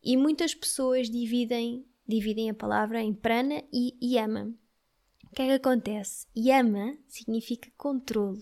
E 0.02 0.16
muitas 0.16 0.54
pessoas 0.54 1.10
dividem, 1.10 1.86
dividem 2.10 2.50
a 2.50 2.54
palavra 2.54 3.02
em 3.02 3.14
prana 3.14 3.64
e 3.72 3.96
yama. 4.02 4.52
O 5.32 5.36
que 5.36 5.44
é 5.44 5.46
que 5.46 5.52
acontece? 5.54 6.26
Yama 6.36 6.98
significa 7.08 7.70
controlo. 7.78 8.42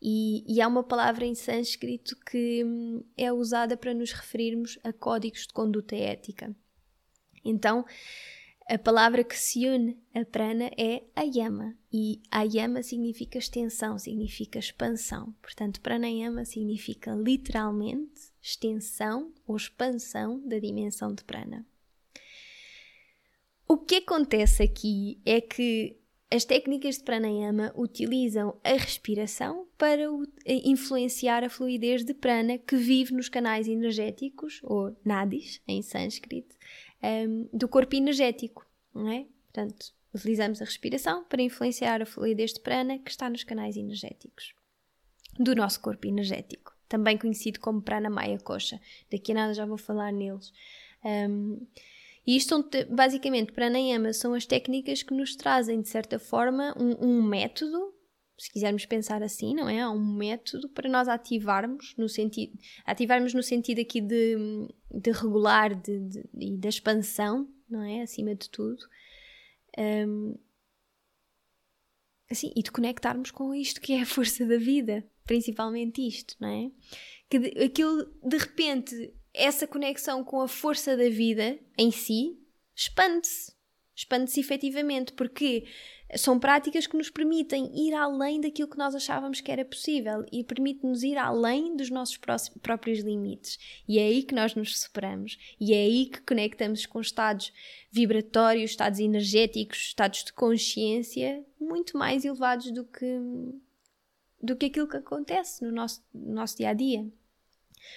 E, 0.00 0.42
e 0.48 0.62
há 0.62 0.66
uma 0.66 0.82
palavra 0.82 1.26
em 1.26 1.34
sânscrito 1.34 2.16
que 2.20 2.64
hum, 2.64 3.04
é 3.16 3.30
usada 3.30 3.76
para 3.76 3.92
nos 3.92 4.12
referirmos 4.12 4.78
a 4.82 4.92
códigos 4.92 5.42
de 5.42 5.52
conduta 5.52 5.94
ética. 5.94 6.56
Então, 7.44 7.84
a 8.66 8.78
palavra 8.78 9.24
que 9.24 9.36
se 9.36 9.66
une 9.66 9.98
a 10.14 10.24
prana 10.24 10.70
é 10.78 11.02
ayama 11.14 11.76
e 11.92 12.22
ayama 12.30 12.82
significa 12.82 13.38
extensão, 13.38 13.98
significa 13.98 14.58
expansão. 14.58 15.34
Portanto, 15.42 15.80
pranayama 15.80 16.44
significa 16.44 17.14
literalmente 17.14 18.32
extensão 18.40 19.32
ou 19.46 19.56
expansão 19.56 20.40
da 20.46 20.58
dimensão 20.58 21.12
de 21.12 21.24
prana. 21.24 21.66
O 23.68 23.76
que 23.76 23.96
acontece 23.96 24.62
aqui 24.62 25.20
é 25.26 25.42
que 25.42 25.94
as 26.30 26.44
técnicas 26.46 26.96
de 26.96 27.04
pranayama 27.04 27.70
utilizam 27.76 28.58
a 28.64 28.72
respiração 28.72 29.68
para 29.76 30.02
influenciar 30.46 31.44
a 31.44 31.50
fluidez 31.50 32.02
de 32.02 32.14
prana 32.14 32.56
que 32.56 32.76
vive 32.76 33.12
nos 33.12 33.28
canais 33.28 33.68
energéticos, 33.68 34.60
ou 34.62 34.96
nadis 35.04 35.60
em 35.68 35.82
sânscrito, 35.82 36.56
um, 37.02 37.48
do 37.52 37.68
corpo 37.68 37.94
energético, 37.94 38.66
não 38.94 39.10
é? 39.10 39.26
Portanto, 39.44 39.92
utilizamos 40.14 40.62
a 40.62 40.64
respiração 40.64 41.24
para 41.24 41.42
influenciar 41.42 42.00
a 42.00 42.06
fluidez 42.06 42.54
de 42.54 42.60
prana 42.60 42.98
que 42.98 43.10
está 43.10 43.28
nos 43.28 43.44
canais 43.44 43.76
energéticos 43.76 44.54
do 45.38 45.54
nosso 45.54 45.80
corpo 45.80 46.06
energético, 46.06 46.74
também 46.88 47.18
conhecido 47.18 47.60
como 47.60 47.82
prana 47.82 48.08
maya 48.08 48.38
kosha. 48.38 48.80
Daqui 49.10 49.32
a 49.32 49.34
nada 49.34 49.54
já 49.54 49.66
vou 49.66 49.78
falar 49.78 50.10
neles. 50.10 50.52
Um, 51.04 51.66
e 52.28 52.36
isto 52.36 52.50
são, 52.50 52.70
basicamente, 52.90 53.52
pranayama 53.52 54.12
são 54.12 54.34
as 54.34 54.44
técnicas 54.44 55.02
que 55.02 55.14
nos 55.14 55.34
trazem, 55.34 55.80
de 55.80 55.88
certa 55.88 56.18
forma, 56.18 56.74
um, 56.78 57.06
um 57.08 57.22
método 57.22 57.94
se 58.38 58.52
quisermos 58.52 58.84
pensar 58.84 59.22
assim, 59.22 59.54
não 59.54 59.66
é? 59.66 59.88
Um 59.88 60.14
método 60.14 60.68
para 60.68 60.90
nós 60.90 61.08
ativarmos 61.08 61.94
no 61.96 62.06
sentido, 62.06 62.52
ativarmos 62.84 63.32
no 63.32 63.42
sentido 63.42 63.80
aqui 63.80 64.02
de, 64.02 64.36
de 64.90 65.10
regular 65.10 65.74
de, 65.74 65.98
de, 66.34 66.56
da 66.58 66.68
expansão, 66.68 67.48
não 67.66 67.82
é? 67.82 68.02
Acima 68.02 68.34
de 68.34 68.50
tudo. 68.50 68.78
Um, 69.78 70.38
assim, 72.30 72.52
e 72.54 72.62
de 72.62 72.70
conectarmos 72.70 73.30
com 73.30 73.54
isto 73.54 73.80
que 73.80 73.94
é 73.94 74.02
a 74.02 74.06
força 74.06 74.44
da 74.44 74.58
vida, 74.58 75.02
principalmente 75.24 76.06
isto, 76.06 76.36
não 76.38 76.48
é? 76.48 76.70
Que 77.30 77.38
de, 77.38 77.64
aquilo, 77.64 78.04
de 78.22 78.36
repente, 78.36 79.14
essa 79.38 79.66
conexão 79.66 80.24
com 80.24 80.40
a 80.40 80.48
força 80.48 80.96
da 80.96 81.08
vida 81.08 81.58
em 81.76 81.90
si 81.90 82.36
expande-se. 82.74 83.56
Expande-se 83.94 84.38
efetivamente, 84.38 85.12
porque 85.12 85.64
são 86.16 86.38
práticas 86.38 86.86
que 86.86 86.96
nos 86.96 87.10
permitem 87.10 87.70
ir 87.74 87.92
além 87.92 88.40
daquilo 88.40 88.68
que 88.68 88.78
nós 88.78 88.94
achávamos 88.94 89.40
que 89.40 89.50
era 89.50 89.64
possível 89.64 90.24
e 90.32 90.42
permite-nos 90.44 91.02
ir 91.02 91.18
além 91.18 91.76
dos 91.76 91.90
nossos 91.90 92.18
próprios 92.62 93.00
limites. 93.00 93.58
E 93.86 93.98
é 93.98 94.02
aí 94.02 94.22
que 94.22 94.34
nós 94.34 94.54
nos 94.54 94.80
superamos. 94.80 95.36
E 95.60 95.74
é 95.74 95.78
aí 95.78 96.06
que 96.06 96.20
conectamos 96.22 96.86
com 96.86 97.00
estados 97.00 97.52
vibratórios, 97.90 98.70
estados 98.70 99.00
energéticos, 99.00 99.78
estados 99.78 100.24
de 100.24 100.32
consciência 100.32 101.44
muito 101.60 101.98
mais 101.98 102.24
elevados 102.24 102.70
do 102.70 102.84
que, 102.84 103.20
do 104.40 104.56
que 104.56 104.66
aquilo 104.66 104.88
que 104.88 104.96
acontece 104.96 105.64
no 105.64 105.72
nosso, 105.72 106.02
no 106.14 106.34
nosso 106.34 106.56
dia 106.56 106.70
a 106.70 106.74
dia. 106.74 107.06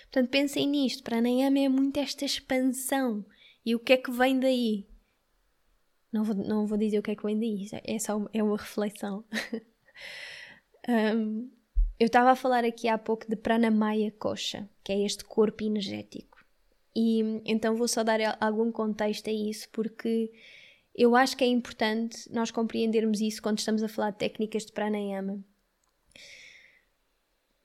Portanto, 0.04 0.30
pensem 0.30 0.68
nisto. 0.68 1.04
Para 1.04 1.18
a 1.18 1.22
Nayama 1.22 1.60
é 1.60 1.70
muito 1.70 1.98
esta 2.00 2.26
expansão. 2.26 3.26
E 3.66 3.76
o 3.76 3.80
que 3.80 3.94
é 3.94 3.98
que 3.98 4.12
vem 4.12 4.40
daí? 4.40 4.88
Não 6.12 6.24
vou, 6.24 6.36
não 6.36 6.68
vou 6.68 6.78
dizer 6.78 7.00
o 7.00 7.04
que 7.04 7.12
é 7.12 7.16
que 7.16 7.24
vem 7.24 7.40
daí, 7.40 7.68
é 7.86 7.98
só 7.98 8.28
é 8.34 8.44
uma 8.44 8.58
reflexão. 8.58 9.24
um, 10.90 11.50
eu 12.00 12.08
estava 12.08 12.32
a 12.32 12.36
falar 12.36 12.66
aqui 12.66 12.88
há 12.90 12.98
pouco 12.98 13.30
de 13.30 13.36
Pranamaya 13.36 14.12
Kosha, 14.12 14.70
que 14.84 14.92
é 14.92 15.06
este 15.06 15.24
corpo 15.24 15.64
energético. 15.64 16.44
E 16.96 17.22
então 17.46 17.76
vou 17.76 17.88
só 17.88 18.04
dar 18.04 18.20
algum 18.42 18.72
contexto 18.72 19.30
a 19.30 19.34
isso, 19.34 19.70
porque 19.70 20.32
eu 20.94 21.16
acho 21.16 21.38
que 21.38 21.44
é 21.44 21.48
importante 21.48 22.30
nós 22.34 22.52
compreendermos 22.52 23.22
isso 23.22 23.42
quando 23.42 23.60
estamos 23.60 23.82
a 23.82 23.88
falar 23.88 24.12
de 24.12 24.18
técnicas 24.18 24.66
de 24.66 24.74
pranayama. 24.74 25.42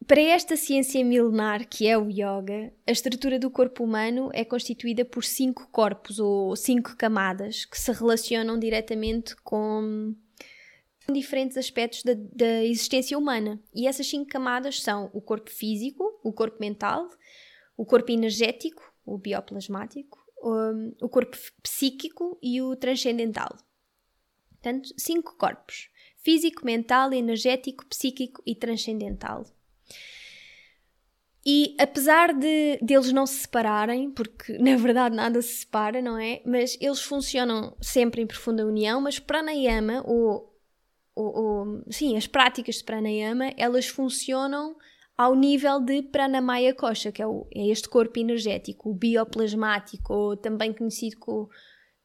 Para 0.07 0.21
esta 0.21 0.57
ciência 0.57 1.05
milenar 1.05 1.69
que 1.69 1.89
é 1.89 1.99
o 1.99 2.09
yoga, 2.09 2.73
a 2.87 2.93
estrutura 2.93 3.41
do 3.41 3.51
corpo 3.51 3.83
humano 3.83 4.31
é 4.33 4.45
constituída 4.45 5.05
por 5.05 5.25
cinco 5.25 5.69
corpos 5.73 6.21
ou 6.21 6.55
cinco 6.55 6.95
camadas 6.97 7.65
que 7.65 7.77
se 7.77 7.91
relacionam 7.91 8.57
diretamente 8.57 9.35
com 9.43 10.15
diferentes 11.13 11.57
aspectos 11.57 12.05
da, 12.05 12.13
da 12.15 12.65
existência 12.65 13.19
humana. 13.19 13.61
E 13.75 13.89
essas 13.89 14.07
cinco 14.07 14.29
camadas 14.31 14.81
são 14.81 15.11
o 15.13 15.21
corpo 15.21 15.51
físico, 15.51 16.21
o 16.23 16.33
corpo 16.33 16.59
mental, 16.61 17.09
o 17.77 17.85
corpo 17.85 18.13
energético, 18.13 18.83
o 19.05 19.19
bioplasmático, 19.19 20.25
o 21.03 21.09
corpo 21.09 21.37
psíquico 21.65 22.39
e 22.41 22.63
o 22.63 22.77
transcendental. 22.77 23.57
Portanto, 24.51 24.89
cinco 24.97 25.37
corpos: 25.37 25.91
físico, 26.19 26.65
mental, 26.65 27.13
energético, 27.13 27.85
psíquico 27.87 28.41
e 28.47 28.55
transcendental. 28.55 29.45
E 31.49 31.77
apesar 31.79 32.35
de, 32.35 32.77
de 32.83 32.93
eles 32.93 33.13
não 33.13 33.25
se 33.25 33.35
separarem, 33.35 34.11
porque 34.11 34.55
na 34.59 34.77
verdade 34.77 35.15
nada 35.15 35.41
se 35.41 35.59
separa, 35.61 36.03
não 36.03 36.19
é? 36.19 36.43
Mas 36.45 36.77
eles 36.81 37.01
funcionam 37.01 37.77
sempre 37.81 38.21
em 38.21 38.27
profunda 38.27 38.67
união, 38.67 39.01
mas 39.01 39.21
pranayama, 39.21 40.03
ou, 40.05 40.53
ou, 41.15 41.39
ou 41.39 41.85
sim, 41.89 42.17
as 42.17 42.27
práticas 42.27 42.77
de 42.77 42.85
pranayama, 42.85 43.53
elas 43.57 43.87
funcionam 43.87 44.77
ao 45.17 45.37
nível 45.37 45.81
de 45.81 46.03
pranamaya 46.03 46.75
kosha, 46.75 47.13
que 47.13 47.23
é, 47.23 47.27
o, 47.27 47.47
é 47.55 47.69
este 47.69 47.89
corpo 47.89 48.19
energético, 48.19 48.91
o 48.91 48.95
bioplasmático, 48.95 50.13
ou 50.13 50.37
também 50.37 50.73
conhecido 50.73 51.17
como, 51.19 51.49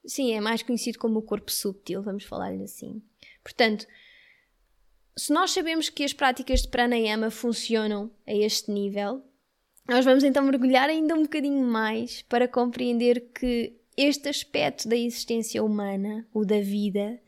sim, 0.05 0.33
é 0.33 0.39
mais 0.39 0.61
conhecido 0.61 0.99
como 0.99 1.17
o 1.17 1.23
corpo 1.23 1.51
subtil, 1.51 2.03
vamos 2.03 2.25
falar-lhe 2.25 2.63
assim. 2.63 3.01
Portanto, 3.43 3.87
se 5.17 5.33
nós 5.33 5.51
sabemos 5.51 5.89
que 5.89 6.03
as 6.03 6.13
práticas 6.13 6.61
de 6.61 6.69
pranayama 6.69 7.31
funcionam 7.31 8.11
a 8.25 8.33
este 8.33 8.71
nível, 8.71 9.23
nós 9.91 10.05
vamos 10.05 10.23
então 10.23 10.41
mergulhar 10.45 10.89
ainda 10.89 11.13
um 11.13 11.23
bocadinho 11.23 11.61
mais 11.65 12.21
para 12.21 12.47
compreender 12.47 13.27
que 13.37 13.75
este 13.97 14.29
aspecto 14.29 14.87
da 14.87 14.95
existência 14.95 15.61
humana, 15.61 16.25
o 16.33 16.45
da 16.45 16.61
vida, 16.61 17.19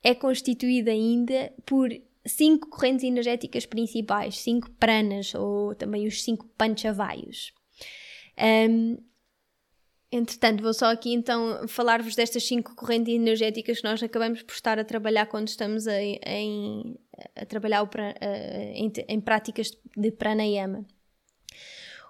é 0.00 0.14
constituído 0.14 0.90
ainda 0.90 1.52
por 1.66 1.90
cinco 2.24 2.70
correntes 2.70 3.02
energéticas 3.02 3.66
principais, 3.66 4.38
cinco 4.38 4.70
pranas, 4.78 5.34
ou 5.34 5.74
também 5.74 6.06
os 6.06 6.22
cinco 6.22 6.46
panchavayus. 6.56 7.52
Um, 8.70 8.96
entretanto, 10.12 10.62
vou 10.62 10.72
só 10.72 10.92
aqui 10.92 11.12
então 11.12 11.66
falar-vos 11.66 12.14
destas 12.14 12.44
cinco 12.44 12.76
correntes 12.76 13.12
energéticas 13.12 13.80
que 13.80 13.88
nós 13.88 14.00
acabamos 14.00 14.40
por 14.40 14.54
estar 14.54 14.78
a 14.78 14.84
trabalhar 14.84 15.26
quando 15.26 15.48
estamos 15.48 15.88
a, 15.88 15.94
a 17.34 17.44
trabalhar 17.44 17.82
o, 17.82 17.90
em, 18.72 18.92
em 19.08 19.20
práticas 19.20 19.72
de 19.96 20.12
pranayama. 20.12 20.86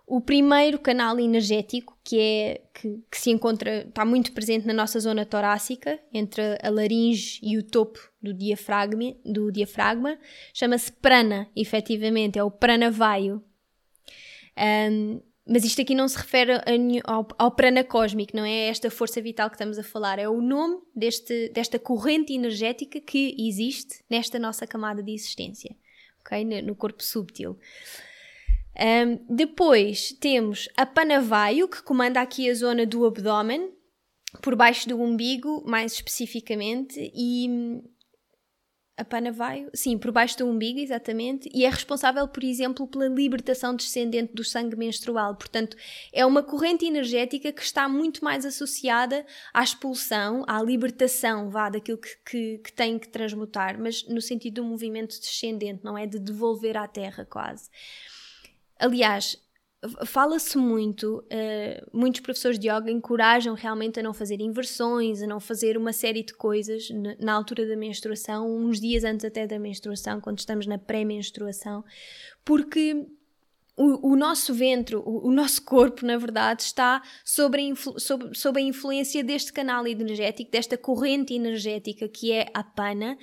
O 0.06 0.20
primeiro 0.20 0.78
canal 0.78 1.18
energético, 1.18 1.98
que 2.04 2.20
é 2.20 2.62
que, 2.74 3.02
que, 3.10 3.18
se 3.18 3.30
encontra, 3.30 3.86
está 3.88 4.04
muito 4.04 4.32
presente 4.32 4.66
na 4.66 4.74
nossa 4.74 5.00
zona 5.00 5.24
torácica, 5.24 5.98
entre 6.12 6.58
a 6.62 6.68
laringe 6.68 7.40
e 7.42 7.56
o 7.56 7.62
topo 7.62 7.98
do 8.20 8.34
diafragma, 8.34 9.14
do 9.24 9.50
diafragma 9.50 10.18
chama-se 10.52 10.92
prana, 10.92 11.48
efetivamente, 11.56 12.38
é 12.38 12.44
o 12.44 12.50
pranavaio. 12.50 13.42
Um, 14.90 15.22
mas 15.46 15.64
isto 15.64 15.80
aqui 15.80 15.94
não 15.94 16.06
se 16.06 16.18
refere 16.18 16.52
ao, 17.04 17.26
ao, 17.38 17.50
prana 17.50 17.82
cósmico, 17.82 18.36
não 18.36 18.44
é 18.44 18.68
esta 18.68 18.90
força 18.90 19.20
vital 19.20 19.50
que 19.50 19.56
estamos 19.56 19.78
a 19.78 19.82
falar, 19.82 20.18
é 20.18 20.28
o 20.28 20.40
nome 20.40 20.82
deste, 20.94 21.50
desta 21.50 21.78
corrente 21.78 22.32
energética 22.32 23.00
que 23.00 23.34
existe 23.38 24.02
nesta 24.08 24.38
nossa 24.38 24.66
camada 24.66 25.02
de 25.02 25.12
existência, 25.12 25.76
ok? 26.20 26.62
No 26.62 26.74
corpo 26.74 27.02
subtil. 27.02 27.58
Um, 28.78 29.34
depois 29.34 30.12
temos 30.20 30.68
a 30.76 30.84
Panavaio, 30.84 31.68
que 31.68 31.82
comanda 31.82 32.20
aqui 32.20 32.50
a 32.50 32.54
zona 32.54 32.84
do 32.84 33.06
abdômen, 33.06 33.72
por 34.42 34.56
baixo 34.56 34.88
do 34.88 35.00
umbigo, 35.00 35.62
mais 35.64 35.92
especificamente, 35.92 36.98
e 37.14 37.48
hum, 37.48 37.82
a 38.96 39.04
Panavaio, 39.04 39.70
sim, 39.74 39.98
por 39.98 40.12
baixo 40.12 40.38
do 40.38 40.46
umbigo, 40.46 40.78
exatamente, 40.78 41.48
e 41.52 41.64
é 41.64 41.68
responsável, 41.68 42.26
por 42.28 42.44
exemplo, 42.44 42.86
pela 42.86 43.06
libertação 43.06 43.74
descendente 43.74 44.32
do 44.32 44.44
sangue 44.44 44.76
menstrual. 44.76 45.34
Portanto, 45.34 45.76
é 46.12 46.24
uma 46.24 46.42
corrente 46.42 46.84
energética 46.84 47.52
que 47.52 47.62
está 47.62 47.88
muito 47.88 48.24
mais 48.24 48.44
associada 48.44 49.26
à 49.52 49.62
expulsão, 49.62 50.44
à 50.46 50.62
libertação, 50.62 51.50
vá, 51.50 51.68
daquilo 51.68 51.98
que, 51.98 52.16
que, 52.24 52.58
que 52.58 52.72
tem 52.72 52.98
que 52.98 53.08
transmutar, 53.08 53.80
mas 53.80 54.06
no 54.06 54.20
sentido 54.20 54.62
do 54.62 54.64
movimento 54.64 55.18
descendente, 55.18 55.84
não 55.84 55.98
é? 55.98 56.06
De 56.06 56.18
devolver 56.18 56.76
à 56.76 56.86
terra, 56.86 57.24
quase. 57.24 57.68
Aliás, 58.84 59.38
fala-se 60.04 60.58
muito, 60.58 61.20
uh, 61.20 61.90
muitos 61.90 62.20
professores 62.20 62.58
de 62.58 62.68
yoga 62.68 62.90
encorajam 62.90 63.54
realmente 63.54 63.98
a 63.98 64.02
não 64.02 64.12
fazer 64.12 64.42
inversões, 64.42 65.22
a 65.22 65.26
não 65.26 65.40
fazer 65.40 65.78
uma 65.78 65.90
série 65.90 66.22
de 66.22 66.34
coisas 66.34 66.90
na, 67.18 67.32
altura 67.32 67.66
da 67.66 67.78
menstruação, 67.78 68.46
uns 68.54 68.78
dias 68.78 69.02
antes 69.02 69.24
até 69.24 69.46
da 69.46 69.58
menstruação, 69.58 70.20
quando 70.20 70.38
estamos 70.38 70.66
na 70.66 70.76
pré-menstruação, 70.76 71.82
porque 72.44 73.06
o, 73.74 74.12
o, 74.12 74.16
nosso 74.16 74.52
ventre, 74.52 74.96
o, 74.96 75.28
o, 75.28 75.32
nosso 75.32 75.64
corpo, 75.64 76.04
na 76.04 76.18
verdade, 76.18 76.62
está 76.64 77.02
sob 77.24 77.58
a, 77.58 77.98
sob, 77.98 78.36
sob 78.36 78.60
a 78.60 78.62
influência 78.62 79.24
deste 79.24 79.50
canal 79.50 79.86
energético, 79.86 80.50
desta 80.50 80.76
corrente 80.76 81.32
energética 81.32 82.06
que 82.06 82.32
é 82.32 82.48
a 82.52 82.62
pana, 82.62 83.16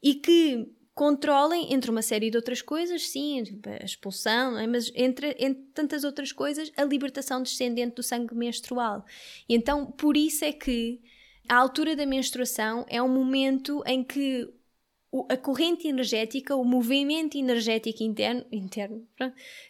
e 0.00 0.14
que 0.14 0.77
controlem, 0.98 1.72
entre 1.72 1.92
uma 1.92 2.02
série 2.02 2.28
de 2.28 2.36
outras 2.36 2.60
coisas, 2.60 3.08
sim, 3.08 3.40
a 3.64 3.84
expulsão, 3.84 4.58
é? 4.58 4.66
mas 4.66 4.90
entre, 4.96 5.36
entre 5.38 5.62
tantas 5.72 6.02
outras 6.02 6.32
coisas, 6.32 6.72
a 6.76 6.82
libertação 6.82 7.40
descendente 7.40 7.94
do 7.94 8.02
sangue 8.02 8.34
menstrual. 8.34 9.04
E 9.48 9.54
então, 9.54 9.86
por 9.92 10.16
isso 10.16 10.44
é 10.44 10.50
que 10.50 11.00
a 11.48 11.54
altura 11.54 11.94
da 11.94 12.04
menstruação 12.04 12.84
é 12.88 13.00
um 13.00 13.08
momento 13.08 13.80
em 13.86 14.02
que 14.02 14.52
a 15.28 15.36
corrente 15.36 15.86
energética, 15.86 16.56
o 16.56 16.64
movimento 16.64 17.38
energético 17.38 18.02
interno, 18.02 18.44
interno 18.50 19.06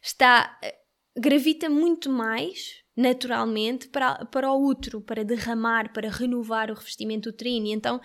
está 0.03 0.59
eh, 0.63 0.79
gravita 1.15 1.69
muito 1.69 2.09
mais 2.09 2.83
naturalmente 2.97 3.89
para, 3.89 4.25
para 4.25 4.51
o 4.51 4.67
útero, 4.67 5.03
para 5.03 5.23
derramar, 5.27 5.93
para 5.93 6.09
renovar 6.09 6.71
o 6.71 6.75
revestimento 6.75 7.29
uterino. 7.29 7.67
E 7.67 7.73
então, 7.73 8.01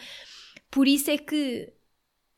por 0.69 0.89
isso 0.89 1.09
é 1.09 1.17
que 1.17 1.72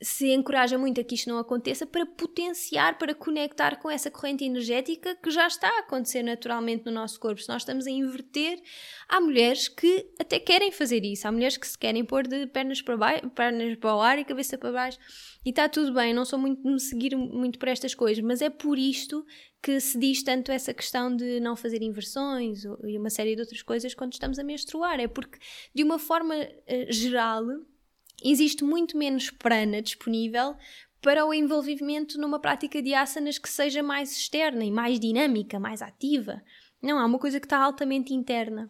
se 0.02 0.28
encoraja 0.34 0.78
muito 0.78 1.00
a 1.00 1.04
que 1.04 1.16
isto 1.16 1.30
não 1.30 1.38
aconteça 1.38 1.86
para 1.86 2.06
potenciar, 2.06 2.98
para 2.98 3.16
conectar 3.16 3.78
com 3.78 3.90
essa 3.90 4.12
corrente 4.12 4.44
energética 4.44 5.16
que 5.16 5.32
já 5.32 5.48
está 5.48 5.70
a 5.70 5.80
acontecer 5.80 6.22
naturalmente 6.22 6.86
no 6.86 6.92
nosso 6.92 7.20
corpo. 7.20 7.42
Se 7.42 7.48
nós 7.48 7.62
estamos 7.62 7.88
a 7.88 7.92
inverter, 7.92 8.62
há 9.08 9.22
mulheres 9.22 9.70
que 9.70 10.12
até 10.20 10.38
querem 10.38 10.72
fazer 10.72 11.04
isso, 11.06 11.28
há 11.28 11.32
mulheres 11.32 11.56
que 11.56 11.68
se 11.68 11.78
querem 11.78 12.04
pôr 12.04 12.28
de 12.28 12.46
pernas 12.48 12.82
para, 12.82 12.98
baixo, 12.98 13.30
pernas 13.30 13.78
para 13.78 13.96
o 13.96 14.02
ar 14.02 14.20
e 14.20 14.26
cabeça 14.26 14.58
para 14.58 14.72
baixo. 14.72 15.00
E 15.46 15.50
está 15.50 15.70
tudo 15.70 15.94
bem, 15.94 16.14
não 16.14 16.26
sou 16.26 16.38
muito 16.38 16.68
me 16.68 16.80
seguir 16.80 17.16
muito 17.16 17.58
por 17.58 17.70
estas 17.70 17.96
coisas, 17.96 18.24
mas 18.24 18.42
é 18.42 18.50
por 18.50 18.78
isto 18.78 19.26
que 19.62 19.80
se 19.80 19.98
diz 19.98 20.22
tanto 20.24 20.52
essa 20.52 20.74
questão 20.74 21.16
de 21.16 21.40
não 21.40 21.56
fazer 21.56 21.82
inversões 21.82 22.64
e 22.84 22.98
uma 22.98 23.10
série 23.10 23.34
de 23.34 23.42
outras 23.42 23.64
coisas 23.64 23.96
quando 23.96 24.14
estamos 24.14 24.38
a 24.38 24.44
menstruar, 24.44 25.00
é 25.00 25.08
porque 25.08 25.40
de 25.74 25.84
uma 25.84 25.98
forma 25.98 26.36
uh, 26.36 26.92
geral 26.92 27.44
existe 28.24 28.64
muito 28.64 28.98
menos 28.98 29.30
prana 29.30 29.82
disponível 29.82 30.56
para 31.02 31.26
o 31.26 31.34
envolvimento 31.34 32.20
numa 32.20 32.40
prática 32.40 32.82
de 32.82 32.94
asanas 32.94 33.38
que 33.38 33.50
seja 33.50 33.84
mais 33.84 34.12
externa 34.12 34.66
e 34.66 34.72
mais 34.72 35.00
dinâmica, 35.00 35.60
mais 35.60 35.82
ativa. 35.82 36.42
Não, 36.82 37.00
é 37.00 37.06
uma 37.06 37.20
coisa 37.20 37.40
que 37.40 37.46
está 37.46 37.60
altamente 37.60 38.14
interna. 38.14 38.68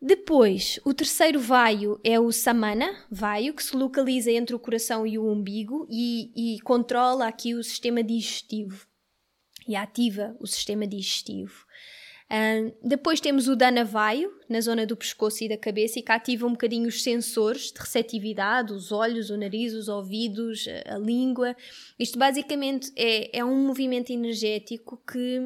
Depois, 0.00 0.78
o 0.84 0.94
terceiro 0.94 1.40
vaio 1.40 2.00
é 2.04 2.20
o 2.20 2.30
samana, 2.30 3.04
vaio, 3.10 3.52
que 3.52 3.62
se 3.62 3.76
localiza 3.76 4.30
entre 4.30 4.54
o 4.54 4.58
coração 4.58 5.04
e 5.04 5.18
o 5.18 5.28
umbigo 5.28 5.88
e, 5.90 6.56
e 6.56 6.60
controla 6.60 7.26
aqui 7.26 7.54
o 7.54 7.64
sistema 7.64 8.02
digestivo 8.02 8.86
e 9.66 9.74
ativa 9.74 10.36
o 10.40 10.46
sistema 10.46 10.86
digestivo. 10.86 11.66
Uh, 12.30 12.76
depois 12.86 13.20
temos 13.20 13.48
o 13.48 13.56
Danavaio, 13.56 14.30
na 14.50 14.60
zona 14.60 14.84
do 14.84 14.94
pescoço 14.94 15.42
e 15.44 15.48
da 15.48 15.56
cabeça, 15.56 15.98
e 15.98 16.02
que 16.02 16.12
ativa 16.12 16.46
um 16.46 16.50
bocadinho 16.52 16.86
os 16.86 17.02
sensores 17.02 17.72
de 17.72 17.80
receptividade, 17.80 18.72
os 18.72 18.92
olhos, 18.92 19.30
o 19.30 19.36
nariz, 19.36 19.72
os 19.72 19.88
ouvidos, 19.88 20.66
a, 20.86 20.96
a 20.96 20.98
língua. 20.98 21.56
Isto 21.98 22.18
basicamente 22.18 22.92
é, 22.94 23.38
é 23.38 23.44
um 23.44 23.66
movimento 23.66 24.10
energético 24.10 25.02
que. 25.10 25.40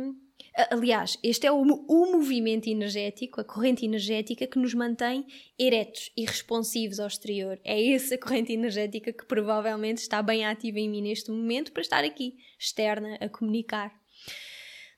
Aliás, 0.70 1.18
este 1.22 1.46
é 1.46 1.52
o, 1.52 1.62
o 1.62 2.12
movimento 2.12 2.66
energético, 2.68 3.40
a 3.40 3.44
corrente 3.44 3.86
energética 3.86 4.46
que 4.46 4.58
nos 4.58 4.74
mantém 4.74 5.24
eretos 5.58 6.10
e 6.14 6.26
responsivos 6.26 7.00
ao 7.00 7.06
exterior. 7.06 7.58
É 7.64 7.90
essa 7.94 8.18
corrente 8.18 8.52
energética 8.52 9.14
que 9.14 9.24
provavelmente 9.24 9.98
está 9.98 10.20
bem 10.20 10.44
ativa 10.44 10.78
em 10.78 10.90
mim 10.90 11.00
neste 11.00 11.30
momento 11.30 11.72
para 11.72 11.80
estar 11.80 12.04
aqui, 12.04 12.34
externa, 12.58 13.16
a 13.18 13.30
comunicar. 13.30 14.01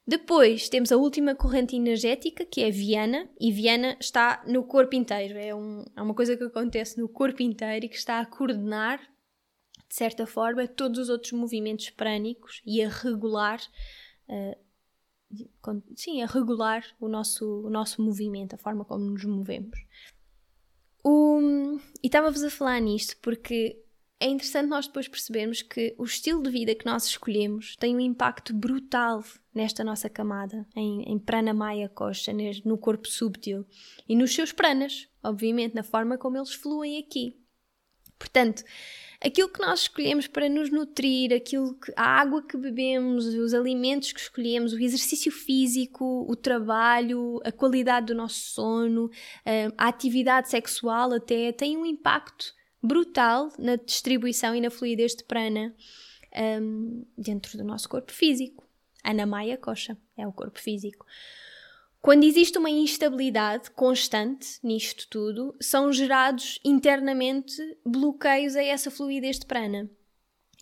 Depois 0.07 0.69
temos 0.69 0.93
a 0.93 0.97
última 0.97 1.35
corrente 1.35 1.75
energética, 1.75 2.45
que 2.45 2.63
é 2.63 2.71
Viana, 2.71 3.29
e 3.41 3.51
Viana 3.51 3.97
está 3.99 4.45
no 4.47 4.63
corpo 4.65 4.95
inteiro. 4.95 5.39
É, 5.39 5.55
um, 5.55 5.85
é 5.97 6.03
uma 6.03 6.15
coisa 6.15 6.37
que 6.37 6.45
acontece 6.45 7.01
no 7.01 7.09
corpo 7.09 7.43
inteiro 7.43 7.87
e 7.87 7.89
que 7.89 7.97
está 7.97 8.21
a 8.21 8.27
coordenar, 8.27 9.01
de 9.89 9.95
certa 9.95 10.27
forma, 10.27 10.69
todos 10.69 10.99
os 10.99 11.09
outros 11.09 11.33
movimentos 11.33 11.89
prânicos 11.91 12.61
e 12.67 12.83
a 12.83 12.89
regular. 12.89 13.61
Uh, 14.29 15.85
sim, 15.97 16.23
a 16.23 16.27
regular 16.27 16.85
o 17.01 17.09
nosso, 17.09 17.67
o 17.67 17.71
nosso 17.71 18.03
movimento, 18.03 18.55
a 18.55 18.59
forma 18.59 18.85
como 18.85 19.05
nos 19.05 19.25
movemos. 19.25 19.79
E 22.05 22.07
estava-vos 22.07 22.45
a 22.45 22.51
falar 22.51 22.81
nisto 22.81 23.17
porque 23.23 23.83
é 24.25 24.29
interessante 24.29 24.71
nós 24.71 24.87
depois 24.87 25.07
percebermos 25.07 25.61
que 25.61 25.95
o 25.99 26.05
estilo 26.05 26.43
de 26.43 26.49
vida 26.49 26.75
que 26.75 26.87
nós 26.87 27.05
escolhemos 27.05 27.77
tem 27.77 27.95
um 27.95 28.01
impacto 28.01 28.55
brutal 28.55 29.23
nesta 29.55 29.85
nossa 29.85 30.09
camada, 30.09 30.67
em, 30.75 31.03
em 31.03 31.19
pranamaya 31.19 31.91
kosha, 31.91 32.33
no 32.65 32.79
corpo 32.79 33.07
súbtil 33.07 33.67
e 34.09 34.17
nos 34.17 34.35
seus 34.35 34.51
pranas, 34.51 35.07
obviamente, 35.23 35.75
na 35.75 35.83
forma 35.83 36.17
como 36.17 36.39
eles 36.39 36.55
fluem 36.55 36.99
aqui. 36.99 37.37
Portanto, 38.19 38.65
aquilo 39.21 39.51
que 39.51 39.61
nós 39.61 39.81
escolhemos 39.81 40.27
para 40.27 40.49
nos 40.49 40.71
nutrir, 40.71 41.31
aquilo 41.31 41.75
que, 41.75 41.93
a 41.95 42.19
água 42.19 42.43
que 42.43 42.57
bebemos, 42.57 43.27
os 43.27 43.53
alimentos 43.53 44.11
que 44.11 44.21
escolhemos, 44.21 44.73
o 44.73 44.81
exercício 44.81 45.31
físico, 45.31 46.25
o 46.27 46.35
trabalho, 46.35 47.43
a 47.45 47.53
qualidade 47.53 48.07
do 48.07 48.15
nosso 48.15 48.41
sono, 48.41 49.11
eh, 49.45 49.69
a 49.77 49.89
atividade 49.89 50.49
sexual 50.49 51.13
até, 51.13 51.53
tem 51.53 51.77
um 51.77 51.85
impacto 51.85 52.55
brutal 52.85 53.51
na 53.59 53.77
distribuição 53.77 54.55
e 54.55 54.61
na 54.61 54.71
fluidez 54.71 55.15
de 55.15 55.25
prana 55.25 55.75
um, 56.61 57.05
dentro 57.17 57.57
do 57.57 57.65
nosso 57.65 57.89
corpo 57.89 58.13
físico. 58.13 58.63
Anamaya 59.03 59.57
Kosha 59.57 59.97
é 60.17 60.27
o 60.27 60.33
corpo 60.33 60.61
físico. 60.61 61.07
Quando 62.01 62.25
existe 62.25 62.59
uma 62.59 62.69
instabilidade 62.69 63.71
constante 63.71 64.59
nisto 64.63 65.09
tudo, 65.09 65.57
são 65.59 65.91
gerados 65.91 66.59
internamente 66.63 67.57
bloqueios 67.85 68.55
a 68.57 68.63
essa 68.63 68.91
fluidez 68.91 69.39
de 69.39 69.47
prana. 69.47 69.91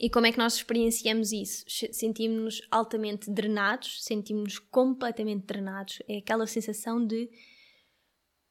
E 0.01 0.09
como 0.09 0.27
é 0.27 0.33
que 0.33 0.39
nós 0.39 0.55
experienciamos 0.55 1.33
isso? 1.33 1.65
Sentimos-nos 1.93 2.63
altamente 2.71 3.29
drenados, 3.31 4.05
sentimos-nos 4.05 4.59
completamente 4.59 5.45
drenados. 5.45 6.01
É 6.09 6.19
aquela 6.19 6.47
sensação 6.47 7.05
de. 7.05 7.29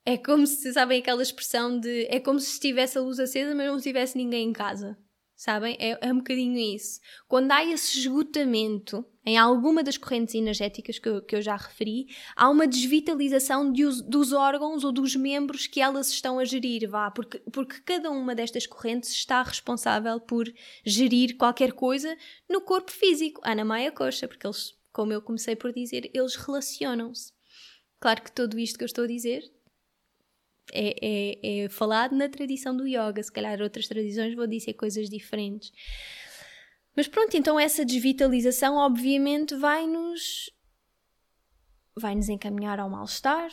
É 0.05 0.17
como 0.17 0.47
se, 0.47 0.73
sabem, 0.73 0.99
aquela 0.99 1.21
expressão 1.21 1.79
de. 1.79 2.07
É 2.09 2.19
como 2.19 2.39
se 2.39 2.53
estivesse 2.53 2.97
a 2.97 3.01
luz 3.01 3.19
acesa, 3.19 3.53
mas 3.53 3.67
não 3.67 3.79
tivesse 3.79 4.17
ninguém 4.17 4.49
em 4.49 4.53
casa. 4.53 4.97
Sabem? 5.35 5.75
É, 5.79 5.97
é 6.07 6.13
um 6.13 6.17
bocadinho 6.17 6.57
isso. 6.57 6.99
Quando 7.27 7.51
há 7.51 7.63
esse 7.65 7.97
esgotamento 7.97 9.03
em 9.25 9.37
alguma 9.37 9.83
das 9.83 9.97
correntes 9.97 10.35
energéticas 10.35 10.99
que 10.99 11.09
eu, 11.09 11.21
que 11.23 11.35
eu 11.35 11.41
já 11.41 11.55
referi, 11.55 12.07
há 12.35 12.47
uma 12.47 12.67
desvitalização 12.67 13.71
de, 13.71 13.83
dos 14.03 14.33
órgãos 14.33 14.83
ou 14.83 14.91
dos 14.91 15.15
membros 15.15 15.65
que 15.65 15.81
elas 15.81 16.09
estão 16.09 16.37
a 16.37 16.45
gerir, 16.45 16.87
vá, 16.87 17.09
porque, 17.09 17.39
porque 17.51 17.81
cada 17.81 18.11
uma 18.11 18.35
destas 18.35 18.67
correntes 18.67 19.09
está 19.09 19.41
responsável 19.41 20.19
por 20.19 20.45
gerir 20.85 21.35
qualquer 21.37 21.73
coisa 21.73 22.15
no 22.47 22.61
corpo 22.61 22.91
físico. 22.91 23.41
Ana 23.43 23.65
Maia 23.65 23.91
Coxa, 23.91 24.27
porque 24.27 24.45
eles, 24.45 24.75
como 24.91 25.11
eu 25.11 25.23
comecei 25.23 25.55
por 25.55 25.73
dizer, 25.73 26.09
eles 26.13 26.35
relacionam-se. 26.35 27.33
Claro 27.99 28.21
que 28.21 28.31
tudo 28.31 28.59
isto 28.59 28.77
que 28.77 28.83
eu 28.83 28.87
estou 28.87 29.05
a 29.05 29.07
dizer 29.07 29.41
é, 30.71 30.95
é, 31.01 31.63
é 31.65 31.69
falado 31.69 32.15
na 32.15 32.29
tradição 32.29 32.75
do 32.75 32.87
yoga, 32.87 33.21
se 33.21 33.31
calhar 33.31 33.61
outras 33.61 33.87
tradições 33.87 34.35
vão 34.35 34.47
dizer 34.47 34.73
coisas 34.73 35.09
diferentes. 35.09 35.71
Mas 36.95 37.07
pronto, 37.07 37.35
então 37.37 37.59
essa 37.59 37.85
desvitalização 37.85 38.75
obviamente 38.75 39.55
vai-nos 39.55 40.51
vai-nos 41.95 42.29
encaminhar 42.29 42.79
ao 42.79 42.89
mal-estar, 42.89 43.49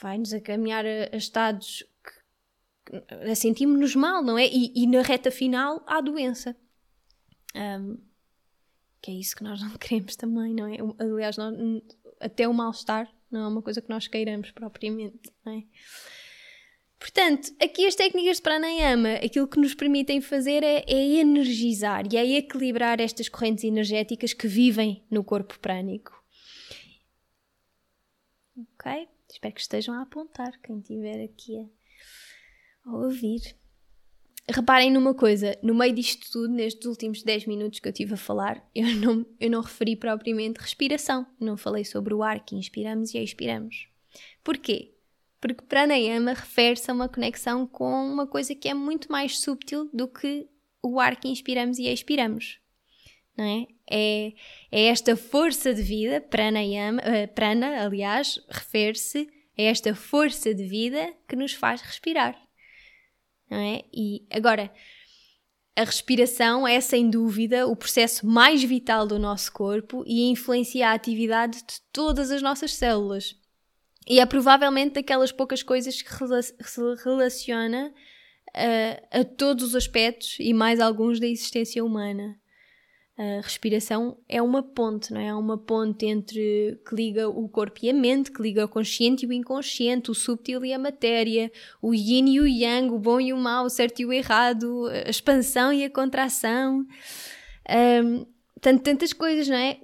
vai-nos 0.00 0.32
encaminhar 0.32 0.84
a, 0.84 1.08
a 1.12 1.16
estados 1.16 1.84
que, 2.04 3.34
sentimos-nos 3.34 3.94
mal, 3.94 4.22
não 4.22 4.36
é? 4.36 4.46
E, 4.46 4.72
e, 4.74 4.86
na 4.86 5.02
reta 5.02 5.30
final 5.30 5.82
há 5.86 6.00
doença. 6.00 6.56
Um, 7.54 7.98
que 9.00 9.10
é 9.10 9.14
isso 9.14 9.34
que 9.36 9.44
nós 9.44 9.60
não 9.60 9.70
queremos 9.78 10.16
também, 10.16 10.54
não 10.54 10.66
é? 10.66 10.76
Aliás, 10.98 11.36
nós, 11.36 11.54
até 12.20 12.46
o 12.46 12.52
mal-estar 12.52 13.10
não 13.30 13.44
é 13.44 13.48
uma 13.48 13.62
coisa 13.62 13.80
que 13.80 13.88
nós 13.88 14.06
queiramos 14.08 14.50
propriamente, 14.50 15.32
não 15.44 15.52
é? 15.52 15.64
Portanto, 17.00 17.50
aqui 17.58 17.86
as 17.86 17.94
técnicas 17.94 18.36
de 18.36 18.42
pranayama, 18.42 19.14
aquilo 19.14 19.48
que 19.48 19.58
nos 19.58 19.74
permitem 19.74 20.20
fazer 20.20 20.62
é, 20.62 20.84
é, 20.86 21.14
energizar 21.16 22.04
e 22.12 22.18
é 22.18 22.36
equilibrar 22.36 23.00
estas 23.00 23.26
correntes 23.26 23.64
energéticas 23.64 24.34
que 24.34 24.46
vivem 24.46 25.02
no 25.10 25.24
corpo 25.24 25.58
prânico. 25.58 26.12
Ok? 28.54 29.08
Espero 29.32 29.54
que 29.54 29.60
estejam 29.62 29.94
a 29.94 30.02
apontar, 30.02 30.60
quem 30.60 30.78
estiver 30.78 31.24
aqui 31.24 31.66
a, 32.84 32.94
ouvir. 32.94 33.56
Reparem 34.46 34.90
numa 34.90 35.14
coisa, 35.14 35.56
no 35.62 35.74
meio 35.74 35.94
disto 35.94 36.30
tudo, 36.30 36.52
nestes 36.52 36.84
últimos 36.84 37.22
10 37.22 37.46
minutos 37.46 37.80
que 37.80 37.88
eu 37.88 37.92
estive 37.92 38.12
a 38.12 38.18
falar, 38.18 38.62
eu 38.74 38.86
não, 38.96 39.26
eu 39.40 39.48
não 39.48 39.62
referi 39.62 39.96
propriamente 39.96 40.60
respiração, 40.60 41.26
não 41.40 41.56
falei 41.56 41.84
sobre 41.84 42.12
o 42.12 42.22
ar 42.22 42.44
que 42.44 42.56
inspiramos 42.56 43.14
e 43.14 43.18
expiramos. 43.22 43.88
Porquê? 44.44 44.99
Porque 45.40 45.64
pranayama 45.64 46.34
refere-se 46.34 46.90
a 46.90 46.94
uma 46.94 47.08
conexão 47.08 47.66
com 47.66 47.90
uma 48.06 48.26
coisa 48.26 48.54
que 48.54 48.68
é 48.68 48.74
muito 48.74 49.10
mais 49.10 49.38
subtil 49.40 49.88
do 49.92 50.06
que 50.06 50.46
o 50.82 51.00
ar 51.00 51.16
que 51.16 51.28
inspiramos 51.28 51.78
e 51.78 51.88
expiramos. 51.88 52.58
Não 53.36 53.44
é? 53.44 53.66
É, 53.90 54.32
é 54.70 54.84
esta 54.86 55.16
força 55.16 55.72
de 55.72 55.82
vida, 55.82 56.20
pranayama, 56.20 57.00
uh, 57.00 57.34
prana, 57.34 57.84
aliás, 57.84 58.38
refere-se 58.48 59.28
a 59.58 59.62
esta 59.62 59.94
força 59.94 60.54
de 60.54 60.64
vida 60.64 61.14
que 61.26 61.36
nos 61.36 61.54
faz 61.54 61.80
respirar. 61.80 62.36
Não 63.50 63.58
é? 63.58 63.82
E 63.92 64.26
agora, 64.30 64.70
a 65.74 65.84
respiração 65.84 66.68
é 66.68 66.80
sem 66.80 67.08
dúvida 67.08 67.66
o 67.66 67.74
processo 67.74 68.26
mais 68.26 68.62
vital 68.62 69.06
do 69.06 69.18
nosso 69.18 69.50
corpo 69.52 70.04
e 70.06 70.30
influencia 70.30 70.90
a 70.90 70.92
atividade 70.92 71.58
de 71.58 71.80
todas 71.92 72.30
as 72.30 72.42
nossas 72.42 72.74
células. 72.74 73.39
E 74.08 74.18
é 74.18 74.26
provavelmente 74.26 74.94
daquelas 74.94 75.30
poucas 75.30 75.62
coisas 75.62 76.00
que 76.02 76.10
se 76.10 76.80
relaciona 77.04 77.92
uh, 78.48 79.20
a 79.20 79.24
todos 79.24 79.64
os 79.64 79.74
aspectos 79.74 80.36
e 80.40 80.52
mais 80.52 80.80
alguns 80.80 81.20
da 81.20 81.26
existência 81.26 81.84
humana. 81.84 82.40
A 83.20 83.42
respiração 83.42 84.16
é 84.26 84.40
uma 84.40 84.62
ponte, 84.62 85.12
não 85.12 85.20
é? 85.20 85.26
É 85.26 85.34
uma 85.34 85.58
ponte 85.58 86.06
entre 86.06 86.80
que 86.88 86.94
liga 86.94 87.28
o 87.28 87.50
corpo 87.50 87.78
e 87.82 87.90
a 87.90 87.92
mente, 87.92 88.32
que 88.32 88.40
liga 88.40 88.64
o 88.64 88.68
consciente 88.68 89.26
e 89.26 89.28
o 89.28 89.32
inconsciente, 89.32 90.10
o 90.10 90.14
subtil 90.14 90.64
e 90.64 90.72
a 90.72 90.78
matéria, 90.78 91.52
o 91.82 91.92
yin 91.92 92.30
e 92.30 92.40
o 92.40 92.46
yang, 92.46 92.90
o 92.90 92.98
bom 92.98 93.20
e 93.20 93.34
o 93.34 93.36
mau, 93.36 93.66
o 93.66 93.68
certo 93.68 94.00
e 94.00 94.06
o 94.06 94.12
errado, 94.12 94.86
a 94.86 95.10
expansão 95.10 95.70
e 95.70 95.84
a 95.84 95.90
contração. 95.90 96.86
Um, 97.68 98.24
tanto, 98.58 98.82
tantas 98.82 99.12
coisas, 99.12 99.46
não 99.48 99.56
é? 99.56 99.78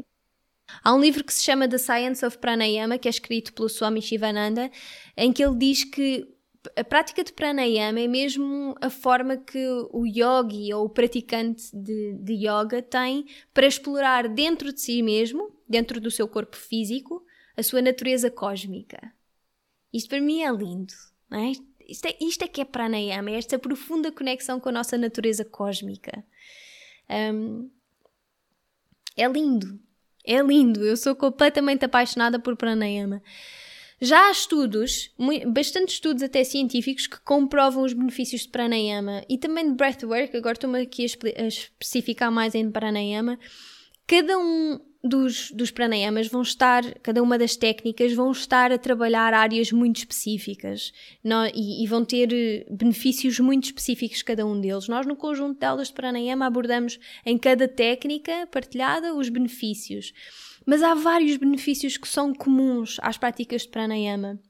Há 0.83 0.95
um 0.95 1.01
livro 1.01 1.25
que 1.25 1.33
se 1.33 1.45
chama 1.45 1.69
The 1.69 1.79
Science 1.79 2.25
of 2.25 2.39
Pranayama, 2.39 2.99
que 2.99 3.09
é 3.09 3.11
escrito 3.11 3.53
pelo 3.53 3.69
Swami 3.69 4.03
Shivananda, 4.03 4.71
em 5.17 5.33
que 5.33 5.45
ele 5.45 5.57
diz 5.57 5.85
que 5.85 6.37
a 6.75 6.83
prática 6.83 7.23
de 7.23 7.33
pranayama 7.33 8.01
é 8.01 8.09
mesmo 8.09 8.75
a 8.81 8.91
forma 8.91 9.37
que 9.37 9.65
o 9.91 10.05
yogi 10.07 10.73
ou 10.73 10.87
o 10.87 10.89
praticante 10.89 11.71
de, 11.77 12.15
de 12.15 12.33
yoga 12.33 12.83
tem 12.83 13.27
para 13.55 13.67
explorar 13.67 14.29
dentro 14.29 14.73
de 14.73 14.81
si 14.81 15.03
mesmo, 15.03 15.55
dentro 15.69 16.01
do 16.01 16.11
seu 16.11 16.27
corpo 16.27 16.57
físico, 16.57 17.25
a 17.57 17.63
sua 17.63 17.81
natureza 17.81 18.31
cósmica. 18.31 19.13
Isto 19.93 20.09
para 20.09 20.21
mim 20.21 20.43
é 20.43 20.51
lindo, 20.51 20.93
não 21.31 21.39
é? 21.39 21.53
Isto, 21.89 22.07
é, 22.07 22.17
isto 22.21 22.43
é 22.43 22.49
que 22.49 22.61
é 22.61 22.65
pranayama, 22.65 23.31
é 23.31 23.39
esta 23.39 23.59
profunda 23.59 24.11
conexão 24.11 24.59
com 24.59 24.69
a 24.69 24.73
nossa 24.73 24.99
natureza 24.99 25.45
cósmica. 25.45 26.25
Um, 27.09 27.71
é 29.17 29.27
lindo, 29.29 29.81
é 30.27 30.43
lindo, 30.43 30.85
eu 30.85 30.97
sou 30.97 31.15
completamente 31.15 31.85
apaixonada 31.85 32.39
por 32.39 32.57
pranayama. 32.57 33.23
Já 34.01 34.29
há 34.29 34.31
estudos, 34.31 35.11
bastante 35.47 35.95
estudos 35.95 36.23
até 36.23 36.45
científicos, 36.45 37.07
que 37.07 37.19
comprovam 37.21 37.83
os 37.83 37.95
benefícios 37.95 38.43
de 38.43 38.49
pranayama 38.49 39.25
e 39.29 39.39
também 39.39 39.71
de 39.71 39.75
breathwork. 39.75 40.37
Agora 40.37 40.53
estou-me 40.53 40.83
aqui 40.83 41.07
a, 41.37 41.43
especificar 41.47 42.31
mais 42.31 42.55
em 42.55 42.71
pranayama. 42.71 43.39
Cada 44.07 44.39
um 44.39 44.79
dos, 45.07 45.51
dos 45.51 45.71
pranayamas 45.71 46.29
vão 46.29 46.43
estar, 46.43 46.83
cada 47.01 47.23
uma 47.23 47.39
das 47.39 47.57
técnicas 47.57 48.13
vão 48.13 48.31
estar 48.31 48.73
a 48.73 48.79
trabalhar 48.79 49.33
áreas 49.33 49.73
muito 49.73 49.99
específicas 49.99 50.93
no, 51.23 51.47
e, 51.55 51.83
e, 51.83 51.87
vão 51.87 52.05
ter 52.05 52.33
eh, 52.33 52.67
benefícios 52.71 53.39
muito 53.41 53.65
específicos 53.65 54.23
cada 54.23 54.47
um 54.47 54.61
deles. 54.61 54.89
Nós, 54.89 55.07
no 55.07 55.17
conjunto 55.17 55.59
de 55.59 55.67
aulas 55.67 55.89
de 55.89 55.95
pranayama, 55.95 56.47
abordamos 56.47 56.99
em 57.25 57.39
cada 57.39 57.69
técnica 57.69 58.47
partilhada 58.51 59.15
os 59.15 59.29
benefícios. 59.29 60.13
Mas 60.67 60.83
há 60.83 60.95
vários 60.95 61.37
benefícios 61.37 61.97
que 61.97 62.09
são 62.09 62.35
comuns 62.35 62.99
às 63.01 63.17
práticas 63.17 63.63
de 63.63 63.69
pranayama. 63.69 64.41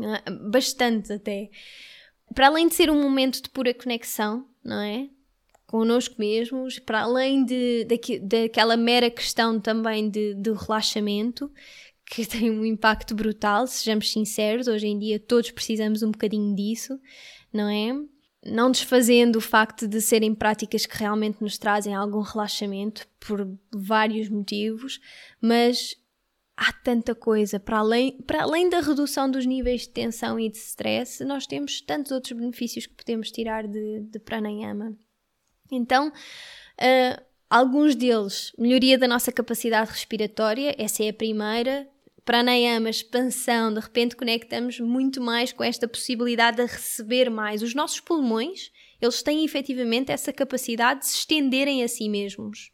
Ah, 0.00 0.30
bastante 0.50 1.12
até. 1.12 1.50
Para 2.34 2.48
além 2.48 2.66
de 2.68 2.74
ser 2.74 2.90
um 2.90 3.00
momento 3.00 3.40
de 3.42 3.48
pura 3.50 3.72
conexão, 3.72 4.48
não 4.64 4.80
é? 4.80 5.08
Connosco 5.74 6.14
mesmos, 6.20 6.78
para 6.78 7.00
além 7.00 7.44
de, 7.44 7.84
daquela 8.22 8.76
mera 8.76 9.10
questão 9.10 9.58
também 9.58 10.08
de, 10.08 10.32
de 10.34 10.52
relaxamento, 10.52 11.50
que 12.06 12.24
tem 12.24 12.48
um 12.48 12.64
impacto 12.64 13.12
brutal, 13.12 13.66
sejamos 13.66 14.12
sinceros, 14.12 14.68
hoje 14.68 14.86
em 14.86 14.96
dia 14.96 15.18
todos 15.18 15.50
precisamos 15.50 16.04
um 16.04 16.12
bocadinho 16.12 16.54
disso, 16.54 16.96
não 17.52 17.68
é? 17.68 17.92
Não 18.46 18.70
desfazendo 18.70 19.38
o 19.38 19.40
facto 19.40 19.88
de 19.88 20.00
serem 20.00 20.32
práticas 20.32 20.86
que 20.86 20.96
realmente 20.96 21.42
nos 21.42 21.58
trazem 21.58 21.92
algum 21.92 22.20
relaxamento 22.20 23.04
por 23.18 23.44
vários 23.74 24.28
motivos, 24.28 25.00
mas 25.40 25.96
há 26.56 26.72
tanta 26.72 27.16
coisa 27.16 27.58
para 27.58 27.78
além, 27.78 28.16
para 28.22 28.44
além 28.44 28.68
da 28.68 28.78
redução 28.78 29.28
dos 29.28 29.44
níveis 29.44 29.80
de 29.80 29.88
tensão 29.88 30.38
e 30.38 30.48
de 30.48 30.56
stress, 30.56 31.24
nós 31.24 31.48
temos 31.48 31.80
tantos 31.80 32.12
outros 32.12 32.38
benefícios 32.38 32.86
que 32.86 32.94
podemos 32.94 33.32
tirar 33.32 33.66
de, 33.66 34.02
de 34.02 34.20
pranayama. 34.20 34.96
Então, 35.70 36.08
uh, 36.08 37.22
alguns 37.48 37.94
deles, 37.94 38.52
melhoria 38.58 38.98
da 38.98 39.08
nossa 39.08 39.32
capacidade 39.32 39.90
respiratória, 39.90 40.74
essa 40.78 41.02
é 41.02 41.08
a 41.08 41.14
primeira. 41.14 41.88
Pranayama, 42.24 42.88
expansão, 42.88 43.72
de 43.72 43.80
repente 43.80 44.16
conectamos 44.16 44.80
muito 44.80 45.20
mais 45.20 45.52
com 45.52 45.62
esta 45.62 45.86
possibilidade 45.86 46.56
de 46.56 46.62
receber 46.62 47.28
mais. 47.28 47.62
Os 47.62 47.74
nossos 47.74 48.00
pulmões, 48.00 48.70
eles 49.00 49.22
têm 49.22 49.44
efetivamente 49.44 50.10
essa 50.10 50.32
capacidade 50.32 51.00
de 51.00 51.06
se 51.06 51.18
estenderem 51.18 51.84
a 51.84 51.88
si 51.88 52.08
mesmos. 52.08 52.72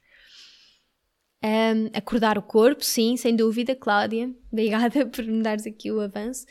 Um, 1.43 1.87
acordar 1.95 2.37
o 2.39 2.43
corpo, 2.43 2.85
sim, 2.85 3.17
sem 3.17 3.35
dúvida, 3.35 3.75
Cláudia. 3.75 4.31
Obrigada 4.53 5.07
por 5.07 5.25
me 5.25 5.43
dares 5.43 5.67
aqui 5.67 5.91
o 5.91 6.01
avanço. 6.01 6.47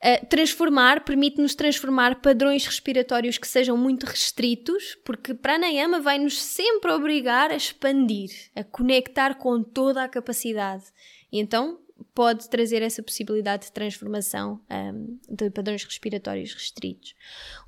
Uh, 0.00 0.24
transformar 0.26 1.04
permite-nos 1.04 1.56
transformar 1.56 2.20
padrões 2.20 2.64
respiratórios 2.64 3.36
que 3.36 3.48
sejam 3.48 3.76
muito 3.76 4.06
restritos, 4.06 4.96
porque 5.04 5.34
pranayama 5.34 6.00
vai 6.00 6.18
nos 6.18 6.40
sempre 6.40 6.92
obrigar 6.92 7.50
a 7.50 7.56
expandir, 7.56 8.30
a 8.54 8.62
conectar 8.62 9.34
com 9.34 9.60
toda 9.60 10.04
a 10.04 10.08
capacidade. 10.08 10.84
E 11.32 11.40
então 11.40 11.80
pode 12.14 12.48
trazer 12.48 12.80
essa 12.80 13.02
possibilidade 13.02 13.66
de 13.66 13.72
transformação 13.72 14.60
um, 14.70 15.18
de 15.28 15.50
padrões 15.50 15.82
respiratórios 15.82 16.54
restritos. 16.54 17.14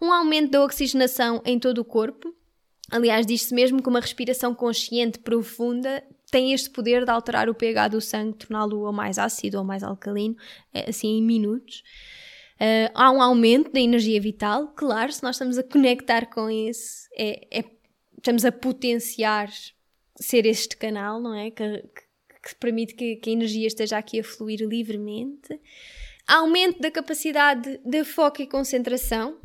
Um 0.01 0.13
aumento 0.13 0.53
da 0.53 0.65
oxigenação 0.65 1.43
em 1.45 1.59
todo 1.59 1.79
o 1.79 1.85
corpo, 1.85 2.33
Aliás, 2.91 3.25
diz-se 3.25 3.55
mesmo 3.55 3.81
que 3.81 3.89
uma 3.89 4.01
respiração 4.01 4.53
consciente 4.53 5.21
profunda 5.21 6.03
tem 6.31 6.53
este 6.53 6.71
poder 6.71 7.05
de 7.05 7.11
alterar 7.11 7.49
o 7.49 7.55
pH 7.55 7.89
do 7.89 8.01
sangue, 8.01 8.39
torná-lo 8.39 8.81
ou 8.81 8.93
mais 8.93 9.19
ácido 9.19 9.59
ou 9.59 9.65
mais 9.65 9.83
alcalino, 9.83 10.37
eh, 10.73 10.89
assim 10.89 11.19
em 11.19 11.23
minutos. 11.23 11.83
Uh, 12.61 12.93
há 12.95 13.11
um 13.11 13.23
aumento 13.23 13.73
da 13.73 13.81
energia 13.81 14.21
vital, 14.21 14.69
claro, 14.77 15.11
se 15.11 15.23
nós 15.23 15.37
estamos 15.37 15.57
a 15.57 15.63
conectar 15.63 16.27
com 16.27 16.51
isso, 16.51 17.09
é, 17.17 17.59
é, 17.59 17.65
estamos 18.19 18.45
a 18.45 18.53
potenciar 18.53 19.49
ser 20.21 20.45
este 20.45 20.77
canal, 20.77 21.21
não 21.21 21.35
é? 21.35 21.51
Que, 21.51 21.79
que, 21.79 22.49
que 22.49 22.55
permite 22.57 22.95
que, 22.95 23.17
que, 23.17 23.31
a 23.31 23.33
energia 23.33 23.67
esteja 23.67 23.97
aqui 23.97 24.21
a 24.21 24.25
fluir 24.25 24.61
livremente. 24.61 25.59
Aumento 26.29 26.81
da 26.81 26.91
capacidade 26.91 27.81
de 27.83 28.05
foco 28.05 28.43
e 28.43 28.47
concentração. 28.47 29.39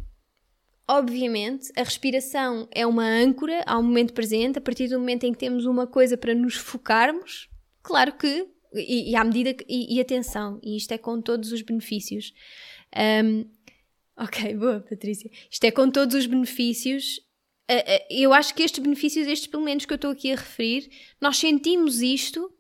Obviamente, 0.88 1.72
a 1.76 1.82
respiração 1.82 2.68
é 2.72 2.86
uma 2.86 3.04
âncora 3.04 3.64
ao 3.66 3.82
momento 3.82 4.14
presente, 4.14 4.60
a 4.60 4.62
partir 4.62 4.88
do 4.88 5.00
momento 5.00 5.24
em 5.24 5.32
que 5.32 5.40
temos 5.40 5.66
uma 5.66 5.88
coisa 5.88 6.16
para 6.16 6.36
nos 6.36 6.56
focarmos, 6.56 7.50
claro 7.82 8.14
que, 8.16 8.48
e, 8.74 9.12
e 9.12 9.16
à 9.16 9.24
medida 9.24 9.54
que, 9.54 9.66
e, 9.68 9.96
e 9.96 10.00
atenção, 10.00 10.60
e 10.62 10.78
isto 10.78 10.92
é 10.92 10.98
com 10.98 11.20
todos 11.20 11.52
os 11.52 11.64
benefícios. 11.64 12.34
Um, 12.96 13.50
ok, 14.16 14.54
boa, 14.58 14.80
Patrícia. 14.80 15.32
Isto 15.50 15.64
é 15.64 15.72
com 15.72 15.90
todos 15.90 16.16
os 16.16 16.28
benefícios. 16.28 17.18
Uh, 17.70 17.74
uh, 17.74 18.06
eu 18.12 18.32
acho 18.32 18.54
que 18.54 18.62
estes 18.62 18.84
benefícios, 18.84 19.28
estes 19.28 19.48
pelo 19.48 19.64
menos 19.64 19.86
que 19.86 19.94
eu 19.94 19.96
estou 19.96 20.12
aqui 20.12 20.32
a 20.32 20.36
referir, 20.36 20.88
nós 21.20 21.38
sentimos 21.38 22.02
isto 22.02 22.55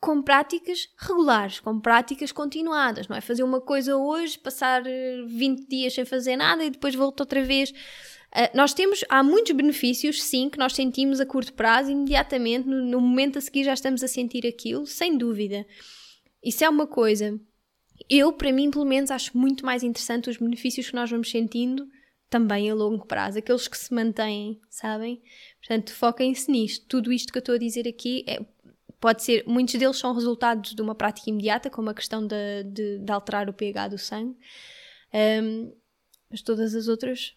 com 0.00 0.22
práticas 0.22 0.88
regulares, 0.98 1.58
com 1.60 1.80
práticas 1.80 2.30
continuadas, 2.30 3.08
não 3.08 3.16
é? 3.16 3.20
Fazer 3.20 3.42
uma 3.42 3.60
coisa 3.60 3.96
hoje, 3.96 4.38
passar 4.38 4.82
20 4.82 4.88
eh, 4.88 5.66
dias 5.68 5.94
sem 5.94 6.04
fazer 6.04 6.36
nada 6.36 6.64
e 6.64 6.70
depois 6.70 6.94
voltar 6.94 7.22
outra 7.22 7.42
vez. 7.42 7.70
Uh, 7.70 8.54
nós 8.54 8.74
temos, 8.74 9.04
há 9.08 9.22
muitos 9.22 9.52
benefícios, 9.52 10.22
sim, 10.22 10.50
que 10.50 10.58
nós 10.58 10.74
sentimos 10.74 11.20
a 11.20 11.26
curto 11.26 11.54
prazo, 11.54 11.90
imediatamente, 11.90 12.68
no, 12.68 12.84
no 12.84 13.00
momento 13.00 13.38
a 13.38 13.40
seguir 13.40 13.64
já 13.64 13.72
estamos 13.72 14.02
a 14.02 14.08
sentir 14.08 14.46
aquilo, 14.46 14.86
sem 14.86 15.16
dúvida. 15.16 15.66
Isso 16.44 16.64
é 16.64 16.68
uma 16.68 16.86
coisa. 16.86 17.38
Eu, 18.08 18.32
para 18.32 18.52
mim, 18.52 18.70
pelo 18.70 18.84
menos, 18.84 19.10
acho 19.10 19.36
muito 19.36 19.64
mais 19.64 19.82
interessante 19.82 20.28
os 20.28 20.36
benefícios 20.36 20.90
que 20.90 20.94
nós 20.94 21.10
vamos 21.10 21.30
sentindo 21.30 21.88
também 22.28 22.70
a 22.70 22.74
longo 22.74 23.06
prazo, 23.06 23.38
aqueles 23.38 23.68
que 23.68 23.78
se 23.78 23.94
mantêm, 23.94 24.60
sabem? 24.68 25.22
Portanto, 25.60 25.92
foquem-se 25.92 26.50
nisto. 26.50 26.86
Tudo 26.86 27.12
isto 27.12 27.32
que 27.32 27.38
eu 27.38 27.40
estou 27.40 27.54
a 27.54 27.58
dizer 27.58 27.88
aqui 27.88 28.24
é, 28.26 28.44
pode 29.00 29.22
ser, 29.22 29.44
muitos 29.46 29.74
deles 29.74 29.98
são 29.98 30.14
resultados 30.14 30.74
de 30.74 30.82
uma 30.82 30.94
prática 30.94 31.30
imediata, 31.30 31.70
como 31.70 31.90
a 31.90 31.94
questão 31.94 32.26
de, 32.26 32.64
de, 32.64 32.98
de 32.98 33.12
alterar 33.12 33.48
o 33.48 33.52
pH 33.52 33.88
do 33.88 33.98
sangue, 33.98 34.36
um, 35.42 35.72
mas 36.30 36.42
todas 36.42 36.74
as 36.74 36.88
outras, 36.88 37.36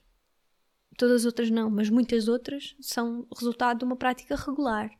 todas 0.97 1.21
as 1.21 1.25
outras 1.25 1.49
não, 1.49 1.69
mas 1.69 1.89
muitas 1.89 2.27
outras 2.27 2.75
são 2.79 3.27
resultado 3.35 3.79
de 3.79 3.85
uma 3.85 3.95
prática 3.95 4.35
regular. 4.35 4.91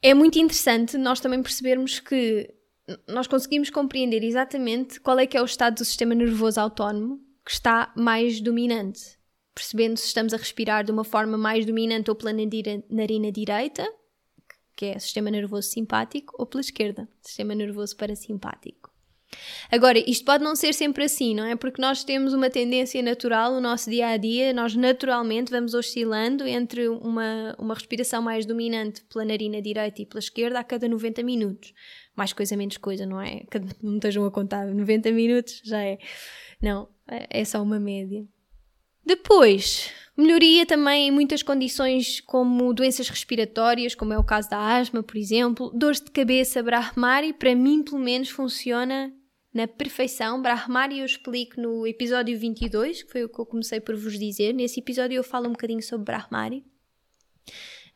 É 0.00 0.14
muito 0.14 0.38
interessante 0.38 0.96
nós 0.96 1.20
também 1.20 1.42
percebermos 1.42 1.98
que 1.98 2.54
nós 3.06 3.26
conseguimos 3.26 3.68
compreender 3.68 4.22
exatamente 4.22 5.00
qual 5.00 5.18
é 5.18 5.26
que 5.26 5.36
é 5.36 5.42
o 5.42 5.44
estado 5.44 5.74
do 5.74 5.84
sistema 5.84 6.14
nervoso 6.14 6.60
autónomo 6.60 7.20
que 7.44 7.50
está 7.50 7.92
mais 7.96 8.40
dominante, 8.40 9.18
percebendo 9.54 9.96
se 9.96 10.06
estamos 10.06 10.32
a 10.32 10.36
respirar 10.36 10.84
de 10.84 10.92
uma 10.92 11.04
forma 11.04 11.36
mais 11.36 11.66
dominante 11.66 12.10
ou 12.10 12.16
pela 12.16 12.32
narina 12.32 13.32
direita, 13.32 13.86
que 14.78 14.86
é 14.86 14.98
sistema 15.00 15.28
nervoso 15.28 15.68
simpático, 15.68 16.36
ou 16.38 16.46
pela 16.46 16.60
esquerda, 16.60 17.08
sistema 17.20 17.52
nervoso 17.52 17.96
parasimpático. 17.96 18.92
Agora, 19.72 19.98
isto 19.98 20.24
pode 20.24 20.44
não 20.44 20.54
ser 20.54 20.72
sempre 20.72 21.02
assim, 21.02 21.34
não 21.34 21.44
é? 21.44 21.56
Porque 21.56 21.82
nós 21.82 22.04
temos 22.04 22.32
uma 22.32 22.48
tendência 22.48 23.02
natural 23.02 23.52
no 23.52 23.60
nosso 23.60 23.90
dia 23.90 24.06
a 24.06 24.16
dia, 24.16 24.52
nós 24.52 24.76
naturalmente 24.76 25.50
vamos 25.50 25.74
oscilando 25.74 26.46
entre 26.46 26.88
uma, 26.88 27.56
uma 27.58 27.74
respiração 27.74 28.22
mais 28.22 28.46
dominante 28.46 29.02
pela 29.12 29.24
narina 29.24 29.60
direita 29.60 30.00
e 30.00 30.06
pela 30.06 30.20
esquerda 30.20 30.60
a 30.60 30.64
cada 30.64 30.88
90 30.88 31.24
minutos. 31.24 31.74
Mais 32.14 32.32
coisa, 32.32 32.56
menos 32.56 32.76
coisa, 32.76 33.04
não 33.04 33.20
é? 33.20 33.42
Não 33.82 33.96
estejam 33.96 34.24
a 34.26 34.30
contar 34.30 34.64
90 34.64 35.10
minutos, 35.10 35.60
já 35.64 35.82
é. 35.82 35.98
Não, 36.62 36.88
é, 37.10 37.40
é 37.40 37.44
só 37.44 37.60
uma 37.60 37.80
média. 37.80 38.24
Depois, 39.08 39.90
melhoria 40.14 40.66
também 40.66 41.08
em 41.08 41.10
muitas 41.10 41.42
condições 41.42 42.20
como 42.20 42.74
doenças 42.74 43.08
respiratórias, 43.08 43.94
como 43.94 44.12
é 44.12 44.18
o 44.18 44.22
caso 44.22 44.50
da 44.50 44.76
asma, 44.76 45.02
por 45.02 45.16
exemplo. 45.16 45.70
Dores 45.74 45.98
de 45.98 46.10
cabeça, 46.10 46.62
Brahmari, 46.62 47.32
para 47.32 47.54
mim 47.54 47.82
pelo 47.82 47.98
menos 47.98 48.28
funciona 48.28 49.10
na 49.50 49.66
perfeição. 49.66 50.42
Brahmari 50.42 50.98
eu 50.98 51.06
explico 51.06 51.58
no 51.58 51.86
episódio 51.86 52.38
22, 52.38 53.04
que 53.04 53.10
foi 53.10 53.24
o 53.24 53.30
que 53.30 53.38
eu 53.38 53.46
comecei 53.46 53.80
por 53.80 53.96
vos 53.96 54.18
dizer. 54.18 54.52
Nesse 54.52 54.80
episódio 54.80 55.16
eu 55.16 55.24
falo 55.24 55.48
um 55.48 55.52
bocadinho 55.52 55.82
sobre 55.82 56.04
Brahmari. 56.04 56.62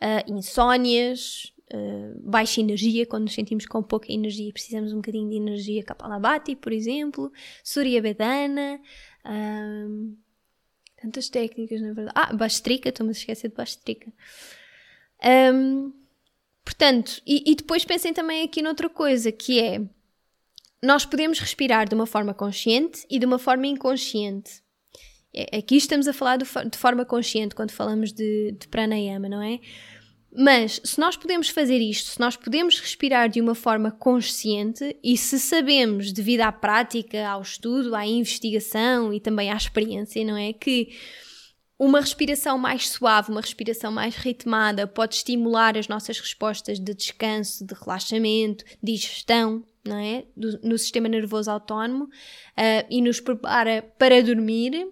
Uh, 0.00 0.32
insónias, 0.32 1.52
uh, 1.74 2.18
baixa 2.22 2.58
energia, 2.58 3.04
quando 3.04 3.24
nos 3.24 3.34
sentimos 3.34 3.66
com 3.66 3.82
pouca 3.82 4.10
energia 4.10 4.50
precisamos 4.50 4.94
um 4.94 4.96
bocadinho 4.96 5.28
de 5.28 5.36
energia 5.36 5.82
Kapalabhati, 5.82 6.56
por 6.56 6.72
exemplo. 6.72 7.30
Surya 7.62 8.00
Vedana. 8.00 8.80
Um, 9.26 10.16
ah, 10.16 10.21
Tantas 11.02 11.28
técnicas, 11.28 11.80
na 11.80 11.92
verdade. 11.92 12.12
Ah, 12.14 12.32
Bastrica, 12.32 12.88
estou-me 12.88 13.10
a 13.10 13.12
esquecer 13.12 13.48
de 13.48 13.56
Bastrica. 13.56 14.12
Um, 15.52 15.92
portanto, 16.64 17.20
e, 17.26 17.50
e 17.50 17.56
depois 17.56 17.84
pensem 17.84 18.14
também 18.14 18.44
aqui 18.44 18.62
noutra 18.62 18.88
coisa, 18.88 19.32
que 19.32 19.60
é 19.60 19.80
nós 20.80 21.04
podemos 21.04 21.40
respirar 21.40 21.88
de 21.88 21.94
uma 21.94 22.06
forma 22.06 22.32
consciente 22.32 23.04
e 23.10 23.18
de 23.18 23.26
uma 23.26 23.38
forma 23.38 23.66
inconsciente. 23.66 24.62
É, 25.34 25.58
aqui 25.58 25.76
estamos 25.76 26.06
a 26.06 26.12
falar 26.12 26.36
de 26.36 26.78
forma 26.78 27.04
consciente 27.04 27.54
quando 27.54 27.70
falamos 27.70 28.12
de, 28.12 28.52
de 28.52 28.68
pranayama, 28.68 29.28
não 29.28 29.42
é? 29.42 29.58
Mas 30.34 30.80
se 30.82 30.98
nós 30.98 31.14
podemos 31.14 31.50
fazer 31.50 31.78
isto, 31.78 32.08
se 32.08 32.20
nós 32.20 32.36
podemos 32.36 32.80
respirar 32.80 33.28
de 33.28 33.40
uma 33.40 33.54
forma 33.54 33.90
consciente 33.90 34.96
e 35.04 35.16
se 35.16 35.38
sabemos, 35.38 36.10
devido 36.10 36.40
à 36.40 36.50
prática, 36.50 37.28
ao 37.28 37.42
estudo, 37.42 37.94
à 37.94 38.06
investigação 38.06 39.12
e 39.12 39.20
também 39.20 39.50
à 39.50 39.56
experiência, 39.56 40.24
não 40.24 40.36
é? 40.36 40.54
Que 40.54 40.96
uma 41.78 42.00
respiração 42.00 42.56
mais 42.56 42.88
suave, 42.88 43.30
uma 43.30 43.42
respiração 43.42 43.92
mais 43.92 44.16
ritmada 44.16 44.86
pode 44.86 45.16
estimular 45.16 45.76
as 45.76 45.86
nossas 45.86 46.18
respostas 46.18 46.78
de 46.78 46.94
descanso, 46.94 47.66
de 47.66 47.74
relaxamento, 47.74 48.64
digestão, 48.82 49.62
não 49.84 49.98
é? 49.98 50.24
Do, 50.34 50.60
no 50.62 50.78
sistema 50.78 51.08
nervoso 51.08 51.50
autónomo 51.50 52.04
uh, 52.04 52.86
e 52.88 53.02
nos 53.02 53.20
prepara 53.20 53.82
para 53.98 54.22
dormir 54.22 54.88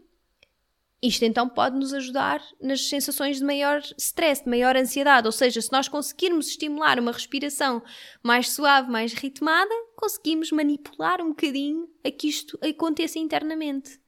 isto 1.02 1.24
então 1.24 1.48
pode 1.48 1.78
nos 1.78 1.94
ajudar 1.94 2.42
nas 2.60 2.86
sensações 2.88 3.38
de 3.38 3.44
maior 3.44 3.80
stress, 3.96 4.44
de 4.44 4.50
maior 4.50 4.76
ansiedade. 4.76 5.26
Ou 5.26 5.32
seja, 5.32 5.60
se 5.60 5.72
nós 5.72 5.88
conseguirmos 5.88 6.48
estimular 6.48 6.98
uma 6.98 7.12
respiração 7.12 7.82
mais 8.22 8.50
suave, 8.50 8.90
mais 8.90 9.14
ritmada, 9.14 9.74
conseguimos 9.96 10.52
manipular 10.52 11.22
um 11.22 11.30
bocadinho 11.30 11.88
a 12.04 12.10
que 12.10 12.28
isto 12.28 12.58
aconteça 12.62 13.18
internamente. 13.18 13.98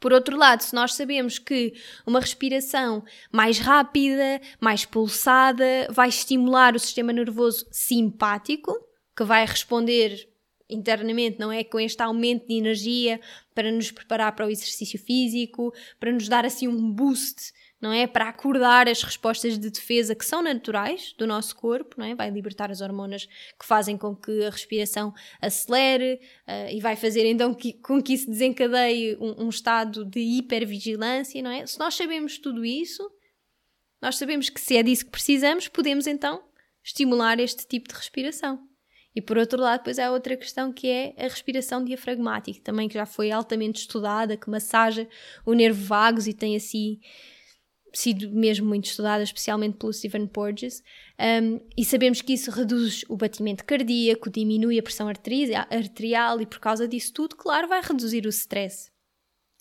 Por 0.00 0.12
outro 0.12 0.36
lado, 0.36 0.62
se 0.62 0.74
nós 0.74 0.94
sabemos 0.94 1.38
que 1.38 1.74
uma 2.06 2.18
respiração 2.18 3.04
mais 3.30 3.58
rápida, 3.58 4.40
mais 4.60 4.84
pulsada, 4.84 5.86
vai 5.90 6.08
estimular 6.08 6.74
o 6.74 6.78
sistema 6.78 7.12
nervoso 7.12 7.66
simpático, 7.70 8.74
que 9.16 9.22
vai 9.22 9.46
responder 9.46 10.31
internamente, 10.72 11.38
não 11.38 11.52
é? 11.52 11.62
Com 11.62 11.78
este 11.78 12.02
aumento 12.02 12.46
de 12.46 12.54
energia 12.54 13.20
para 13.54 13.70
nos 13.70 13.90
preparar 13.90 14.34
para 14.34 14.46
o 14.46 14.50
exercício 14.50 14.98
físico, 14.98 15.72
para 16.00 16.12
nos 16.12 16.28
dar 16.28 16.44
assim 16.44 16.68
um 16.68 16.90
boost, 16.90 17.52
não 17.82 17.92
é? 17.92 18.06
Para 18.06 18.28
acordar 18.28 18.88
as 18.88 19.02
respostas 19.02 19.58
de 19.58 19.68
defesa 19.68 20.14
que 20.14 20.24
são 20.24 20.40
naturais 20.40 21.12
do 21.18 21.26
nosso 21.26 21.56
corpo, 21.56 21.96
não 21.98 22.06
é? 22.06 22.14
Vai 22.14 22.30
libertar 22.30 22.70
as 22.70 22.80
hormonas 22.80 23.26
que 23.58 23.66
fazem 23.66 23.98
com 23.98 24.14
que 24.14 24.44
a 24.44 24.50
respiração 24.50 25.12
acelere 25.40 26.20
uh, 26.46 26.70
e 26.70 26.80
vai 26.80 26.94
fazer 26.94 27.26
então 27.26 27.52
que, 27.52 27.72
com 27.72 28.00
que 28.00 28.14
isso 28.14 28.30
desencadeie 28.30 29.16
um, 29.20 29.46
um 29.46 29.48
estado 29.48 30.04
de 30.04 30.20
hipervigilância, 30.20 31.42
não 31.42 31.50
é? 31.50 31.66
Se 31.66 31.76
nós 31.78 31.94
sabemos 31.94 32.38
tudo 32.38 32.64
isso, 32.64 33.10
nós 34.00 34.16
sabemos 34.16 34.48
que 34.48 34.60
se 34.60 34.76
é 34.76 34.82
disso 34.82 35.04
que 35.04 35.10
precisamos, 35.10 35.66
podemos 35.66 36.06
então 36.06 36.42
estimular 36.84 37.40
este 37.40 37.66
tipo 37.66 37.88
de 37.88 37.94
respiração. 37.94 38.71
E 39.14 39.20
por 39.20 39.36
outro 39.36 39.60
lado, 39.60 39.80
depois 39.80 39.98
há 39.98 40.10
outra 40.10 40.36
questão 40.36 40.72
que 40.72 40.88
é 40.88 41.14
a 41.18 41.24
respiração 41.24 41.84
diafragmática, 41.84 42.60
também 42.64 42.88
que 42.88 42.94
já 42.94 43.04
foi 43.04 43.30
altamente 43.30 43.80
estudada, 43.80 44.36
que 44.36 44.48
massaja 44.48 45.06
o 45.44 45.52
nervo 45.52 45.84
vagus 45.84 46.26
e 46.26 46.32
tem 46.32 46.56
assim 46.56 46.98
sido 47.94 48.30
mesmo 48.30 48.66
muito 48.66 48.86
estudada, 48.86 49.22
especialmente 49.22 49.76
pelo 49.76 49.92
Stephen 49.92 50.26
Porges, 50.26 50.82
um, 51.42 51.60
e 51.76 51.84
sabemos 51.84 52.22
que 52.22 52.32
isso 52.32 52.50
reduz 52.50 53.04
o 53.08 53.16
batimento 53.16 53.64
cardíaco, 53.64 54.30
diminui 54.30 54.78
a 54.78 54.82
pressão 54.82 55.08
arterial 55.08 56.40
e 56.40 56.46
por 56.46 56.58
causa 56.58 56.88
disso 56.88 57.12
tudo, 57.12 57.36
claro, 57.36 57.68
vai 57.68 57.82
reduzir 57.82 58.24
o 58.24 58.30
stress. 58.30 58.90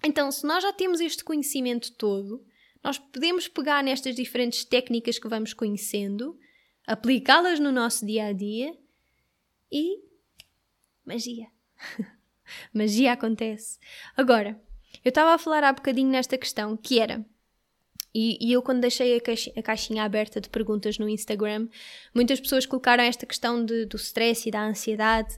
Então, 0.04 0.32
se 0.32 0.46
nós 0.48 0.64
já 0.64 0.72
temos 0.72 1.02
este 1.02 1.24
conhecimento 1.24 1.92
todo, 1.98 2.44
nós 2.84 2.98
podemos 2.98 3.48
pegar 3.48 3.84
nestas 3.84 4.16
diferentes 4.16 4.64
técnicas 4.64 5.20
que 5.20 5.28
vamos 5.28 5.54
conhecendo, 5.54 6.36
aplicá-las 6.88 7.60
no 7.60 7.72
nosso 7.72 8.06
dia 8.06 8.28
a 8.28 8.34
dia 8.34 8.74
e 9.72 10.00
magia. 11.06 11.48
magia 12.74 13.14
acontece. 13.14 13.80
Agora, 14.16 14.60
eu 15.04 15.10
estava 15.10 15.34
a 15.34 15.38
falar 15.38 15.64
há 15.64 15.72
bocadinho 15.72 16.10
nesta 16.10 16.38
questão 16.38 16.76
que 16.76 17.00
era 17.00 17.26
E, 18.14 18.38
e, 18.46 18.52
eu, 18.52 18.62
quando 18.62 18.82
deixei 18.82 19.16
a, 19.16 19.22
caixinha, 19.22 19.56
a 19.58 19.64
caixinha 19.64 20.04
aberta 20.04 20.42
de 20.42 20.50
perguntas 20.50 20.98
no 20.98 21.08
Instagram, 21.08 21.70
muitas 22.14 22.42
pessoas 22.42 22.66
colocaram 22.66 23.04
esta 23.04 23.26
questão 23.26 23.64
de, 23.64 23.86
do 23.86 23.96
stress 23.96 24.50
e 24.50 24.52
da 24.52 24.64
ansiedade. 24.66 25.38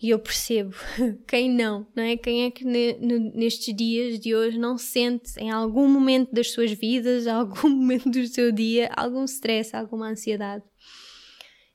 E 0.00 0.10
eu 0.10 0.18
percebo, 0.20 0.76
quem 1.26 1.50
não, 1.50 1.84
não 1.94 2.04
é? 2.04 2.16
Quem 2.16 2.44
é 2.44 2.52
que 2.52 2.64
ne, 2.64 2.92
nestes 3.34 3.74
dias 3.74 4.20
de 4.20 4.32
hoje 4.32 4.56
não 4.56 4.78
sente 4.78 5.32
em 5.40 5.50
algum 5.50 5.88
momento 5.88 6.32
das 6.32 6.52
suas 6.52 6.70
vidas, 6.70 7.26
algum 7.28 7.68
momento 7.68 8.08
do 8.08 8.24
seu 8.28 8.52
dia, 8.52 8.88
algum 8.94 9.24
stress, 9.24 9.74
alguma 9.74 10.10
ansiedade? 10.10 10.62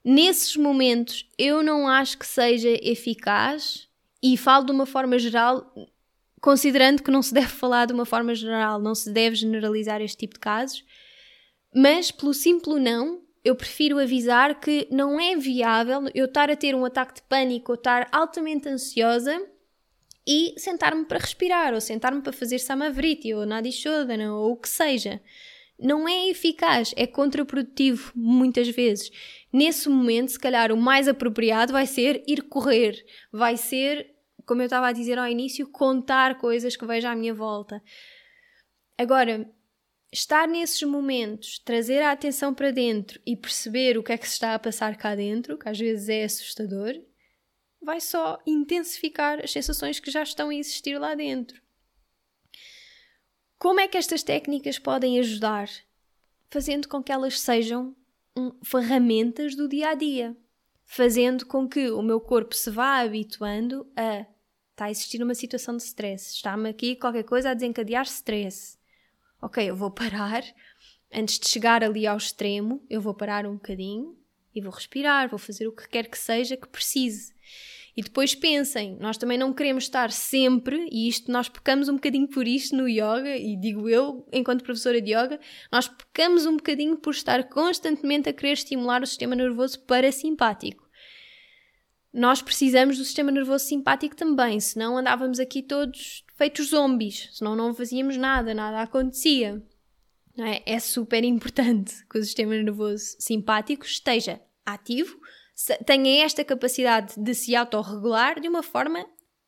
Nesses 0.03 0.57
momentos, 0.57 1.29
eu 1.37 1.63
não 1.63 1.87
acho 1.87 2.17
que 2.17 2.27
seja 2.27 2.69
eficaz, 2.81 3.87
e 4.23 4.37
falo 4.37 4.65
de 4.65 4.71
uma 4.71 4.85
forma 4.85 5.19
geral, 5.19 5.73
considerando 6.41 7.03
que 7.03 7.11
não 7.11 7.21
se 7.21 7.33
deve 7.33 7.47
falar 7.51 7.85
de 7.85 7.93
uma 7.93 8.05
forma 8.05 8.33
geral, 8.33 8.79
não 8.79 8.95
se 8.95 9.11
deve 9.11 9.35
generalizar 9.35 10.01
este 10.01 10.17
tipo 10.17 10.35
de 10.35 10.39
casos, 10.39 10.85
mas 11.75 12.09
pelo 12.09 12.33
simples 12.33 12.81
não, 12.81 13.21
eu 13.43 13.55
prefiro 13.55 13.99
avisar 13.99 14.59
que 14.59 14.87
não 14.89 15.19
é 15.19 15.35
viável 15.35 16.09
eu 16.15 16.25
estar 16.25 16.49
a 16.49 16.55
ter 16.55 16.73
um 16.73 16.85
ataque 16.85 17.15
de 17.15 17.21
pânico 17.23 17.73
ou 17.73 17.75
estar 17.75 18.07
altamente 18.09 18.69
ansiosa 18.69 19.45
e 20.25 20.53
sentar-me 20.57 21.03
para 21.03 21.19
respirar 21.19 21.73
ou 21.73 21.81
sentar-me 21.81 22.21
para 22.21 22.31
fazer 22.31 22.59
samavriti 22.59 23.33
ou 23.33 23.45
nadishodana 23.45 24.33
ou 24.33 24.53
o 24.53 24.55
que 24.55 24.69
seja. 24.69 25.19
Não 25.83 26.07
é 26.07 26.29
eficaz, 26.29 26.93
é 26.95 27.05
contraprodutivo 27.05 28.11
muitas 28.15 28.69
vezes. 28.69 29.11
Nesse 29.51 29.89
momento, 29.89 30.31
se 30.31 30.39
calhar 30.39 30.71
o 30.71 30.77
mais 30.77 31.07
apropriado 31.07 31.73
vai 31.73 31.85
ser 31.85 32.23
ir 32.25 32.43
correr, 32.43 33.05
vai 33.31 33.57
ser 33.57 34.13
como 34.45 34.61
eu 34.61 34.65
estava 34.65 34.87
a 34.87 34.91
dizer 34.91 35.17
ao 35.17 35.27
início, 35.27 35.67
contar 35.67 36.37
coisas 36.37 36.75
que 36.75 36.85
vejo 36.85 37.07
à 37.07 37.15
minha 37.15 37.33
volta. 37.33 37.81
Agora, 38.97 39.49
estar 40.11 40.47
nesses 40.47 40.81
momentos, 40.83 41.59
trazer 41.59 42.01
a 42.01 42.11
atenção 42.11 42.53
para 42.53 42.71
dentro 42.71 43.19
e 43.25 43.35
perceber 43.35 43.97
o 43.97 44.03
que 44.03 44.11
é 44.11 44.17
que 44.17 44.27
se 44.27 44.33
está 44.33 44.53
a 44.53 44.59
passar 44.59 44.95
cá 44.97 45.15
dentro, 45.15 45.57
que 45.57 45.69
às 45.69 45.79
vezes 45.79 46.09
é 46.09 46.23
assustador, 46.23 46.93
vai 47.81 47.99
só 47.99 48.41
intensificar 48.45 49.41
as 49.43 49.51
sensações 49.51 49.99
que 49.99 50.11
já 50.11 50.23
estão 50.23 50.49
a 50.49 50.55
existir 50.55 50.97
lá 50.97 51.15
dentro. 51.15 51.62
Como 53.63 53.79
é 53.79 53.87
que 53.87 53.97
estas 53.97 54.23
técnicas 54.23 54.77
podem 54.77 55.17
ajudar? 55.19 55.69
Fazendo 56.49 56.85
com 56.89 57.01
que 57.01 57.13
elas 57.13 57.39
sejam 57.39 57.95
um, 58.35 58.51
ferramentas 58.61 59.55
do 59.55 59.69
dia 59.69 59.91
a 59.91 59.93
dia, 59.93 60.35
fazendo 60.83 61.45
com 61.45 61.65
que 61.65 61.89
o 61.89 62.01
meu 62.01 62.19
corpo 62.19 62.53
se 62.53 62.69
vá 62.69 62.99
habituando 62.99 63.89
a 63.95 64.25
Está 64.71 64.85
a 64.85 64.91
existir 64.91 65.23
uma 65.23 65.33
situação 65.33 65.77
de 65.77 65.83
stress. 65.83 66.35
Está-me 66.35 66.67
aqui 66.67 66.97
qualquer 66.97 67.23
coisa 67.23 67.51
a 67.51 67.53
desencadear 67.53 68.03
stress. 68.03 68.77
Ok, 69.41 69.63
eu 69.63 69.77
vou 69.77 69.91
parar. 69.91 70.43
Antes 71.09 71.39
de 71.39 71.47
chegar 71.47 71.85
ali 71.85 72.05
ao 72.05 72.17
extremo, 72.17 72.85
eu 72.89 72.99
vou 72.99 73.13
parar 73.13 73.45
um 73.45 73.53
bocadinho 73.53 74.17
e 74.53 74.59
vou 74.59 74.73
respirar, 74.73 75.29
vou 75.29 75.39
fazer 75.39 75.67
o 75.69 75.71
que 75.71 75.87
quer 75.87 76.09
que 76.09 76.17
seja 76.17 76.57
que 76.57 76.67
precise. 76.67 77.33
E 77.95 78.01
depois 78.01 78.33
pensem, 78.33 78.97
nós 78.99 79.17
também 79.17 79.37
não 79.37 79.53
queremos 79.53 79.83
estar 79.83 80.11
sempre, 80.11 80.87
e 80.91 81.07
isto 81.07 81.31
nós 81.31 81.47
pecamos 81.47 81.89
um 81.89 81.93
bocadinho 81.93 82.27
por 82.27 82.47
isto 82.47 82.75
no 82.75 82.89
yoga, 82.89 83.37
e 83.37 83.55
digo 83.55 83.87
eu, 83.87 84.27
enquanto 84.33 84.63
professora 84.63 84.99
de 84.99 85.11
yoga, 85.11 85.39
nós 85.71 85.87
pecamos 85.87 86.45
um 86.45 86.57
bocadinho 86.57 86.97
por 86.97 87.11
estar 87.11 87.43
constantemente 87.49 88.27
a 88.27 88.33
querer 88.33 88.53
estimular 88.53 89.03
o 89.03 89.07
sistema 89.07 89.35
nervoso 89.35 89.79
parasimpático 89.81 90.83
nós 92.13 92.43
precisamos 92.43 92.97
do 92.99 93.03
sistema 93.03 93.31
nervoso 93.31 93.65
simpático 93.65 94.15
também, 94.15 94.59
senão 94.59 94.97
andávamos 94.97 95.39
aqui 95.39 95.63
todos 95.63 96.23
feitos 96.37 96.67
zombies, 96.67 97.29
senão 97.33 97.55
não 97.55 97.73
fazíamos 97.73 98.15
nada, 98.15 98.53
nada 98.53 98.81
acontecia. 98.81 99.61
É? 100.37 100.73
é? 100.73 100.79
super 100.79 101.23
importante 101.23 101.93
que 102.07 102.19
o 102.19 102.23
sistema 102.23 102.55
nervoso 102.55 103.15
simpático 103.19 103.85
esteja 103.85 104.39
ativo, 104.65 105.19
tenha 105.85 106.25
esta 106.25 106.43
capacidade 106.43 107.13
de 107.17 107.33
se 107.33 107.55
autorregular 107.55 108.39
de 108.39 108.47
uma 108.47 108.63
forma 108.63 109.05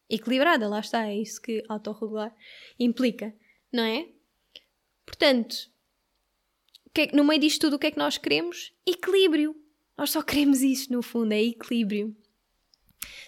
equilibrada. 0.09 0.67
Lá 0.67 0.79
está, 0.79 1.07
é 1.07 1.15
isso 1.15 1.41
que 1.41 1.63
autorregular 1.67 2.35
implica, 2.79 3.33
não 3.71 3.83
é? 3.83 4.07
Portanto, 5.05 5.69
no 7.13 7.23
meio 7.23 7.41
disto 7.41 7.61
tudo, 7.61 7.75
o 7.75 7.79
que 7.79 7.87
é 7.87 7.91
que 7.91 7.97
nós 7.97 8.17
queremos? 8.17 8.73
Equilíbrio. 8.85 9.55
Nós 9.97 10.11
só 10.11 10.21
queremos 10.21 10.61
isso, 10.61 10.91
no 10.91 11.01
fundo, 11.01 11.33
é 11.33 11.41
equilíbrio. 11.41 12.15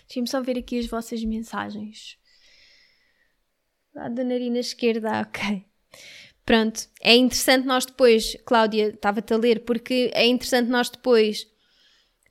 Deixem-me 0.08 0.28
só 0.28 0.42
ver 0.42 0.58
aqui 0.58 0.80
as 0.80 0.88
vossas 0.88 1.24
mensagens. 1.24 2.18
Ah, 3.96 4.10
da 4.10 4.24
narina 4.24 4.60
esquerda, 4.60 5.22
ok. 5.22 5.66
Pronto, 6.46 6.88
é 7.02 7.16
interessante 7.16 7.66
nós 7.66 7.86
depois, 7.86 8.38
Cláudia, 8.46 8.90
estava-te 8.90 9.34
a 9.34 9.38
ler, 9.38 9.66
porque 9.66 10.12
é 10.14 10.26
interessante 10.26 10.70
nós 10.70 10.90
depois 10.90 11.46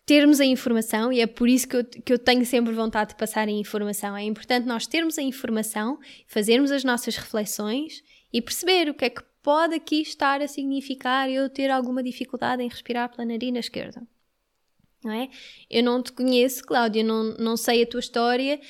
termos 0.07 0.41
a 0.41 0.45
informação 0.45 1.13
e 1.13 1.21
é 1.21 1.27
por 1.27 1.49
isso 1.49 1.69
que 1.69 1.77
eu, 1.77 1.85
que 1.85 2.13
eu 2.13 2.19
tenho 2.19 2.47
sempre 2.47 2.73
vontade 2.73 3.11
de 3.11 3.17
passar 3.17 3.47
a 3.49 3.51
informação. 3.51 4.17
É 4.17 4.23
importante 4.23 4.67
nós 4.67 4.87
termos 4.87 5.19
a 5.19 5.23
informação, 5.23 5.99
fazermos 6.27 6.71
as 6.71 6.85
nossas 6.85 7.17
reflexões 7.17 8.03
e 8.33 8.41
perceber 8.41 8.89
o 8.89 8.95
que 8.95 9.05
é 9.05 9.11
que 9.11 9.23
pode 9.43 9.75
aqui 9.75 10.01
estar 10.01 10.41
a 10.41 10.49
significar 10.49 11.29
eu 11.29 11.51
ter 11.51 11.71
alguma 11.71 12.03
dificuldade 12.03 12.63
em 12.63 12.69
respirar 12.69 13.11
pela 13.11 13.27
narina 13.27 13.59
esquerda 13.59 14.07
não 15.07 15.13
é? 15.13 15.29
Eu 15.71 15.83
não 15.83 16.03
te 16.03 16.13
conheço, 16.13 16.65
Cláudia, 16.65 17.03
não, 17.03 17.35
não 17.39 17.57
sei 17.57 17.83
a 17.83 17.87
tua 17.87 18.01
história, 18.01 18.61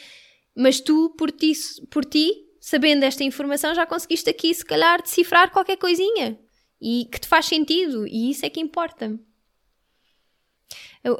mas 0.54 0.80
tu, 0.80 1.10
por 1.16 1.32
ti, 1.32 1.52
por 1.90 2.04
ti, 2.04 2.46
sabendo 2.60 3.04
esta 3.04 3.24
informação, 3.24 3.74
já 3.74 3.86
conseguiste 3.86 4.28
aqui, 4.28 4.54
se 4.54 4.64
calhar, 4.64 5.02
decifrar 5.02 5.50
qualquer 5.50 5.76
coisinha 5.76 6.38
e 6.80 7.08
que 7.10 7.18
te 7.18 7.26
faz 7.26 7.46
sentido, 7.46 8.06
e 8.06 8.30
isso 8.30 8.44
é 8.44 8.50
que 8.50 8.60
importa. 8.60 9.18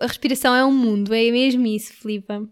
A 0.01 0.07
respiração 0.07 0.55
é 0.55 0.65
um 0.65 0.73
mundo, 0.73 1.15
é 1.15 1.31
mesmo 1.31 1.67
isso, 1.67 1.93
Filipa. 1.93 2.49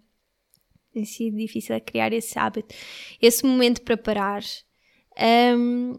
Tem 0.93 1.05
sido 1.05 1.37
difícil 1.37 1.78
criar 1.80 2.12
esse 2.12 2.39
hábito, 2.39 2.74
esse 3.20 3.45
momento 3.45 3.82
para 3.82 3.97
parar. 3.97 4.43
Um, 5.57 5.99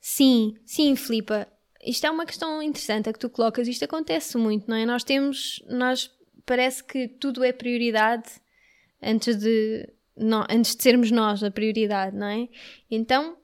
sim, 0.00 0.54
sim, 0.66 0.94
Filipa, 0.94 1.48
isto 1.82 2.06
é 2.06 2.10
uma 2.10 2.26
questão 2.26 2.62
interessante 2.62 3.08
a 3.08 3.12
que 3.12 3.18
tu 3.18 3.30
colocas, 3.30 3.66
isto 3.68 3.84
acontece 3.84 4.36
muito, 4.36 4.68
não 4.68 4.76
é? 4.76 4.84
Nós 4.84 5.02
temos, 5.02 5.64
nós 5.68 6.10
parece 6.44 6.84
que 6.84 7.08
tudo 7.08 7.42
é 7.42 7.52
prioridade 7.52 8.30
antes 9.02 9.36
de, 9.36 9.88
não, 10.16 10.44
antes 10.50 10.76
de 10.76 10.82
sermos 10.82 11.10
nós 11.10 11.42
a 11.42 11.50
prioridade, 11.50 12.16
não 12.16 12.26
é? 12.26 12.48
Então, 12.90 13.36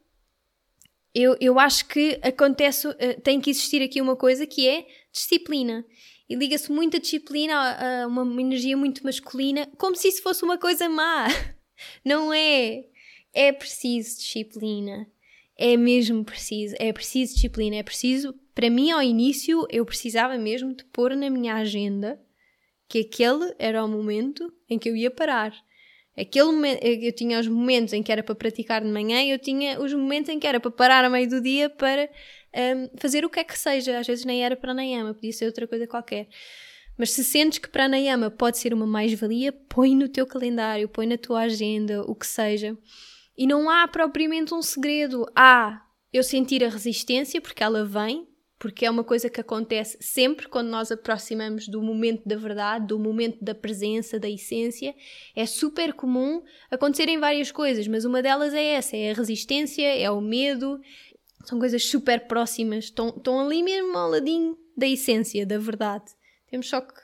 eu, 1.15 1.37
eu 1.41 1.59
acho 1.59 1.87
que 1.87 2.19
acontece, 2.23 2.89
uh, 2.89 3.21
tem 3.23 3.41
que 3.41 3.51
existir 3.51 3.83
aqui 3.83 4.01
uma 4.01 4.17
coisa 4.17 4.47
que 4.47 4.69
é 4.69 4.87
disciplina. 5.13 5.85
E 6.29 6.35
liga-se 6.35 6.71
muito 6.71 6.97
a 6.97 7.01
disciplina 7.01 7.55
a, 7.55 8.05
a 8.05 8.07
uma 8.07 8.41
energia 8.41 8.77
muito 8.77 9.05
masculina, 9.05 9.69
como 9.77 9.97
se 9.97 10.09
isso 10.09 10.23
fosse 10.23 10.45
uma 10.45 10.59
coisa 10.59 10.89
má. 10.89 11.27
Não 12.05 12.33
é. 12.33 12.85
É 13.35 13.51
preciso 13.51 14.19
disciplina 14.19 15.07
é 15.57 15.77
mesmo 15.77 16.25
preciso, 16.25 16.75
é 16.79 16.93
preciso 16.93 17.35
disciplina, 17.35 17.77
é 17.77 17.83
preciso, 17.83 18.35
para 18.55 18.69
mim 18.71 18.91
ao 18.91 19.03
início 19.03 19.67
eu 19.71 19.85
precisava 19.85 20.37
mesmo 20.37 20.75
de 20.75 20.85
pôr 20.87 21.15
na 21.15 21.31
minha 21.31 21.55
agenda 21.55 22.21
que 22.89 22.99
aquele 22.99 23.55
era 23.61 23.85
o 23.85 23.89
momento 23.89 24.53
em 24.69 24.79
que 24.79 24.89
eu 24.89 24.97
ia 24.97 25.11
parar. 25.11 25.55
Aquele 26.17 26.47
momento, 26.47 26.85
eu 26.85 27.13
tinha 27.13 27.41
os 27.41 27.47
momentos 27.47 27.95
em 27.95 28.03
que 28.03 28.13
era 28.13 28.23
para 28.23 28.35
praticar 28.35 28.83
de 28.83 28.89
manhã 28.89 29.23
e 29.23 29.31
eu 29.31 29.39
tinha 29.39 29.81
os 29.81 29.95
momentos 29.95 30.29
em 30.29 30.39
que 30.39 30.47
era 30.47 30.61
para 30.61 30.71
parar 30.71 31.05
a 31.05 31.09
meio 31.09 31.29
do 31.29 31.41
dia 31.41 31.71
para 31.71 32.11
um, 32.55 32.89
fazer 32.97 33.25
o 33.25 33.31
que 33.31 33.41
é 33.41 33.45
que 33.45 33.59
seja. 33.59 33.99
Às 33.99 34.07
vezes 34.07 34.25
nem 34.25 34.45
era 34.45 34.57
pranayama, 34.57 35.15
podia 35.15 35.33
ser 35.33 35.47
outra 35.47 35.67
coisa 35.67 35.87
qualquer. 35.87 36.29
Mas 36.97 37.11
se 37.11 37.25
sentes 37.25 37.59
que 37.59 37.69
pranayama 37.69 38.31
pode 38.31 38.59
ser 38.59 38.75
uma 38.75 38.87
mais-valia, 38.87 39.53
põe 39.53 39.95
no 39.97 40.09
teu 40.09 40.27
calendário, 40.27 40.89
põe 40.89 41.07
na 41.07 41.17
tua 41.17 41.43
agenda, 41.43 42.03
o 42.03 42.15
que 42.15 42.27
seja. 42.27 42.77
E 43.37 43.47
não 43.47 43.71
há 43.71 43.89
propriamente 43.89 44.53
um 44.53 44.63
segredo. 44.63 45.27
Há 45.35 45.83
eu 46.13 46.23
sentir 46.23 46.63
a 46.63 46.69
resistência, 46.69 47.41
porque 47.41 47.65
ela 47.65 47.85
vem, 47.85 48.29
porque 48.59 48.85
é 48.85 48.91
uma 48.91 49.03
coisa 49.03 49.31
que 49.31 49.41
acontece 49.41 49.97
sempre 50.01 50.47
quando 50.47 50.69
nós 50.69 50.93
aproximamos 50.93 51.67
do 51.67 51.83
momento 51.83 52.23
da 52.25 52.37
verdade, 52.37 52.87
do 52.87 52.99
momento 52.99 53.43
da 53.43 53.55
presença, 53.55 54.21
da 54.21 54.29
essência. 54.29 54.95
É 55.35 55.47
super 55.47 55.95
comum 55.95 56.43
acontecerem 56.71 57.19
várias 57.19 57.51
coisas, 57.51 57.89
mas 57.89 58.05
uma 58.05 58.23
delas 58.23 58.55
é 58.55 58.75
essa: 58.75 58.97
é 58.97 59.11
a 59.11 59.15
resistência, 59.15 59.83
é 59.83 60.09
o 60.11 60.21
medo. 60.21 60.79
São 61.45 61.59
coisas 61.59 61.85
super 61.85 62.27
próximas, 62.27 62.85
estão, 62.85 63.09
estão 63.09 63.41
ali 63.41 63.63
mesmo 63.63 63.97
ao 63.97 64.11
ladinho 64.11 64.57
da 64.77 64.87
essência, 64.87 65.45
da 65.45 65.59
verdade. 65.59 66.05
Temos 66.49 66.69
só 66.69 66.81
que 66.81 66.95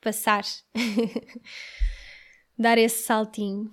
passar, 0.00 0.44
dar 2.58 2.78
esse 2.78 3.02
saltinho. 3.02 3.70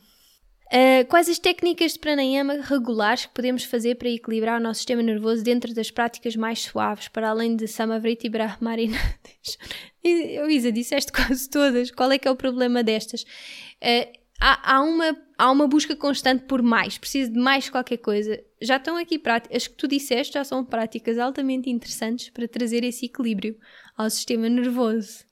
Uh, 0.67 1.05
quais 1.07 1.29
as 1.29 1.37
técnicas 1.37 1.93
de 1.93 1.99
pranayama 1.99 2.55
regulares 2.55 3.27
que 3.27 3.33
podemos 3.33 3.63
fazer 3.63 3.95
para 3.95 4.09
equilibrar 4.09 4.59
o 4.59 4.63
nosso 4.63 4.79
sistema 4.79 5.03
nervoso 5.03 5.43
dentro 5.43 5.73
das 5.75 5.91
práticas 5.91 6.35
mais 6.35 6.63
suaves, 6.63 7.07
para 7.07 7.29
além 7.29 7.55
de 7.55 7.67
Samavriti 7.67 8.27
e 8.27 8.29
Brahmari? 8.29 8.89
Isa, 10.03 10.71
disseste 10.71 11.11
quase 11.13 11.49
todas. 11.49 11.91
Qual 11.91 12.11
é 12.11 12.17
que 12.17 12.27
é 12.27 12.31
o 12.31 12.35
problema 12.35 12.83
destas? 12.83 13.21
Uh, 13.21 14.11
há, 14.41 14.75
há, 14.75 14.81
uma, 14.81 15.15
há 15.37 15.51
uma 15.51 15.67
busca 15.67 15.95
constante 15.95 16.45
por 16.45 16.61
mais, 16.61 16.97
preciso 16.97 17.31
de 17.31 17.39
mais 17.39 17.69
qualquer 17.69 17.97
coisa. 17.97 18.43
Já 18.61 18.77
estão 18.77 18.97
aqui 18.97 19.19
práticas, 19.19 19.57
as 19.57 19.67
que 19.67 19.75
tu 19.75 19.87
disseste 19.87 20.33
já 20.33 20.43
são 20.43 20.63
práticas 20.63 21.17
altamente 21.17 21.69
interessantes 21.69 22.29
para 22.29 22.47
trazer 22.47 22.83
esse 22.83 23.05
equilíbrio 23.05 23.57
ao 23.95 24.09
sistema 24.09 24.49
nervoso. 24.49 25.25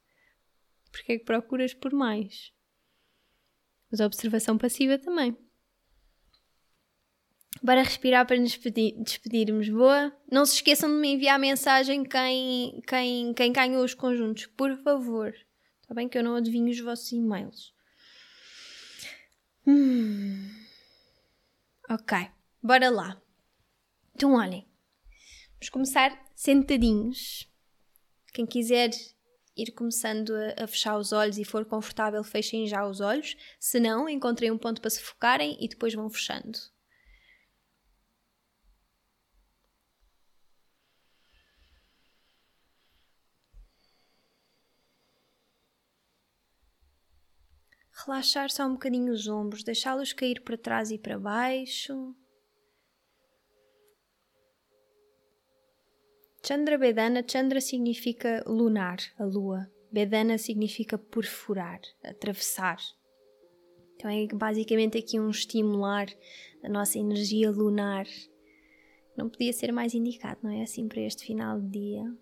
Porque 0.91 1.13
é 1.13 1.17
que 1.17 1.25
procuras 1.25 1.73
por 1.73 1.91
mais? 1.91 2.51
Mas 3.91 4.01
a 4.01 4.05
observação 4.05 4.57
passiva 4.57 4.97
também. 4.97 5.37
Bora 7.61 7.81
respirar 7.81 8.25
para 8.27 8.37
nos 8.37 8.57
despedirmos. 8.57 9.69
Boa? 9.69 10.13
Não 10.31 10.45
se 10.45 10.55
esqueçam 10.55 10.89
de 10.89 10.95
me 10.95 11.13
enviar 11.13 11.39
mensagem 11.39 12.03
quem, 12.03 12.81
quem, 12.87 13.33
quem 13.33 13.53
ganhou 13.53 13.83
os 13.83 13.93
conjuntos, 13.93 14.47
por 14.47 14.75
favor. 14.83 15.33
Está 15.81 15.93
bem 15.93 16.09
que 16.09 16.17
eu 16.17 16.23
não 16.23 16.35
adivinho 16.35 16.69
os 16.69 16.79
vossos 16.79 17.11
e-mails. 17.11 17.72
Hum. 19.65 20.49
Ok, 21.89 22.17
bora 22.61 22.89
lá. 22.89 23.21
Então, 24.15 24.33
olhem, 24.33 24.67
vamos 25.53 25.69
começar 25.69 26.11
sentadinhos. 26.35 27.49
Quem 28.33 28.45
quiser 28.45 28.89
ir 29.55 29.71
começando 29.71 30.31
a, 30.31 30.63
a, 30.63 30.67
fechar 30.67 30.97
os 30.97 31.11
olhos 31.11 31.37
e 31.37 31.45
for 31.45 31.65
confortável, 31.65 32.23
fechem 32.23 32.67
já 32.67 32.85
os 32.85 32.99
olhos. 32.99 33.37
Se 33.59 33.79
não, 33.79 34.09
encontrem 34.09 34.51
um 34.51 34.57
ponto 34.57 34.81
para 34.81 34.89
se 34.89 35.01
focarem 35.01 35.57
e 35.59 35.67
depois 35.67 35.93
vão 35.93 36.09
fechando. 36.09 36.59
Relaxar 48.05 48.49
só 48.49 48.65
um 48.65 48.73
bocadinho 48.73 49.13
os 49.13 49.27
ombros, 49.27 49.63
deixá-los 49.63 50.11
cair 50.11 50.41
para 50.41 50.57
trás 50.57 50.91
e 50.91 50.97
para 50.97 51.17
baixo. 51.17 52.13
Chandra 56.45 56.77
Vedana, 56.77 57.23
Chandra 57.25 57.61
significa 57.61 58.43
lunar, 58.45 58.97
a 59.17 59.23
lua. 59.23 59.71
Vedana 59.89 60.37
significa 60.37 60.97
perfurar, 60.97 61.79
atravessar. 62.03 62.77
Então 63.95 64.11
é 64.11 64.27
basicamente 64.27 64.97
aqui 64.97 65.17
um 65.17 65.29
estimular 65.29 66.07
da 66.61 66.67
nossa 66.67 66.99
energia 66.99 67.49
lunar. 67.49 68.05
Não 69.15 69.29
podia 69.29 69.53
ser 69.53 69.71
mais 69.71 69.93
indicado, 69.93 70.41
não 70.43 70.51
é? 70.51 70.63
Assim 70.63 70.89
para 70.89 71.01
este 71.01 71.25
final 71.25 71.61
de 71.61 71.69
dia, 71.69 72.17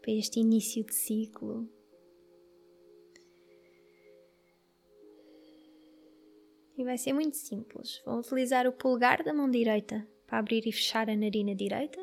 para 0.00 0.12
este 0.12 0.40
início 0.40 0.82
de 0.84 0.94
ciclo. 0.94 1.68
E 6.80 6.82
vai 6.82 6.96
ser 6.96 7.12
muito 7.12 7.36
simples. 7.36 8.00
Vão 8.06 8.20
utilizar 8.20 8.66
o 8.66 8.72
polegar 8.72 9.22
da 9.22 9.34
mão 9.34 9.50
direita 9.50 10.08
para 10.26 10.38
abrir 10.38 10.66
e 10.66 10.72
fechar 10.72 11.10
a 11.10 11.14
narina 11.14 11.54
direita. 11.54 12.00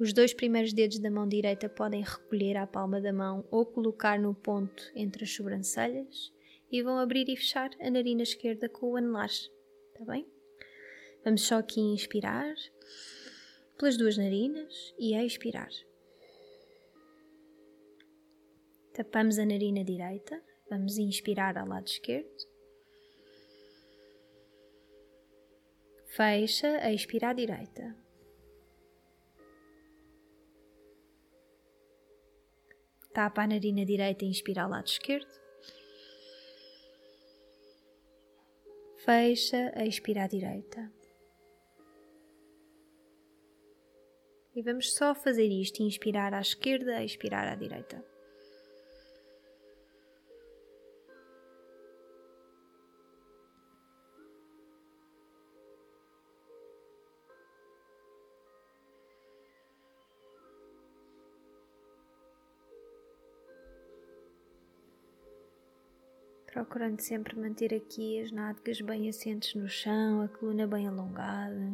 Os 0.00 0.12
dois 0.12 0.34
primeiros 0.34 0.72
dedos 0.72 0.98
da 0.98 1.08
mão 1.08 1.28
direita 1.28 1.68
podem 1.68 2.02
recolher 2.02 2.56
à 2.56 2.66
palma 2.66 3.00
da 3.00 3.12
mão 3.12 3.46
ou 3.52 3.64
colocar 3.64 4.18
no 4.18 4.34
ponto 4.34 4.90
entre 4.96 5.22
as 5.22 5.32
sobrancelhas 5.32 6.32
e 6.72 6.82
vão 6.82 6.98
abrir 6.98 7.28
e 7.28 7.36
fechar 7.36 7.70
a 7.80 7.88
narina 7.88 8.24
esquerda 8.24 8.68
com 8.68 8.90
o 8.90 8.96
anelar. 8.96 9.30
Está 9.30 10.04
bem? 10.04 10.26
Vamos 11.24 11.42
só 11.42 11.58
aqui 11.58 11.80
inspirar 11.80 12.52
pelas 13.78 13.96
duas 13.96 14.18
narinas 14.18 14.92
e 14.98 15.14
expirar. 15.14 15.70
Tapamos 18.92 19.38
a 19.38 19.46
narina 19.46 19.84
direita, 19.84 20.42
vamos 20.68 20.98
inspirar 20.98 21.56
ao 21.56 21.68
lado 21.68 21.86
esquerdo 21.86 22.53
Fecha 26.16 26.78
a 26.78 26.92
à 27.28 27.32
direita. 27.32 27.96
Tapa 33.12 33.42
a 33.42 33.46
narina 33.48 33.84
direita 33.84 34.24
e 34.24 34.28
inspira 34.28 34.62
ao 34.62 34.70
lado 34.70 34.86
esquerdo. 34.86 35.34
Fecha 39.04 39.72
a 39.74 39.84
à 40.22 40.28
direita. 40.28 40.92
E 44.54 44.62
vamos 44.62 44.94
só 44.94 45.16
fazer 45.16 45.48
isto: 45.48 45.82
inspirar 45.82 46.32
à 46.32 46.40
esquerda, 46.40 47.02
expirar 47.02 47.48
à 47.48 47.56
direita. 47.56 48.13
Procurando 66.74 66.98
sempre 66.98 67.38
manter 67.38 67.72
aqui 67.72 68.20
as 68.20 68.32
nádegas 68.32 68.80
bem 68.80 69.08
assentes 69.08 69.54
no 69.54 69.68
chão, 69.68 70.22
a 70.22 70.28
coluna 70.28 70.66
bem 70.66 70.88
alongada. 70.88 71.72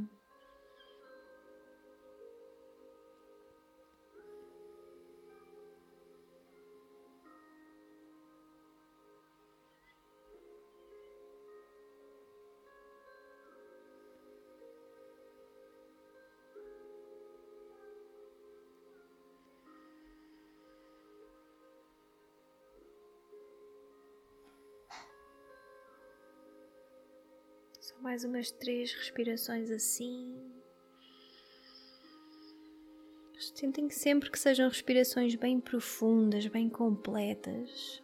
Mais 28.11 28.25
umas 28.25 28.51
três 28.51 28.93
respirações 28.93 29.71
assim. 29.71 30.35
Tentem 33.55 33.89
sempre 33.89 34.29
que 34.29 34.37
sejam 34.37 34.69
respirações 34.69 35.37
bem 35.37 35.61
profundas, 35.61 36.45
bem 36.49 36.69
completas. 36.69 38.03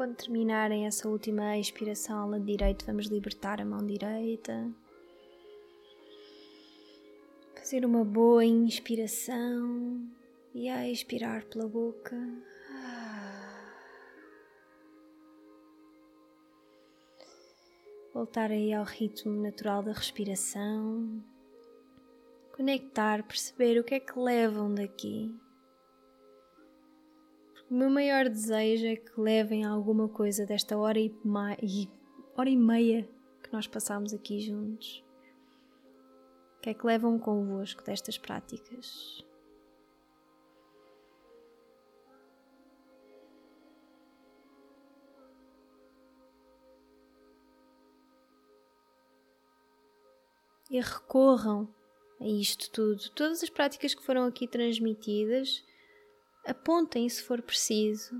Quando 0.00 0.16
terminarem 0.16 0.86
essa 0.86 1.06
última 1.06 1.58
expiração 1.58 2.20
ao 2.20 2.30
lado 2.30 2.42
direito, 2.46 2.86
vamos 2.86 3.08
libertar 3.08 3.60
a 3.60 3.66
mão 3.66 3.84
direita. 3.84 4.72
Fazer 7.54 7.84
uma 7.84 8.02
boa 8.02 8.42
inspiração 8.42 10.08
e 10.54 10.70
a 10.70 10.88
expirar 10.88 11.44
pela 11.44 11.68
boca. 11.68 12.16
Voltar 18.14 18.50
aí 18.50 18.72
ao 18.72 18.84
ritmo 18.84 19.42
natural 19.42 19.82
da 19.82 19.92
respiração. 19.92 21.22
Conectar, 22.56 23.22
perceber 23.22 23.78
o 23.78 23.84
que 23.84 23.96
é 23.96 24.00
que 24.00 24.18
levam 24.18 24.74
daqui. 24.74 25.30
O 27.70 27.74
meu 27.74 27.88
maior 27.88 28.28
desejo 28.28 28.84
é 28.84 28.96
que 28.96 29.20
levem 29.20 29.64
alguma 29.64 30.08
coisa 30.08 30.44
desta 30.44 30.76
hora 30.76 30.98
e, 30.98 31.14
e, 31.62 31.88
hora 32.36 32.50
e 32.50 32.56
meia 32.56 33.08
que 33.40 33.52
nós 33.52 33.68
passamos 33.68 34.12
aqui 34.12 34.40
juntos. 34.40 35.04
O 36.56 36.62
que 36.62 36.70
é 36.70 36.74
que 36.74 36.84
levam 36.84 37.16
convosco 37.16 37.84
destas 37.84 38.18
práticas? 38.18 39.24
E 50.68 50.80
recorram 50.80 51.72
a 52.20 52.26
isto 52.26 52.68
tudo. 52.72 53.10
Todas 53.10 53.44
as 53.44 53.48
práticas 53.48 53.94
que 53.94 54.02
foram 54.02 54.24
aqui 54.24 54.48
transmitidas 54.48 55.69
apontem 56.46 57.08
se 57.08 57.22
for 57.22 57.40
preciso, 57.42 58.14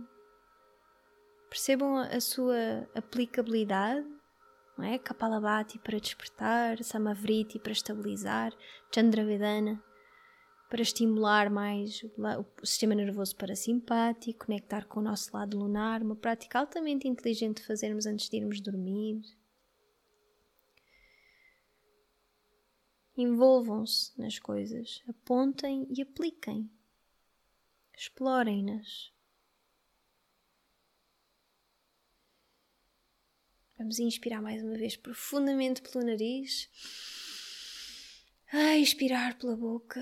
percebam 1.49 1.97
a 1.97 2.21
sua 2.21 2.89
aplicabilidade, 2.95 4.07
não 4.79 4.85
é? 4.85 4.99
Kapalabhati 4.99 5.79
para 5.79 5.99
despertar, 5.99 6.83
Samavriti 6.83 7.59
para 7.59 7.73
estabilizar, 7.73 8.53
Chandravedana 8.95 9.83
para 10.71 10.83
estimular 10.83 11.51
mais 11.51 12.01
o 12.61 12.65
sistema 12.65 12.95
nervoso 12.95 13.35
parasimpático, 13.35 14.47
conectar 14.47 14.87
com 14.87 15.01
o 15.01 15.03
nosso 15.03 15.37
lado 15.37 15.59
lunar, 15.59 16.01
uma 16.01 16.15
prática 16.15 16.61
altamente 16.61 17.09
inteligente 17.09 17.57
de 17.57 17.67
fazermos 17.67 18.07
antes 18.07 18.29
de 18.29 18.37
irmos 18.37 18.61
dormir. 18.61 19.21
Envolvam-se 23.17 24.17
nas 24.17 24.39
coisas, 24.39 25.03
apontem 25.09 25.89
e 25.91 26.01
apliquem. 26.01 26.71
Explorem-nas. 28.01 29.13
Vamos 33.77 33.99
inspirar 33.99 34.41
mais 34.41 34.63
uma 34.63 34.79
vez 34.79 34.97
profundamente 34.97 35.83
pelo 35.83 36.07
nariz. 36.07 36.71
Ah, 38.51 38.79
expirar 38.79 39.37
pela 39.39 39.55
boca. 39.55 40.01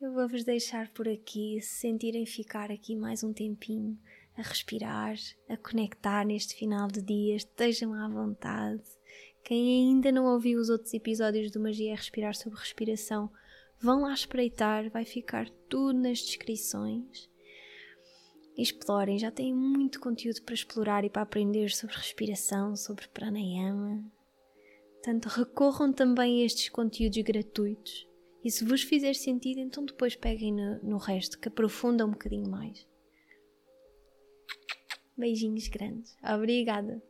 Eu 0.00 0.14
vou-vos 0.14 0.44
deixar 0.44 0.88
por 0.94 1.06
aqui, 1.06 1.60
se 1.60 1.80
sentirem 1.80 2.24
ficar 2.24 2.70
aqui 2.70 2.96
mais 2.96 3.22
um 3.22 3.34
tempinho 3.34 4.00
a 4.34 4.40
respirar, 4.40 5.14
a 5.46 5.58
conectar 5.58 6.24
neste 6.24 6.54
final 6.54 6.88
de 6.88 7.02
dia, 7.02 7.36
estejam 7.36 7.92
à 7.92 8.08
vontade. 8.08 8.82
Quem 9.48 9.88
ainda 9.88 10.12
não 10.12 10.26
ouviu 10.26 10.60
os 10.60 10.68
outros 10.68 10.92
episódios 10.92 11.50
do 11.50 11.58
Magia 11.58 11.92
é 11.92 11.94
Respirar 11.94 12.34
sobre 12.36 12.58
Respiração, 12.58 13.30
vão 13.80 14.02
lá 14.02 14.12
espreitar, 14.12 14.90
vai 14.90 15.06
ficar 15.06 15.48
tudo 15.70 15.98
nas 15.98 16.18
descrições 16.18 17.26
explorem, 18.62 19.18
já 19.18 19.30
têm 19.30 19.54
muito 19.54 20.00
conteúdo 20.00 20.42
para 20.42 20.54
explorar 20.54 21.02
e 21.02 21.08
para 21.08 21.22
aprender 21.22 21.70
sobre 21.70 21.96
respiração, 21.96 22.76
sobre 22.76 23.08
pranayama. 23.08 24.04
Portanto, 24.94 25.26
recorram 25.26 25.92
também 25.94 26.42
a 26.42 26.44
estes 26.44 26.68
conteúdos 26.68 27.22
gratuitos 27.22 28.06
e 28.44 28.50
se 28.50 28.64
vos 28.66 28.82
fizer 28.82 29.14
sentido, 29.14 29.60
então 29.60 29.82
depois 29.82 30.14
peguem 30.14 30.52
no, 30.52 30.82
no 30.82 30.96
resto, 30.98 31.38
que 31.38 31.48
aprofunda 31.48 32.04
um 32.04 32.10
bocadinho 32.10 32.50
mais. 32.50 32.86
Beijinhos 35.16 35.68
grandes. 35.68 36.14
Obrigada. 36.22 37.02